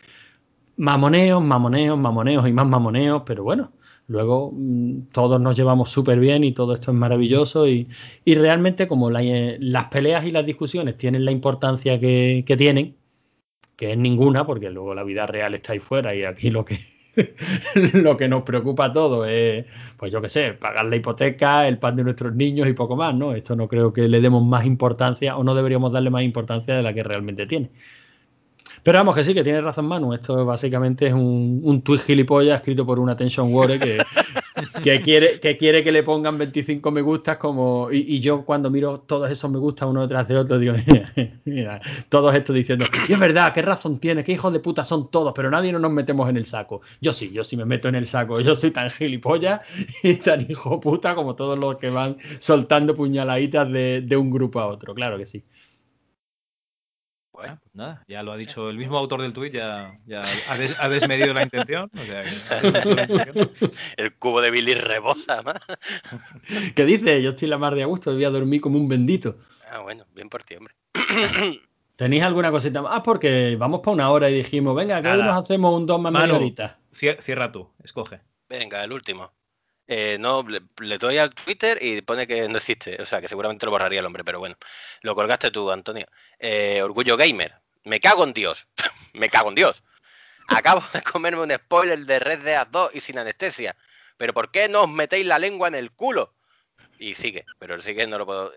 mamoneos, 0.78 1.44
mamoneos, 1.44 2.00
mamoneos 2.00 2.48
y 2.48 2.54
más 2.54 2.66
mamoneos, 2.66 3.24
pero 3.26 3.44
bueno, 3.44 3.74
Luego 4.10 4.52
mm, 4.54 5.10
todos 5.14 5.40
nos 5.40 5.56
llevamos 5.56 5.92
súper 5.92 6.20
bien 6.20 6.44
y 6.44 6.52
todo 6.52 6.74
esto 6.74 6.92
es 6.92 6.98
maravilloso 6.98 7.68
y, 7.68 7.88
y 8.26 8.36
realmente 8.36 8.88
como 8.88 9.12
la, 9.12 9.22
eh, 9.24 9.58
las 9.62 9.86
peleas 9.86 10.26
y 10.26 10.32
las 10.32 10.46
discusiones 10.46 10.98
tienen 10.98 11.26
la 11.26 11.32
importancia 11.32 12.00
que, 12.00 12.44
que, 12.46 12.58
tienen, 12.58 12.98
que 13.76 13.92
es 13.92 13.98
ninguna, 13.98 14.46
porque 14.46 14.72
luego 14.72 14.96
la 14.96 15.04
vida 15.04 15.28
real 15.28 15.54
está 15.56 15.74
ahí 15.74 15.80
fuera 15.80 16.16
y 16.16 16.24
aquí 16.24 16.50
lo 16.50 16.66
que, 16.66 16.80
lo 17.94 18.18
que 18.18 18.28
nos 18.28 18.44
preocupa 18.44 18.86
a 18.86 18.94
todos 18.94 19.30
es, 19.30 19.66
pues 19.98 20.12
yo 20.12 20.22
qué 20.22 20.30
sé, 20.30 20.54
pagar 20.54 20.86
la 20.86 20.96
hipoteca, 20.96 21.68
el 21.68 21.78
pan 21.78 21.96
de 21.96 22.04
nuestros 22.04 22.36
niños 22.36 22.68
y 22.68 22.74
poco 22.74 22.96
más, 22.96 23.14
¿no? 23.14 23.34
Esto 23.36 23.56
no 23.56 23.68
creo 23.68 23.94
que 23.94 24.08
le 24.08 24.22
demos 24.22 24.44
más 24.44 24.66
importancia 24.66 25.38
o 25.38 25.44
no 25.44 25.54
deberíamos 25.54 25.92
darle 25.94 26.10
más 26.10 26.24
importancia 26.24 26.76
de 26.76 26.84
la 26.84 26.94
que 26.94 27.04
realmente 27.04 27.46
tiene. 27.46 27.70
Pero 28.84 29.00
vamos, 29.00 29.16
que 29.16 29.24
sí, 29.24 29.34
que 29.34 29.44
tiene 29.44 29.62
razón 29.62 29.86
Manu. 29.86 30.14
Esto 30.14 30.46
básicamente 30.46 31.08
es 31.08 31.14
un, 31.14 31.62
un 31.64 31.82
tweet 31.82 32.00
gilipollas 32.00 32.58
escrito 32.58 32.86
por 32.86 33.00
una 33.00 33.14
attention 33.14 33.54
warrior 33.54 33.80
que, 33.80 33.98
que, 34.84 35.02
quiere, 35.02 35.40
que 35.40 35.58
quiere 35.58 35.84
que 35.84 35.92
le 35.92 36.04
pongan 36.04 36.38
25 36.38 36.92
me 36.92 37.02
gustas 37.02 37.38
como... 37.38 37.90
Y, 37.92 38.16
y, 38.16 38.20
yo 38.20 38.44
cuando 38.46 38.70
miro 38.70 39.00
todos 39.00 39.30
esos 39.32 39.50
me 39.52 39.60
gustas 39.60 39.90
uno 39.90 40.02
detrás 40.02 40.28
de 40.28 40.38
otro, 40.38 40.58
digo, 40.60 40.74
mira, 41.46 41.80
todos 42.10 42.34
estos 42.36 42.56
diciendo, 42.56 42.86
y 43.08 43.14
es 43.14 43.20
verdad, 43.20 43.54
qué 43.54 43.62
razón 43.62 44.00
tiene, 44.00 44.24
qué 44.24 44.34
hijos 44.34 44.54
de 44.54 44.60
puta 44.60 44.84
son 44.84 45.10
todos, 45.12 45.34
pero 45.36 45.50
nadie 45.50 45.72
no 45.72 45.80
nos 45.80 45.92
metemos 45.92 46.30
en 46.30 46.38
el 46.38 46.46
saco. 46.46 46.82
Yo 47.02 47.14
sí, 47.14 47.32
yo 47.34 47.44
sí 47.44 47.58
me 47.58 47.66
meto 47.66 47.88
en 47.88 47.96
el 47.96 48.08
saco. 48.08 48.40
Yo 48.42 48.56
soy 48.56 48.72
tan 48.72 48.90
gilipollas 48.90 49.62
y 50.04 50.16
tan 50.16 50.46
hijo 50.50 50.80
puta 50.80 51.16
como 51.16 51.36
todos 51.36 51.58
los 51.58 51.78
que 51.78 51.90
van 51.90 52.18
soltando 52.40 52.96
puñaladitas 52.96 53.72
de, 53.72 54.02
de 54.02 54.18
un 54.18 54.30
grupo 54.30 54.60
a 54.60 54.68
otro. 54.68 54.94
Claro 54.94 55.18
que 55.18 55.26
sí. 55.26 55.44
Bueno, 57.40 57.58
pues 57.62 57.74
nada, 57.74 58.04
ya 58.06 58.22
lo 58.22 58.34
ha 58.34 58.38
dicho 58.38 58.70
el 58.70 58.78
mismo 58.78 58.98
autor 58.98 59.22
del 59.22 59.32
tuit, 59.32 59.54
ya, 59.54 59.98
ya 60.06 60.20
ha, 60.50 60.58
des, 60.58 60.78
ha, 60.78 60.90
desmedido 60.90 61.34
la 61.34 61.44
intención. 61.44 61.90
O 61.98 62.02
sea, 62.02 62.22
la 62.22 63.04
intención. 63.04 63.50
El 63.98 64.14
cubo 64.16 64.42
de 64.42 64.52
Billy 64.52 64.74
rebosa, 64.74 65.42
más. 65.44 65.56
¿Qué 66.76 66.84
dice? 66.84 67.24
Yo 67.24 67.30
estoy 67.30 67.48
la 67.48 67.58
mar 67.58 67.76
de 67.76 67.84
a 67.84 67.86
gusto, 67.86 68.12
voy 68.12 68.26
a 68.26 68.30
dormir 68.30 68.60
como 68.60 68.78
un 68.78 68.90
bendito. 68.90 69.38
Ah, 69.72 69.80
bueno, 69.80 70.06
bien 70.14 70.28
por 70.28 70.44
ti, 70.44 70.56
hombre. 70.56 70.76
¿Tenéis 71.96 72.24
alguna 72.24 72.52
cosita 72.52 72.82
más? 72.82 72.92
Ah, 72.94 73.04
porque 73.04 73.56
vamos 73.58 73.80
para 73.80 73.94
una 73.94 74.12
hora 74.12 74.30
y 74.30 74.34
dijimos, 74.34 74.76
venga, 74.76 75.02
que 75.02 75.08
hoy 75.08 75.24
nos 75.24 75.38
hacemos 75.38 75.74
un 75.74 75.86
dos 75.86 76.02
más 76.02 76.12
media 76.12 76.36
horita. 76.36 76.80
Cierra 76.92 77.54
tú, 77.54 77.72
escoge. 77.82 78.20
Venga, 78.50 78.84
el 78.84 78.92
último. 78.92 79.32
Eh, 79.92 80.18
no, 80.20 80.46
le, 80.48 80.62
le, 80.82 81.00
doy 81.00 81.18
al 81.18 81.34
Twitter 81.34 81.80
y 81.82 82.00
pone 82.04 82.28
que 82.28 82.48
no 82.48 82.60
existe. 82.60 83.02
O 83.02 83.08
sea, 83.08 83.22
que 83.22 83.28
seguramente 83.28 83.66
lo 83.66 83.72
borraría 83.72 84.02
el 84.02 84.06
hombre, 84.06 84.24
pero 84.24 84.38
bueno. 84.38 84.56
Lo 85.02 85.16
colgaste 85.16 85.50
tú, 85.50 85.72
Antonio. 85.72 86.06
Eh, 86.38 86.80
Orgullo 86.84 87.18
Gamer. 87.18 87.56
Me 87.86 88.00
cago 88.00 88.24
en 88.24 88.34
Dios. 88.34 88.68
Me 89.14 89.30
cago 89.30 89.50
en 89.50 89.56
Dios. 89.56 89.84
Acabo 90.48 90.84
de 90.94 91.02
comerme 91.02 91.42
un 91.42 91.52
spoiler 91.52 92.06
de 92.06 92.20
Red 92.20 92.40
Dead 92.42 92.68
2 92.68 92.92
y 92.94 93.02
sin 93.02 93.18
anestesia. 93.18 93.76
Pero 94.16 94.32
¿por 94.32 94.52
qué 94.52 94.70
no 94.70 94.84
os 94.84 94.90
metéis 94.90 95.26
la 95.26 95.40
lengua 95.40 95.68
en 95.68 95.76
el 95.76 95.92
culo? 95.92 96.36
Y 97.00 97.16
sigue, 97.16 97.46
pero 97.58 97.82
sigue 97.82 98.06
no 98.06 98.20
lo 98.20 98.28
puedo. 98.28 98.54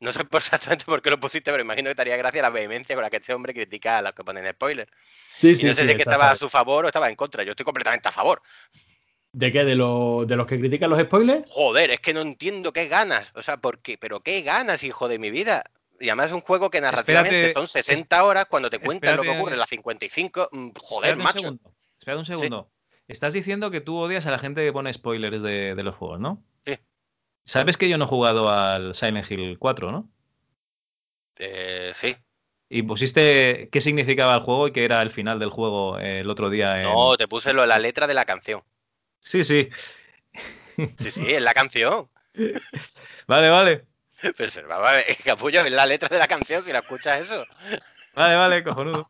No 0.00 0.12
sé 0.12 0.26
exactamente 0.32 0.84
por 0.84 1.00
qué 1.00 1.08
lo 1.08 1.18
pusiste, 1.18 1.50
pero 1.50 1.62
imagino 1.62 1.88
que 1.88 1.94
te 1.94 2.02
haría 2.02 2.18
gracia 2.18 2.42
la 2.42 2.50
vehemencia 2.50 2.94
con 2.94 3.02
la 3.02 3.08
que 3.08 3.16
este 3.16 3.32
hombre 3.32 3.54
critica 3.54 3.96
a 3.96 4.02
los 4.02 4.12
que 4.12 4.24
ponen 4.24 4.50
spoiler. 4.52 4.90
Sí, 5.34 5.50
y 5.50 5.54
sí, 5.54 5.66
no 5.66 5.72
sé 5.72 5.82
sí, 5.82 5.86
si 5.86 5.92
es 5.92 5.96
que 5.96 6.02
estaba 6.02 6.30
a 6.30 6.36
su 6.36 6.50
favor 6.50 6.84
o 6.84 6.88
estaba 6.88 7.08
en 7.08 7.16
contra. 7.16 7.44
Yo 7.44 7.52
estoy 7.52 7.64
completamente 7.64 8.08
a 8.08 8.12
favor. 8.12 8.42
¿De 9.32 9.52
qué? 9.52 9.64
¿De, 9.64 9.76
lo, 9.76 10.24
¿De 10.26 10.36
los 10.36 10.46
que 10.46 10.58
critican 10.58 10.90
los 10.90 11.00
spoilers? 11.00 11.52
Joder, 11.52 11.90
es 11.90 12.00
que 12.00 12.12
no 12.12 12.20
entiendo 12.20 12.72
qué 12.72 12.88
ganas. 12.88 13.30
O 13.34 13.42
sea, 13.42 13.58
¿por 13.58 13.78
qué? 13.78 13.96
¿Pero 13.96 14.20
qué 14.20 14.42
ganas, 14.42 14.82
hijo 14.82 15.08
de 15.08 15.18
mi 15.18 15.30
vida? 15.30 15.64
Y 16.00 16.08
además 16.08 16.28
es 16.28 16.32
un 16.32 16.40
juego 16.40 16.70
que 16.70 16.80
narrativamente 16.80 17.48
espérate, 17.48 17.54
son 17.54 17.68
60 17.68 18.24
horas 18.24 18.46
cuando 18.46 18.70
te 18.70 18.78
cuentan 18.78 19.10
espérate, 19.10 19.26
lo 19.28 19.32
que 19.32 19.38
ocurre 19.38 19.52
en 19.52 19.60
las 19.60 19.68
55. 19.68 20.48
Joder, 20.78 21.10
espérate 21.10 21.22
macho. 21.22 21.38
Un 21.38 21.42
segundo, 21.42 21.72
espérate 21.98 22.18
un 22.18 22.24
segundo. 22.24 22.70
Sí. 22.70 22.96
Estás 23.08 23.32
diciendo 23.32 23.70
que 23.70 23.80
tú 23.80 23.96
odias 23.98 24.26
a 24.26 24.30
la 24.30 24.38
gente 24.38 24.64
que 24.64 24.72
pone 24.72 24.92
spoilers 24.92 25.42
de, 25.42 25.74
de 25.74 25.82
los 25.82 25.94
juegos, 25.94 26.20
¿no? 26.20 26.42
Sí. 26.64 26.78
Sabes 27.44 27.76
que 27.76 27.88
yo 27.88 27.98
no 27.98 28.04
he 28.06 28.08
jugado 28.08 28.50
al 28.50 28.94
Silent 28.94 29.30
Hill 29.30 29.58
4, 29.58 29.92
¿no? 29.92 30.08
Eh, 31.38 31.92
sí. 31.94 32.16
Y 32.68 32.82
pusiste 32.82 33.68
qué 33.72 33.80
significaba 33.80 34.36
el 34.36 34.42
juego 34.42 34.68
y 34.68 34.72
qué 34.72 34.84
era 34.84 35.02
el 35.02 35.10
final 35.10 35.38
del 35.38 35.50
juego 35.50 35.98
el 35.98 36.30
otro 36.30 36.50
día. 36.50 36.78
En... 36.78 36.84
No, 36.84 37.16
te 37.16 37.26
puse 37.26 37.52
lo, 37.52 37.66
la 37.66 37.78
letra 37.78 38.06
de 38.06 38.14
la 38.14 38.24
canción. 38.24 38.62
Sí, 39.20 39.44
sí. 39.44 39.68
Sí, 40.98 41.10
sí, 41.10 41.32
es 41.32 41.42
la 41.42 41.54
canción. 41.54 42.08
Vale, 43.26 43.48
vale. 43.48 43.86
Pero 44.36 44.50
se 44.50 44.62
va 44.62 44.76
a 44.76 44.96
ver, 44.96 45.16
capullo, 45.24 45.60
es 45.60 45.72
la 45.72 45.86
letra 45.86 46.08
de 46.08 46.18
la 46.18 46.26
canción 46.26 46.64
si 46.64 46.72
la 46.72 46.80
escuchas 46.80 47.20
eso. 47.20 47.44
Vale, 48.14 48.34
vale, 48.34 48.64
cojonudo. 48.64 49.08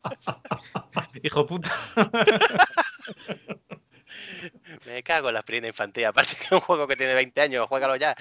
Hijo 1.22 1.46
puta. 1.46 1.74
Me 4.86 5.02
cago 5.02 5.28
en 5.28 5.34
la 5.34 5.42
primera 5.42 5.68
infantil. 5.68 6.04
Aparte 6.04 6.36
que 6.36 6.44
es 6.44 6.52
un 6.52 6.60
juego 6.60 6.86
que 6.86 6.96
tiene 6.96 7.14
20 7.14 7.40
años, 7.40 7.66
juégalo 7.66 7.96
ya. 7.96 8.14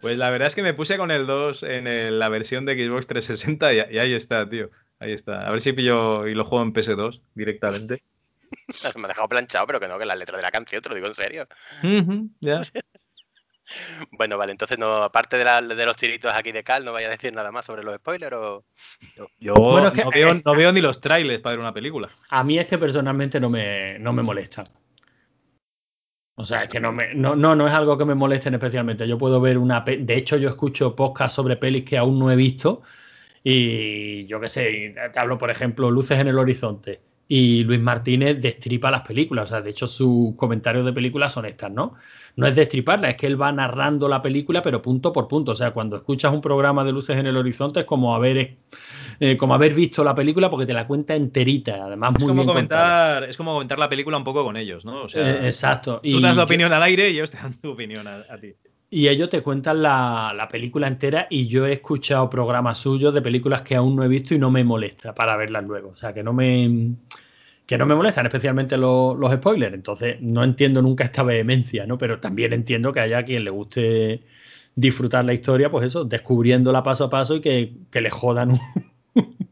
Pues 0.00 0.16
la 0.16 0.30
verdad 0.30 0.48
es 0.48 0.54
que 0.54 0.62
me 0.62 0.74
puse 0.74 0.96
con 0.96 1.10
el 1.10 1.26
2 1.26 1.64
en 1.64 1.88
el, 1.88 2.18
la 2.18 2.28
versión 2.28 2.64
de 2.64 2.74
Xbox 2.74 3.06
360 3.08 3.72
y, 3.72 3.94
y, 3.94 3.98
ahí 3.98 4.14
está, 4.14 4.48
tío. 4.48 4.70
Ahí 4.98 5.12
está. 5.12 5.46
A 5.46 5.50
ver 5.50 5.60
si 5.60 5.72
pillo 5.72 6.26
y 6.26 6.34
lo 6.34 6.44
juego 6.44 6.64
en 6.64 6.72
PS2 6.72 7.20
directamente. 7.34 8.00
Me 8.96 9.04
ha 9.04 9.08
dejado 9.08 9.28
planchado, 9.28 9.66
pero 9.66 9.80
que 9.80 9.88
no, 9.88 9.98
que 9.98 10.06
la 10.06 10.16
letra 10.16 10.36
de 10.36 10.42
la 10.42 10.50
canción, 10.50 10.82
te 10.82 10.88
lo 10.88 10.94
digo 10.94 11.06
en 11.06 11.14
serio. 11.14 11.48
Uh 11.82 11.86
-huh, 11.86 12.30
yeah. 12.40 12.60
Bueno, 14.12 14.38
vale, 14.38 14.52
entonces 14.52 14.78
no, 14.78 15.02
aparte 15.02 15.36
de, 15.36 15.44
la, 15.44 15.60
de, 15.60 15.86
los 15.86 15.96
tiritos 15.96 16.32
aquí 16.32 16.52
de 16.52 16.62
Cal, 16.62 16.84
no 16.84 16.92
vaya 16.92 17.08
a 17.08 17.10
decir 17.10 17.34
nada 17.34 17.50
más 17.50 17.64
sobre 17.64 17.82
los 17.82 17.96
spoilers 17.96 18.36
o. 18.36 18.64
Yo, 19.16 19.26
yo 19.38 19.54
bueno, 19.54 19.88
es 19.88 19.92
que, 19.92 20.04
no, 20.04 20.10
veo, 20.10 20.34
no, 20.34 20.54
veo, 20.54 20.72
ni 20.72 20.80
los 20.80 21.00
trailers 21.00 21.42
para 21.42 21.54
ver 21.54 21.60
una 21.60 21.74
película. 21.74 22.08
A 22.30 22.44
mí 22.44 22.58
es 22.58 22.66
que 22.66 22.78
personalmente 22.78 23.40
no 23.40 23.50
me, 23.50 23.98
no 23.98 24.12
me 24.12 24.22
molesta. 24.22 24.70
O 26.36 26.44
sea, 26.44 26.64
es 26.64 26.68
que 26.68 26.78
no, 26.78 26.92
me, 26.92 27.14
no, 27.14 27.34
no, 27.34 27.56
no 27.56 27.66
es 27.66 27.72
algo 27.72 27.96
que 27.96 28.04
me 28.04 28.14
molesten 28.14 28.54
especialmente. 28.54 29.08
Yo 29.08 29.18
puedo 29.18 29.40
ver 29.40 29.58
una. 29.58 29.80
De 29.80 30.16
hecho, 30.16 30.36
yo 30.36 30.48
escucho 30.48 30.94
podcast 30.94 31.34
sobre 31.34 31.56
pelis 31.56 31.84
que 31.84 31.98
aún 31.98 32.18
no 32.18 32.30
he 32.30 32.36
visto. 32.36 32.82
Y 33.42 34.26
yo 34.26 34.38
qué 34.40 34.48
sé, 34.48 34.94
te 35.12 35.18
hablo, 35.18 35.38
por 35.38 35.50
ejemplo, 35.50 35.90
Luces 35.90 36.20
en 36.20 36.28
el 36.28 36.38
Horizonte. 36.38 37.00
Y 37.28 37.64
Luis 37.64 37.80
Martínez 37.80 38.40
destripa 38.40 38.90
las 38.90 39.02
películas. 39.02 39.44
O 39.44 39.54
sea, 39.54 39.60
de 39.60 39.70
hecho, 39.70 39.88
sus 39.88 40.34
comentarios 40.36 40.84
de 40.84 40.92
películas 40.92 41.32
son 41.32 41.46
estas, 41.46 41.70
¿no? 41.70 41.94
No 42.36 42.46
es 42.46 42.54
destriparla, 42.54 43.10
es 43.10 43.16
que 43.16 43.26
él 43.26 43.40
va 43.40 43.50
narrando 43.50 44.08
la 44.08 44.20
película, 44.20 44.62
pero 44.62 44.82
punto 44.82 45.12
por 45.12 45.26
punto. 45.26 45.52
O 45.52 45.54
sea, 45.54 45.70
cuando 45.70 45.96
escuchas 45.96 46.32
un 46.32 46.42
programa 46.42 46.84
de 46.84 46.92
Luces 46.92 47.16
en 47.16 47.26
el 47.26 47.36
Horizonte 47.36 47.80
es 47.80 47.86
como 47.86 48.14
haber, 48.14 48.58
eh, 49.20 49.36
como 49.38 49.54
haber 49.54 49.72
visto 49.74 50.04
la 50.04 50.14
película 50.14 50.50
porque 50.50 50.66
te 50.66 50.74
la 50.74 50.86
cuenta 50.86 51.14
enterita. 51.14 51.86
Además, 51.86 52.12
es 52.16 52.20
muy 52.20 52.28
como 52.28 52.42
bien 52.42 52.48
comentar, 52.48 53.14
contada. 53.14 53.26
Es 53.30 53.36
como 53.36 53.54
comentar 53.54 53.78
la 53.78 53.88
película 53.88 54.18
un 54.18 54.24
poco 54.24 54.44
con 54.44 54.56
ellos, 54.56 54.84
¿no? 54.84 55.04
O 55.04 55.08
sea, 55.08 55.28
eh, 55.28 55.46
exacto. 55.46 56.00
Tú 56.02 56.20
das 56.20 56.36
la 56.36 56.44
opinión 56.44 56.72
al 56.72 56.82
aire 56.82 57.10
y 57.10 57.14
ellos 57.14 57.30
te 57.30 57.38
dan 57.38 57.54
tu 57.54 57.70
opinión 57.70 58.06
a, 58.06 58.16
a 58.28 58.38
ti. 58.38 58.54
Y 58.88 59.08
ellos 59.08 59.28
te 59.28 59.42
cuentan 59.42 59.82
la, 59.82 60.32
la, 60.36 60.48
película 60.48 60.86
entera 60.86 61.26
y 61.28 61.48
yo 61.48 61.66
he 61.66 61.72
escuchado 61.72 62.30
programas 62.30 62.78
suyos 62.78 63.12
de 63.12 63.20
películas 63.20 63.62
que 63.62 63.74
aún 63.74 63.96
no 63.96 64.04
he 64.04 64.08
visto 64.08 64.34
y 64.34 64.38
no 64.38 64.50
me 64.50 64.62
molesta 64.64 65.14
para 65.14 65.36
verlas 65.36 65.64
luego. 65.64 65.90
O 65.90 65.96
sea, 65.96 66.14
que 66.14 66.22
no 66.22 66.32
me 66.32 66.94
que 67.66 67.76
no 67.76 67.86
me 67.86 67.96
molestan 67.96 68.26
especialmente 68.26 68.76
los, 68.76 69.18
los, 69.18 69.32
spoilers. 69.32 69.74
Entonces, 69.74 70.20
no 70.20 70.44
entiendo 70.44 70.82
nunca 70.82 71.04
esta 71.04 71.22
vehemencia, 71.24 71.86
¿no? 71.86 71.98
Pero 71.98 72.20
también 72.20 72.52
entiendo 72.52 72.92
que 72.92 73.00
haya 73.00 73.24
quien 73.24 73.44
le 73.44 73.50
guste 73.50 74.22
disfrutar 74.76 75.24
la 75.24 75.34
historia, 75.34 75.70
pues 75.70 75.86
eso, 75.86 76.04
descubriéndola 76.04 76.82
paso 76.82 77.04
a 77.04 77.10
paso 77.10 77.36
y 77.36 77.40
que, 77.40 77.72
que 77.90 78.00
le 78.00 78.10
jodan 78.10 78.52
un, 78.52 78.60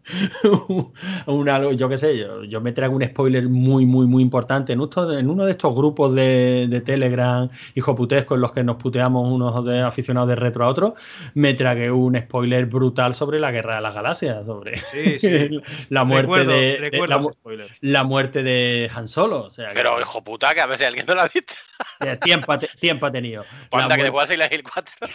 un 1.27 1.49
algo, 1.49 1.73
yo 1.73 1.89
qué 1.89 1.99
sé, 1.99 2.19
yo, 2.19 2.45
yo, 2.45 2.61
me 2.61 2.73
traigo 2.73 2.95
un 2.95 3.05
spoiler 3.05 3.49
muy, 3.49 3.87
muy, 3.87 4.07
muy 4.07 4.23
importante 4.23 4.73
en, 4.73 4.81
uno, 4.81 5.13
en 5.13 5.31
uno 5.31 5.45
de 5.45 5.53
estos 5.53 5.75
grupos 5.75 6.15
de, 6.15 6.67
de, 6.69 6.81
Telegram 6.81 7.49
hijoputescos 7.75 8.37
en 8.37 8.43
los 8.43 8.53
que 8.53 8.63
nos 8.63 8.77
puteamos 8.77 9.31
unos 9.31 9.65
de 9.65 9.81
aficionados 9.81 10.29
de 10.29 10.37
retro 10.37 10.65
a 10.65 10.69
otros, 10.69 10.93
me 11.35 11.55
tragué 11.55 11.91
un 11.91 12.19
spoiler 12.19 12.67
brutal 12.67 13.15
sobre 13.15 13.41
la 13.41 13.51
guerra 13.51 13.77
de 13.77 13.81
las 13.81 13.95
galaxias, 13.95 14.45
sobre 14.45 14.77
sí, 14.77 15.19
sí. 15.19 15.61
la 15.89 16.05
muerte 16.05 16.45
recuerdo, 16.45 16.53
de, 16.53 16.77
recuerdo 16.79 17.33
de 17.45 17.57
la, 17.57 17.67
la, 17.81 18.05
muerte 18.05 18.43
de 18.43 18.91
Han 18.95 19.09
Solo. 19.09 19.41
O 19.41 19.51
sea, 19.51 19.71
Pero, 19.73 19.97
que, 19.97 20.03
hijo 20.03 20.23
puta, 20.23 20.55
que 20.55 20.61
a 20.61 20.67
ver 20.67 20.79
si 20.79 20.85
alguien 20.85 21.07
no 21.07 21.15
la 21.15 21.23
ha 21.23 21.29
visto. 21.29 21.55
tiempo, 22.23 22.57
tiempo 22.81 23.07
ha 23.07 23.13
tenido. 23.13 23.45
Panda 23.71 23.97
que 23.97 24.05
te 24.05 24.11
juegas 24.11 24.29
Silent 24.29 24.53
Hill 24.53 24.63
4. 24.63 25.09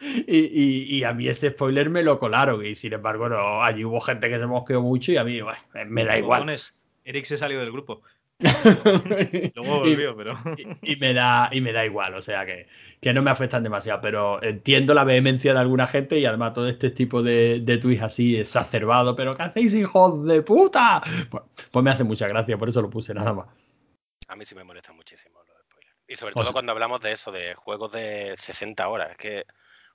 Y, 0.00 0.36
y, 0.36 0.96
y, 0.96 1.04
a 1.04 1.12
mí 1.12 1.26
ese 1.26 1.50
spoiler 1.50 1.90
me 1.90 2.02
lo 2.02 2.18
colaron 2.18 2.64
y 2.64 2.76
sin 2.76 2.92
embargo 2.92 3.28
no, 3.28 3.62
allí 3.62 3.84
hubo 3.84 4.00
gente 4.00 4.28
que 4.28 4.38
se 4.38 4.46
mosqueó 4.46 4.80
mucho 4.80 5.10
y 5.10 5.16
a 5.16 5.24
mí 5.24 5.40
bueno, 5.40 5.58
me 5.88 6.04
da 6.04 6.16
igual. 6.16 6.56
Eric 7.04 7.24
se 7.24 7.38
salió 7.38 7.58
del 7.60 7.72
grupo. 7.72 8.02
Luego 9.56 9.80
volvió, 9.80 10.12
y, 10.12 10.14
pero... 10.14 10.38
y, 10.82 10.96
me 10.96 11.12
da, 11.12 11.48
y 11.50 11.60
me 11.60 11.72
da 11.72 11.84
igual, 11.84 12.14
o 12.14 12.22
sea 12.22 12.46
que, 12.46 12.68
que 13.00 13.12
no 13.12 13.20
me 13.20 13.32
afectan 13.32 13.64
demasiado, 13.64 14.00
pero 14.00 14.40
entiendo 14.44 14.94
la 14.94 15.02
vehemencia 15.02 15.52
de 15.52 15.58
alguna 15.58 15.88
gente 15.88 16.20
y 16.20 16.24
además 16.24 16.54
todo 16.54 16.68
este 16.68 16.90
tipo 16.90 17.20
de, 17.20 17.60
de 17.60 17.78
tweets 17.78 18.02
así 18.02 18.36
exacerbado, 18.36 19.16
pero 19.16 19.36
¿qué 19.36 19.42
hacéis 19.42 19.74
hijos 19.74 20.24
de 20.24 20.42
puta? 20.42 21.02
Pues, 21.28 21.42
pues 21.72 21.82
me 21.82 21.90
hace 21.90 22.04
mucha 22.04 22.28
gracia, 22.28 22.56
por 22.56 22.68
eso 22.68 22.80
lo 22.80 22.90
puse 22.90 23.12
nada 23.12 23.34
más. 23.34 23.48
A 24.28 24.36
mí 24.36 24.44
sí 24.46 24.54
me 24.54 24.62
molesta 24.62 24.92
muchísimo 24.92 25.40
los 25.40 25.56
spoilers. 25.64 25.96
Y 26.06 26.14
sobre 26.14 26.32
todo 26.34 26.42
o 26.42 26.44
sea, 26.44 26.52
cuando 26.52 26.70
hablamos 26.70 27.00
de 27.00 27.12
eso, 27.12 27.32
de 27.32 27.54
juegos 27.54 27.90
de 27.90 28.34
60 28.36 28.86
horas, 28.86 29.10
es 29.10 29.16
que 29.16 29.46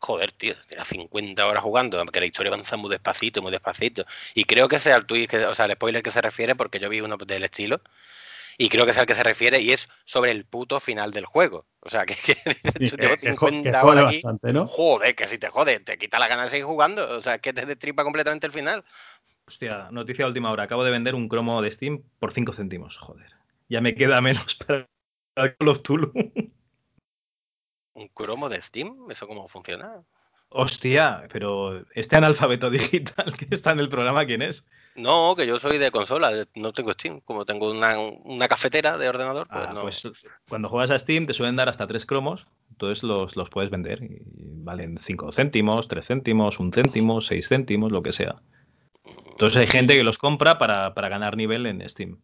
joder, 0.06 0.32
tío, 0.34 0.56
tiene 0.68 0.84
50 0.84 1.48
horas 1.48 1.64
jugando, 1.64 2.04
que 2.08 2.20
la 2.20 2.26
historia 2.26 2.52
avanza 2.52 2.76
muy 2.78 2.90
despacito, 2.90 3.42
muy 3.42 3.52
despacito. 3.52 4.06
Y 4.34 4.44
creo 4.44 4.68
que 4.68 4.80
sea 4.80 4.98
el 4.98 5.06
tweet, 5.06 5.28
que, 5.28 5.46
o 5.46 5.56
sea, 5.56 5.66
el 5.66 5.72
spoiler 5.74 6.04
que 6.04 6.12
se 6.12 6.22
refiere, 6.22 6.56
porque 6.56 6.80
yo 6.80 6.90
vi 6.90 7.00
uno 7.02 7.16
del 7.18 7.44
estilo, 7.44 7.80
Y 8.58 8.70
creo 8.70 8.86
que 8.86 8.92
es 8.92 8.98
al 9.00 9.08
que 9.08 9.16
se 9.16 9.24
refiere 9.24 9.62
y 9.62 9.72
es 9.72 9.90
sobre 10.06 10.30
el 10.30 10.46
puto 10.46 10.80
final 10.80 11.12
del 11.12 11.26
juego. 11.26 11.66
O 11.80 11.90
sea, 11.90 12.06
que, 12.10 12.14
que 12.16 12.36
Sí, 12.36 12.86
yo 12.92 12.98
llevo 12.98 13.16
que- 13.16 13.22
que 13.22 13.36
jo- 13.36 13.48
50 13.48 13.72
que 13.72 13.78
jode 13.78 13.92
horas 14.00 14.06
aquí. 14.06 14.16
bastante, 14.18 14.54
¿no? 14.54 14.66
Joder, 14.68 15.16
que 15.16 15.26
si 15.26 15.38
te 15.40 15.48
jode, 15.50 15.80
te 15.80 15.98
quita 15.98 16.20
la 16.20 16.28
gana 16.28 16.44
de 16.44 16.50
seguir 16.50 16.66
jugando. 16.66 17.18
O 17.18 17.22
sea, 17.22 17.40
que 17.40 17.52
te 17.54 17.66
destripa 17.66 18.04
completamente 18.04 18.46
el 18.46 18.54
final. 18.54 18.84
Hostia, 19.48 19.88
noticia 19.92 20.26
de 20.26 20.30
última 20.30 20.52
hora. 20.52 20.64
Acabo 20.64 20.84
de 20.84 20.92
vender 20.92 21.16
un 21.16 21.28
cromo 21.30 21.62
de 21.64 21.72
Steam 21.72 22.04
por 22.20 22.32
5 22.32 22.54
céntimos. 22.54 22.98
Joder. 22.98 23.32
Ya 23.70 23.82
me 23.82 23.96
queda 23.96 24.22
menos 24.22 24.54
para 24.68 24.88
el 25.38 25.56
Call 25.58 25.68
of 25.70 25.82
Tulu. 25.82 26.12
¿Un 27.94 28.08
cromo 28.08 28.50
de 28.50 28.60
Steam? 28.62 29.10
¿Eso 29.10 29.28
cómo 29.28 29.48
funciona? 29.48 30.02
Hostia, 30.50 31.28
pero 31.32 31.84
este 31.96 32.16
analfabeto 32.16 32.70
digital 32.72 33.36
que 33.38 33.48
está 33.52 33.72
en 33.72 33.80
el 33.80 33.90
programa, 33.90 34.26
¿quién 34.26 34.42
es? 34.42 34.66
No, 34.96 35.36
que 35.36 35.48
yo 35.48 35.60
soy 35.60 35.80
de 35.80 35.90
consola, 35.90 36.32
no 36.56 36.72
tengo 36.74 36.92
Steam. 36.94 37.22
Como 37.22 37.46
tengo 37.46 37.72
una, 37.72 37.98
una 37.98 38.48
cafetera 38.48 38.98
de 39.00 39.10
ordenador, 39.10 39.48
pues 39.48 39.68
Ah, 39.68 39.72
no. 39.74 39.82
pues 39.82 40.04
cuando 40.48 40.70
juegas 40.70 40.92
a 40.92 41.00
Steam 41.00 41.26
te 41.26 41.34
suelen 41.34 41.56
dar 41.56 41.70
hasta 41.70 41.88
tres 41.88 42.06
cromos, 42.06 42.46
entonces 42.70 43.02
los, 43.04 43.36
los 43.36 43.50
puedes 43.50 43.72
vender. 43.72 44.04
Y 44.04 44.22
valen 44.64 45.00
5 45.00 45.32
céntimos, 45.32 45.88
3 45.88 46.06
céntimos, 46.06 46.60
1 46.60 46.72
céntimo, 46.72 47.22
6 47.22 47.48
céntimos, 47.48 47.92
lo 47.92 48.04
que 48.04 48.12
sea. 48.12 48.36
Entonces 49.32 49.58
hay 49.58 49.68
gente 49.68 49.96
que 49.96 50.04
los 50.04 50.20
compra 50.20 50.60
para, 50.60 50.94
para 50.94 51.10
ganar 51.10 51.36
nivel 51.36 51.66
en 51.66 51.88
Steam. 51.90 52.20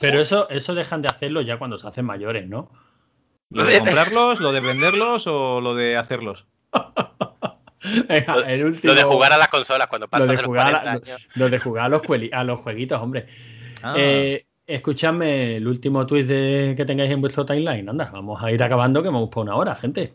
Pero 0.00 0.20
eso, 0.20 0.50
eso 0.50 0.74
dejan 0.74 1.00
de 1.00 1.08
hacerlo 1.08 1.40
ya 1.40 1.58
cuando 1.58 1.78
se 1.78 1.86
hacen 1.86 2.04
mayores, 2.04 2.46
¿no? 2.46 2.70
¿Lo 3.50 3.64
de 3.64 3.78
comprarlos, 3.78 4.40
lo 4.40 4.52
de 4.52 4.60
venderlos 4.60 5.26
o 5.26 5.60
lo 5.60 5.74
de 5.74 5.96
hacerlos? 5.96 6.46
Venga, 8.08 8.40
el 8.52 8.64
último, 8.64 8.92
Lo 8.92 8.98
de 8.98 9.04
jugar 9.04 9.32
a 9.32 9.38
las 9.38 9.48
consolas 9.48 9.86
cuando 9.86 10.08
pasas 10.08 10.26
de 10.26 10.32
de, 10.36 10.42
los 10.42 10.46
jugar 10.46 10.66
a 10.66 10.70
40 10.80 10.84
la- 10.84 10.92
años. 11.14 11.26
lo 11.36 11.48
de 11.48 11.58
jugar 11.58 11.84
a 11.84 11.88
los, 11.88 12.02
cueli- 12.02 12.30
a 12.32 12.42
los 12.42 12.58
jueguitos, 12.58 13.00
hombre. 13.00 13.26
Ah, 13.82 13.94
Eh, 13.96 14.46
escuchadme 14.66 15.56
el 15.56 15.68
último 15.68 16.04
tweet 16.06 16.24
de- 16.24 16.74
que 16.76 16.84
tengáis 16.84 17.12
en 17.12 17.20
vuestro 17.20 17.46
timeline. 17.46 17.88
Anda, 17.88 18.10
vamos 18.12 18.42
a 18.42 18.50
ir 18.50 18.60
acabando 18.62 19.02
que 19.02 19.08
hemos 19.08 19.28
por 19.28 19.44
una 19.44 19.54
hora, 19.54 19.74
gente. 19.76 20.12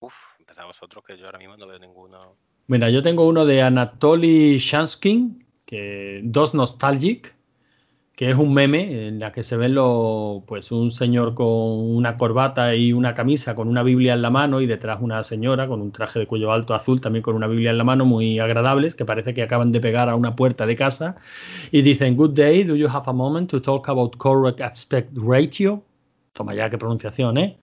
Uf, 0.00 0.14
empezamos 0.40 0.82
otros 0.82 1.04
que 1.04 1.16
yo 1.16 1.26
ahora 1.26 1.38
mismo 1.38 1.56
no 1.56 1.66
veo 1.68 1.78
ninguno. 1.78 2.36
Mira, 2.66 2.90
yo 2.90 3.00
tengo 3.02 3.26
uno 3.26 3.46
de 3.46 3.62
Anatoly 3.62 4.58
Shanskin, 4.58 5.46
que 5.64 6.20
Dos 6.24 6.52
Nostalgic, 6.54 7.35
que 8.16 8.30
es 8.30 8.36
un 8.36 8.54
meme 8.54 9.08
en 9.08 9.18
la 9.18 9.30
que 9.30 9.42
se 9.42 9.58
ven 9.58 9.74
pues 10.46 10.72
un 10.72 10.90
señor 10.90 11.34
con 11.34 11.46
una 11.46 12.16
corbata 12.16 12.74
y 12.74 12.94
una 12.94 13.12
camisa 13.12 13.54
con 13.54 13.68
una 13.68 13.82
Biblia 13.82 14.14
en 14.14 14.22
la 14.22 14.30
mano 14.30 14.62
y 14.62 14.66
detrás 14.66 15.00
una 15.02 15.22
señora 15.22 15.68
con 15.68 15.82
un 15.82 15.92
traje 15.92 16.20
de 16.20 16.26
cuello 16.26 16.50
alto 16.50 16.72
azul 16.72 16.98
también 16.98 17.22
con 17.22 17.36
una 17.36 17.46
Biblia 17.46 17.70
en 17.70 17.78
la 17.78 17.84
mano 17.84 18.06
muy 18.06 18.38
agradables 18.38 18.94
que 18.94 19.04
parece 19.04 19.34
que 19.34 19.42
acaban 19.42 19.70
de 19.70 19.80
pegar 19.80 20.08
a 20.08 20.16
una 20.16 20.34
puerta 20.34 20.64
de 20.64 20.76
casa 20.76 21.16
y 21.70 21.82
dicen 21.82 22.16
Good 22.16 22.30
day, 22.30 22.64
do 22.64 22.74
you 22.74 22.88
have 22.88 23.04
a 23.06 23.12
moment 23.12 23.50
to 23.50 23.60
talk 23.60 23.86
about 23.90 24.16
correct 24.16 24.62
aspect 24.62 25.10
ratio? 25.14 25.84
Toma 26.32 26.54
ya 26.54 26.70
qué 26.70 26.78
pronunciación, 26.78 27.36
¿eh? 27.36 27.58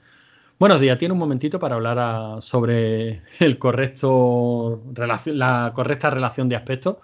Buenos 0.60 0.80
días, 0.80 1.00
tiene 1.00 1.14
un 1.14 1.20
momentito 1.20 1.60
para 1.60 1.76
hablar 1.76 2.42
sobre 2.44 3.24
el 3.40 3.58
correcto 3.58 4.84
la 5.26 5.72
correcta 5.74 6.12
relación 6.12 6.48
de 6.48 6.58
aspectos. 6.58 6.98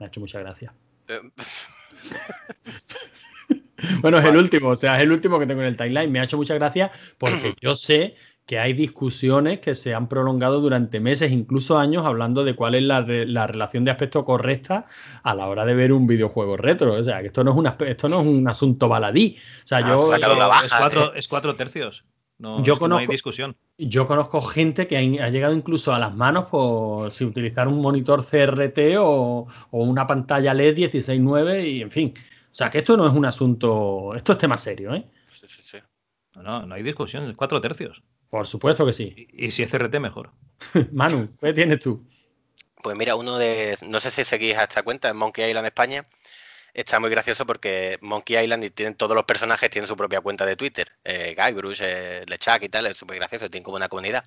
Me 0.00 0.06
ha 0.06 0.08
hecho 0.08 0.18
mucha 0.18 0.40
gracia. 0.40 0.74
Eh, 2.04 3.56
Bueno, 4.02 4.18
es 4.18 4.26
el 4.26 4.36
último, 4.36 4.68
o 4.68 4.76
sea, 4.76 4.96
es 4.96 5.02
el 5.02 5.10
último 5.10 5.38
que 5.38 5.46
tengo 5.46 5.62
en 5.62 5.66
el 5.68 5.76
timeline. 5.76 6.12
Me 6.12 6.20
ha 6.20 6.24
hecho 6.24 6.36
mucha 6.36 6.54
gracia 6.54 6.90
porque 7.16 7.54
yo 7.62 7.74
sé 7.74 8.14
que 8.44 8.58
hay 8.58 8.72
discusiones 8.74 9.60
que 9.60 9.74
se 9.74 9.94
han 9.94 10.06
prolongado 10.08 10.60
durante 10.60 11.00
meses, 11.00 11.32
incluso 11.32 11.78
años, 11.78 12.04
hablando 12.04 12.44
de 12.44 12.54
cuál 12.54 12.74
es 12.74 12.82
la, 12.82 13.00
re- 13.00 13.24
la 13.26 13.46
relación 13.46 13.84
de 13.86 13.90
aspecto 13.92 14.24
correcta 14.24 14.84
a 15.22 15.34
la 15.34 15.46
hora 15.46 15.64
de 15.64 15.74
ver 15.74 15.92
un 15.94 16.06
videojuego 16.06 16.56
retro. 16.58 16.92
O 16.94 17.02
sea, 17.02 17.20
que 17.20 17.28
esto 17.28 17.42
no 17.42 17.52
es 17.52 17.56
un, 17.56 17.64
aspe- 17.66 17.88
esto 17.88 18.08
no 18.10 18.20
es 18.20 18.26
un 18.26 18.46
asunto 18.48 18.86
baladí. 18.88 19.36
O 19.64 19.66
sea, 19.66 19.78
Ah, 19.78 19.88
yo, 19.88 20.02
sácalo 20.02 20.36
la 20.36 20.46
baja, 20.48 20.66
es, 20.66 20.72
cuatro, 20.76 21.14
es 21.14 21.28
cuatro 21.28 21.54
tercios. 21.54 22.04
No, 22.40 22.62
Yo 22.64 22.72
es 22.72 22.78
que 22.78 22.88
no 22.88 22.96
hay 22.96 23.04
conozco- 23.06 23.12
discusión. 23.12 23.56
Yo 23.78 24.06
conozco 24.06 24.40
gente 24.40 24.86
que 24.86 24.96
ha, 24.96 25.00
ha 25.24 25.28
llegado 25.28 25.54
incluso 25.54 25.94
a 25.94 25.98
las 25.98 26.14
manos 26.14 26.46
por 26.46 27.12
si 27.12 27.24
utilizar 27.24 27.68
un 27.68 27.80
monitor 27.80 28.24
CRT 28.24 28.96
o, 28.98 29.46
o 29.70 29.82
una 29.84 30.06
pantalla 30.06 30.52
LED 30.54 30.76
16.9 30.76 31.66
y 31.68 31.82
en 31.82 31.90
fin. 31.90 32.14
O 32.50 32.54
sea 32.54 32.70
que 32.70 32.78
esto 32.78 32.96
no 32.96 33.06
es 33.06 33.12
un 33.12 33.26
asunto, 33.26 34.14
esto 34.16 34.32
es 34.32 34.38
tema 34.38 34.56
serio, 34.58 34.94
¿eh? 34.94 35.06
sí, 35.32 35.46
sí, 35.48 35.62
sí. 35.62 35.78
No, 36.34 36.42
no, 36.42 36.66
no 36.66 36.74
hay 36.74 36.82
discusión, 36.82 37.28
es 37.28 37.36
cuatro 37.36 37.60
tercios. 37.60 38.02
Por 38.30 38.46
supuesto 38.46 38.86
que 38.86 38.92
sí. 38.92 39.28
Y, 39.32 39.46
y 39.46 39.50
si 39.50 39.62
es 39.62 39.70
CRT, 39.70 40.00
mejor. 40.00 40.30
Manu, 40.92 41.28
¿qué 41.40 41.52
tienes 41.52 41.80
tú? 41.80 42.06
Pues 42.82 42.96
mira, 42.96 43.14
uno 43.16 43.36
de. 43.36 43.76
No 43.86 44.00
sé 44.00 44.10
si 44.10 44.24
seguís 44.24 44.56
a 44.56 44.62
esta 44.62 44.82
cuenta, 44.82 45.10
en 45.10 45.16
Monkey 45.18 45.46
Island 45.48 45.66
España. 45.66 46.06
Está 46.74 47.00
muy 47.00 47.10
gracioso 47.10 47.46
porque 47.46 47.98
Monkey 48.00 48.36
Island 48.42 48.64
y 48.64 48.70
tienen 48.70 48.94
todos 48.94 49.14
los 49.14 49.24
personajes 49.24 49.70
tienen 49.70 49.88
su 49.88 49.96
propia 49.96 50.20
cuenta 50.20 50.46
de 50.46 50.56
Twitter. 50.56 50.92
Eh, 51.04 51.34
Guybrush, 51.36 51.80
eh, 51.82 52.24
LeChuck 52.26 52.62
y 52.62 52.68
tal, 52.68 52.86
es 52.86 52.96
súper 52.96 53.16
gracioso, 53.16 53.50
tienen 53.50 53.64
como 53.64 53.76
una 53.76 53.88
comunidad. 53.88 54.24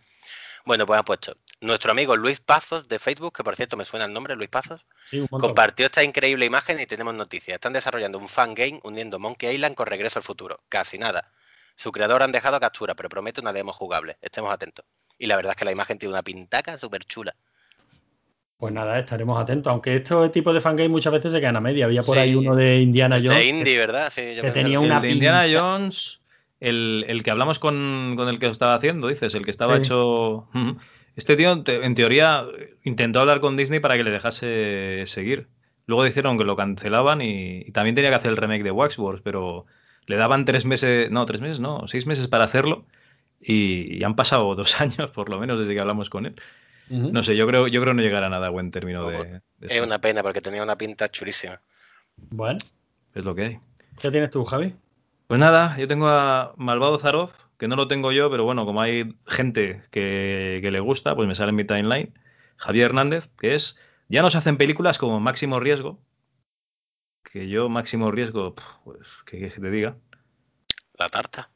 Bueno, 0.65 0.85
pues 0.85 0.97
han 0.97 1.03
puesto. 1.03 1.35
Nuestro 1.59 1.91
amigo 1.91 2.15
Luis 2.15 2.39
Pazos 2.39 2.87
de 2.87 2.97
Facebook, 2.97 3.35
que 3.35 3.43
por 3.43 3.55
cierto 3.55 3.75
me 3.75 3.83
suena 3.83 4.05
el 4.05 4.13
nombre, 4.13 4.35
Luis 4.35 4.49
Pazos, 4.49 4.85
Sí, 5.09 5.25
compartió 5.29 5.87
esta 5.87 6.03
increíble 6.03 6.45
imagen 6.45 6.79
y 6.79 6.85
tenemos 6.85 7.13
noticias. 7.13 7.55
Están 7.55 7.73
desarrollando 7.73 8.17
un 8.17 8.29
fan 8.29 8.53
game 8.53 8.79
uniendo 8.83 9.19
Monkey 9.19 9.53
Island 9.55 9.75
con 9.75 9.87
Regreso 9.87 10.19
al 10.19 10.23
Futuro. 10.23 10.63
Casi 10.69 10.97
nada. 10.97 11.31
Su 11.75 11.91
creador 11.91 12.23
han 12.23 12.31
dejado 12.31 12.59
captura, 12.59 12.95
pero 12.95 13.09
promete 13.09 13.41
una 13.41 13.51
demo 13.51 13.73
jugable. 13.73 14.17
Estemos 14.21 14.53
atentos. 14.53 14.85
Y 15.17 15.25
la 15.25 15.35
verdad 15.35 15.51
es 15.51 15.57
que 15.57 15.65
la 15.65 15.71
imagen 15.71 15.99
tiene 15.99 16.13
una 16.13 16.23
pintaca 16.23 16.77
súper 16.77 17.03
chula. 17.03 17.35
Pues 18.63 18.73
nada, 18.73 18.97
estaremos 18.97 19.37
atentos. 19.37 19.69
Aunque 19.69 19.97
estos 19.97 20.31
tipos 20.31 20.53
de 20.53 20.61
fangame 20.61 20.87
muchas 20.87 21.11
veces 21.11 21.33
se 21.33 21.41
quedan 21.41 21.57
a 21.57 21.59
media. 21.59 21.83
Había 21.83 22.01
por 22.01 22.15
Sí. 22.15 22.21
ahí 22.21 22.33
uno 22.35 22.55
de 22.55 22.79
Indiana 22.79 23.17
Jones. 23.17 23.37
De 23.39 23.45
indie, 23.45 23.77
¿verdad? 23.77 24.09
Sí, 24.09 24.35
yo 24.37 24.41
que 24.41 24.51
tenía 24.51 24.79
una 24.79 24.95
el 24.95 25.01
de 25.01 25.11
Indiana 25.11 25.43
pinta- 25.43 25.59
Jones, 25.59 26.21
el, 26.61 27.03
el 27.09 27.23
que 27.23 27.31
hablamos 27.31 27.59
con, 27.59 28.13
con 28.15 28.29
el 28.29 28.39
que 28.39 28.45
lo 28.45 28.53
estaba 28.53 28.73
haciendo, 28.75 29.09
dices, 29.09 29.35
el 29.35 29.43
que 29.43 29.51
estaba 29.51 29.75
Sí. 29.75 29.81
hecho. 29.81 30.47
Este 31.17 31.35
tío, 31.35 31.61
en 31.67 31.93
teoría, 31.95 32.45
intentó 32.83 33.19
hablar 33.19 33.41
con 33.41 33.57
Disney 33.57 33.81
para 33.81 33.97
que 33.97 34.05
le 34.05 34.11
dejase 34.11 35.03
seguir. 35.07 35.47
Luego 35.85 36.05
dijeron 36.05 36.37
que 36.37 36.45
lo 36.45 36.55
cancelaban 36.55 37.21
y, 37.21 37.63
y 37.67 37.71
también 37.73 37.95
tenía 37.95 38.11
que 38.11 38.15
hacer 38.15 38.31
el 38.31 38.37
remake 38.37 38.63
de 38.63 38.71
Waxworks, 38.71 39.19
pero 39.21 39.65
le 40.07 40.15
daban 40.15 40.45
tres 40.45 40.63
meses, 40.63 41.11
no, 41.11 41.25
tres 41.25 41.41
meses, 41.41 41.59
no, 41.59 41.85
seis 41.89 42.05
meses 42.07 42.29
para 42.29 42.45
hacerlo. 42.45 42.85
Y, 43.41 43.97
y 43.97 44.03
han 44.05 44.15
pasado 44.15 44.55
dos 44.55 44.79
años, 44.79 45.09
por 45.13 45.27
lo 45.27 45.37
menos, 45.37 45.59
desde 45.59 45.73
que 45.73 45.81
hablamos 45.81 46.09
con 46.09 46.25
él. 46.27 46.35
No 46.89 47.23
sé, 47.23 47.35
yo 47.35 47.47
creo, 47.47 47.67
yo 47.67 47.81
creo 47.81 47.93
no 47.93 48.01
llegará 48.01 48.27
a 48.27 48.29
nada 48.29 48.47
a 48.47 48.49
buen 48.49 48.71
término 48.71 49.07
de, 49.07 49.41
de 49.57 49.67
Es 49.67 49.81
una 49.81 49.99
pena 49.99 50.21
porque 50.21 50.41
tenía 50.41 50.61
una 50.63 50.77
pinta 50.77 51.09
chulísima. 51.09 51.61
Bueno, 52.17 52.59
Es 53.15 53.23
lo 53.23 53.33
que 53.35 53.45
hay. 53.45 53.59
¿qué 53.99 54.11
tienes 54.11 54.31
tú, 54.31 54.43
Javi? 54.43 54.75
Pues 55.27 55.39
nada, 55.39 55.77
yo 55.77 55.87
tengo 55.87 56.07
a 56.07 56.53
Malvado 56.57 56.99
Zaroz, 56.99 57.33
que 57.57 57.67
no 57.67 57.75
lo 57.75 57.87
tengo 57.87 58.11
yo, 58.11 58.29
pero 58.29 58.43
bueno, 58.43 58.65
como 58.65 58.81
hay 58.81 59.15
gente 59.25 59.83
que, 59.89 60.59
que 60.61 60.71
le 60.71 60.79
gusta, 60.79 61.15
pues 61.15 61.27
me 61.27 61.35
sale 61.35 61.49
en 61.49 61.55
mi 61.55 61.63
timeline. 61.63 62.13
Javier 62.57 62.87
Hernández, 62.87 63.29
que 63.39 63.55
es, 63.55 63.79
ya 64.09 64.21
nos 64.21 64.35
hacen 64.35 64.57
películas 64.57 64.97
como 64.97 65.19
Máximo 65.19 65.59
Riesgo, 65.59 65.99
que 67.23 67.47
yo 67.47 67.69
Máximo 67.69 68.11
Riesgo, 68.11 68.55
pues, 68.83 69.07
que, 69.25 69.39
que 69.39 69.49
te 69.49 69.69
diga. 69.71 69.97
La 70.93 71.09
tarta. 71.09 71.49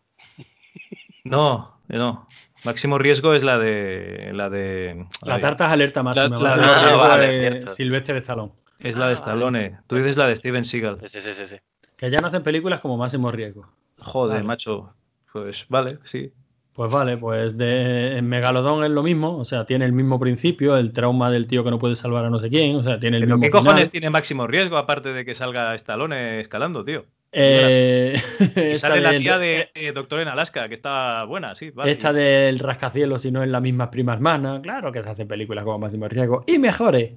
No, 1.23 1.81
no. 1.87 2.27
Máximo 2.65 2.97
Riesgo 2.97 3.33
es 3.33 3.43
la 3.43 3.57
de... 3.59 4.31
La 4.33 4.49
de... 4.49 5.05
La 5.23 5.39
tarta 5.39 5.65
es 5.67 5.71
alerta 5.71 6.03
máxima. 6.03 6.37
la- 6.39 6.57
la- 6.57 6.93
vale, 6.95 7.27
de. 7.27 7.69
Silvestre 7.69 8.13
de 8.15 8.19
Stallone. 8.21 8.51
Es 8.79 8.95
la 8.97 9.07
de 9.09 9.15
Ah, 9.15 9.19
vale, 9.25 9.43
Stallone. 9.43 9.77
Tú 9.87 9.95
dices 9.95 10.17
la 10.17 10.27
de 10.27 10.35
Steven 10.35 10.65
Seagal. 10.65 10.97
Sí, 11.05 11.19
sí, 11.19 11.31
sí, 11.33 11.45
sí. 11.45 11.55
Que 11.95 12.09
ya 12.11 12.19
no 12.19 12.27
hacen 12.27 12.43
películas 12.43 12.79
como 12.79 12.97
máximo 12.97 13.31
riesgo. 13.31 13.67
Joder, 13.99 14.35
Vale. 14.37 14.47
macho. 14.47 14.93
Pues 15.33 15.65
vale, 15.69 15.97
sí. 16.05 16.31
Pues 16.73 16.91
vale, 16.91 17.17
pues 17.17 17.57
de 17.57 18.17
en 18.17 18.29
Megalodón 18.29 18.83
es 18.83 18.91
lo 18.91 19.01
mismo, 19.01 19.37
o 19.39 19.45
sea, 19.45 19.65
tiene 19.65 19.85
el 19.85 19.93
mismo 19.93 20.19
principio, 20.19 20.77
el 20.77 20.93
trauma 20.93 21.31
del 21.31 21.47
tío 21.47 21.63
que 21.63 21.71
no 21.71 21.79
puede 21.79 21.95
salvar 21.95 22.25
a 22.25 22.29
no 22.29 22.37
sé 22.39 22.49
quién, 22.49 22.75
o 22.75 22.83
sea, 22.83 22.99
tiene 22.99 23.17
el 23.17 23.23
Pero 23.23 23.37
mismo 23.37 23.45
¿qué 23.47 23.49
final. 23.51 23.63
cojones 23.65 23.89
tiene 23.89 24.11
Máximo 24.11 24.45
Riesgo 24.45 24.77
aparte 24.77 25.11
de 25.11 25.25
que 25.25 25.33
salga 25.33 25.73
Stallone 25.73 26.39
escalando, 26.39 26.85
tío? 26.85 27.05
Eh, 27.31 28.21
Y 28.73 28.75
sale 28.77 29.01
la 29.01 29.17
tía 29.17 29.37
de, 29.37 29.69
de 29.73 29.91
Doctor 29.91 30.21
en 30.21 30.27
Alaska, 30.29 30.67
que 30.67 30.73
está 30.75 31.23
buena, 31.25 31.55
sí. 31.55 31.69
Vale. 31.71 31.91
Esta 31.91 32.13
del 32.13 32.59
rascacielos, 32.59 33.21
si 33.21 33.31
no 33.31 33.43
es 33.43 33.49
la 33.49 33.59
misma 33.61 33.91
prima 33.91 34.13
hermana, 34.13 34.59
claro 34.61 34.91
que 34.91 35.03
se 35.03 35.09
hacen 35.09 35.27
películas 35.27 35.63
como 35.65 35.79
máximo 35.79 36.07
riesgo 36.07 36.43
y 36.47 36.57
mejores. 36.59 37.15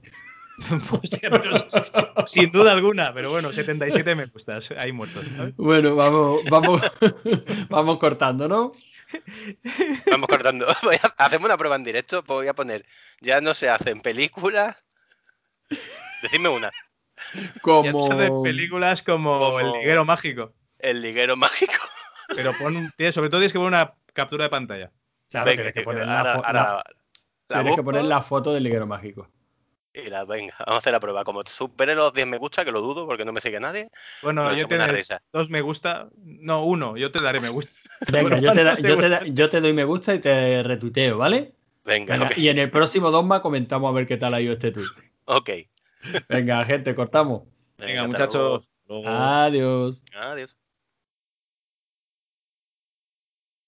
Hostia, 0.90 1.30
pero 1.30 1.56
s- 1.56 1.68
sin 2.26 2.50
duda 2.52 2.72
alguna, 2.72 3.14
pero 3.14 3.30
bueno, 3.30 3.50
77 3.52 4.14
me 4.14 4.26
gustas, 4.26 4.70
hay 4.76 4.92
muertos. 4.92 5.24
Bueno, 5.56 5.94
vamos, 5.94 6.40
vamos, 6.50 6.82
vamos 7.70 7.98
cortando, 7.98 8.46
¿no? 8.48 8.72
Vamos 10.11 10.28
cortando. 10.28 10.68
A- 10.68 11.24
Hacemos 11.24 11.46
una 11.46 11.56
prueba 11.56 11.76
en 11.76 11.84
directo. 11.84 12.22
Voy 12.26 12.46
a 12.46 12.54
poner. 12.54 12.84
Ya 13.20 13.40
no 13.40 13.54
se 13.54 13.68
hacen 13.70 14.00
películas. 14.02 14.84
Decidme 16.22 16.48
una. 16.50 16.70
Como 17.62 18.12
hacen 18.12 18.43
películas 18.43 19.03
como, 19.03 19.39
Como- 19.39 19.61
El 19.61 19.72
Liguero 19.72 20.05
Mágico, 20.05 20.53
El 20.78 21.03
liguero 21.03 21.37
mágico. 21.37 21.74
pero 22.35 22.53
pon, 22.59 22.91
sobre 23.12 23.28
todo 23.28 23.41
tienes 23.41 23.53
que 23.53 23.59
poner 23.59 23.68
una 23.68 23.95
captura 24.12 24.45
de 24.45 24.51
pantalla. 24.51 24.91
Claro, 25.31 25.47
Venga, 25.47 25.62
tienes 25.62 25.74
que 25.74 25.83
poner, 25.83 26.03
ahora- 26.03 26.22
la, 26.22 26.35
fo- 26.35 26.45
ahora 26.47 26.53
la- 26.53 26.62
la- 26.62 26.85
la 27.49 27.57
tienes 27.62 27.76
que 27.76 27.83
poner 27.83 28.05
la 28.05 28.22
foto 28.22 28.53
del 28.53 28.62
liguero 28.64 28.87
mágico. 28.87 29.28
Y 29.93 30.09
la 30.09 30.24
venga, 30.24 30.55
vamos 30.61 30.76
a 30.76 30.78
hacer 30.78 30.93
la 30.93 31.01
prueba. 31.01 31.24
Como 31.24 31.43
supere 31.47 31.97
los 31.97 32.12
10 32.12 32.24
me 32.26 32.39
gusta, 32.39 32.64
que 32.64 32.70
lo 32.70 32.81
dudo 32.81 33.07
porque 33.07 33.24
no 33.24 33.33
me 33.33 33.41
sigue 33.41 33.59
nadie. 33.59 33.91
Bueno, 34.22 34.55
yo 34.57 34.68
te 34.68 34.76
daré 34.76 35.03
dos 35.33 35.51
me 35.51 35.61
gusta. 35.62 36.09
No, 36.16 36.64
uno, 36.64 36.97
yo 36.97 37.11
te 37.11 37.20
daré 37.20 37.41
me 37.41 37.49
gusta. 37.49 37.91
Venga, 38.12 38.22
Bueno, 38.22 38.39
yo 38.39 38.53
te, 38.53 38.62
da- 38.62 38.70
¿cuántos 38.76 38.89
yo, 38.89 38.97
te 38.97 39.03
te 39.03 39.09
da- 39.09 39.22
yo 39.26 39.49
te 39.51 39.61
doy 39.61 39.72
me 39.72 39.83
gusta 39.85 40.14
y 40.14 40.20
te 40.20 40.62
retuiteo, 40.62 41.18
¿vale? 41.18 41.55
Venga. 41.85 42.31
Y 42.37 42.49
en 42.49 42.59
el 42.59 42.70
próximo 42.70 43.11
Dogma 43.11 43.43
comentamos 43.43 43.91
a 43.91 43.93
ver 43.93 44.07
qué 44.07 44.16
tal 44.16 44.33
ha 44.35 44.41
ido 44.41 44.53
este 44.53 44.70
tweet. 44.70 44.87
ok. 45.24 45.51
Venga, 46.28 46.64
gente, 46.64 46.94
cortamos. 46.94 47.42
Venga, 47.78 48.07
muchachos. 48.07 48.34
luego. 48.34 48.64
luego. 48.88 49.09
Adiós. 49.09 50.03
Adiós. 50.14 50.59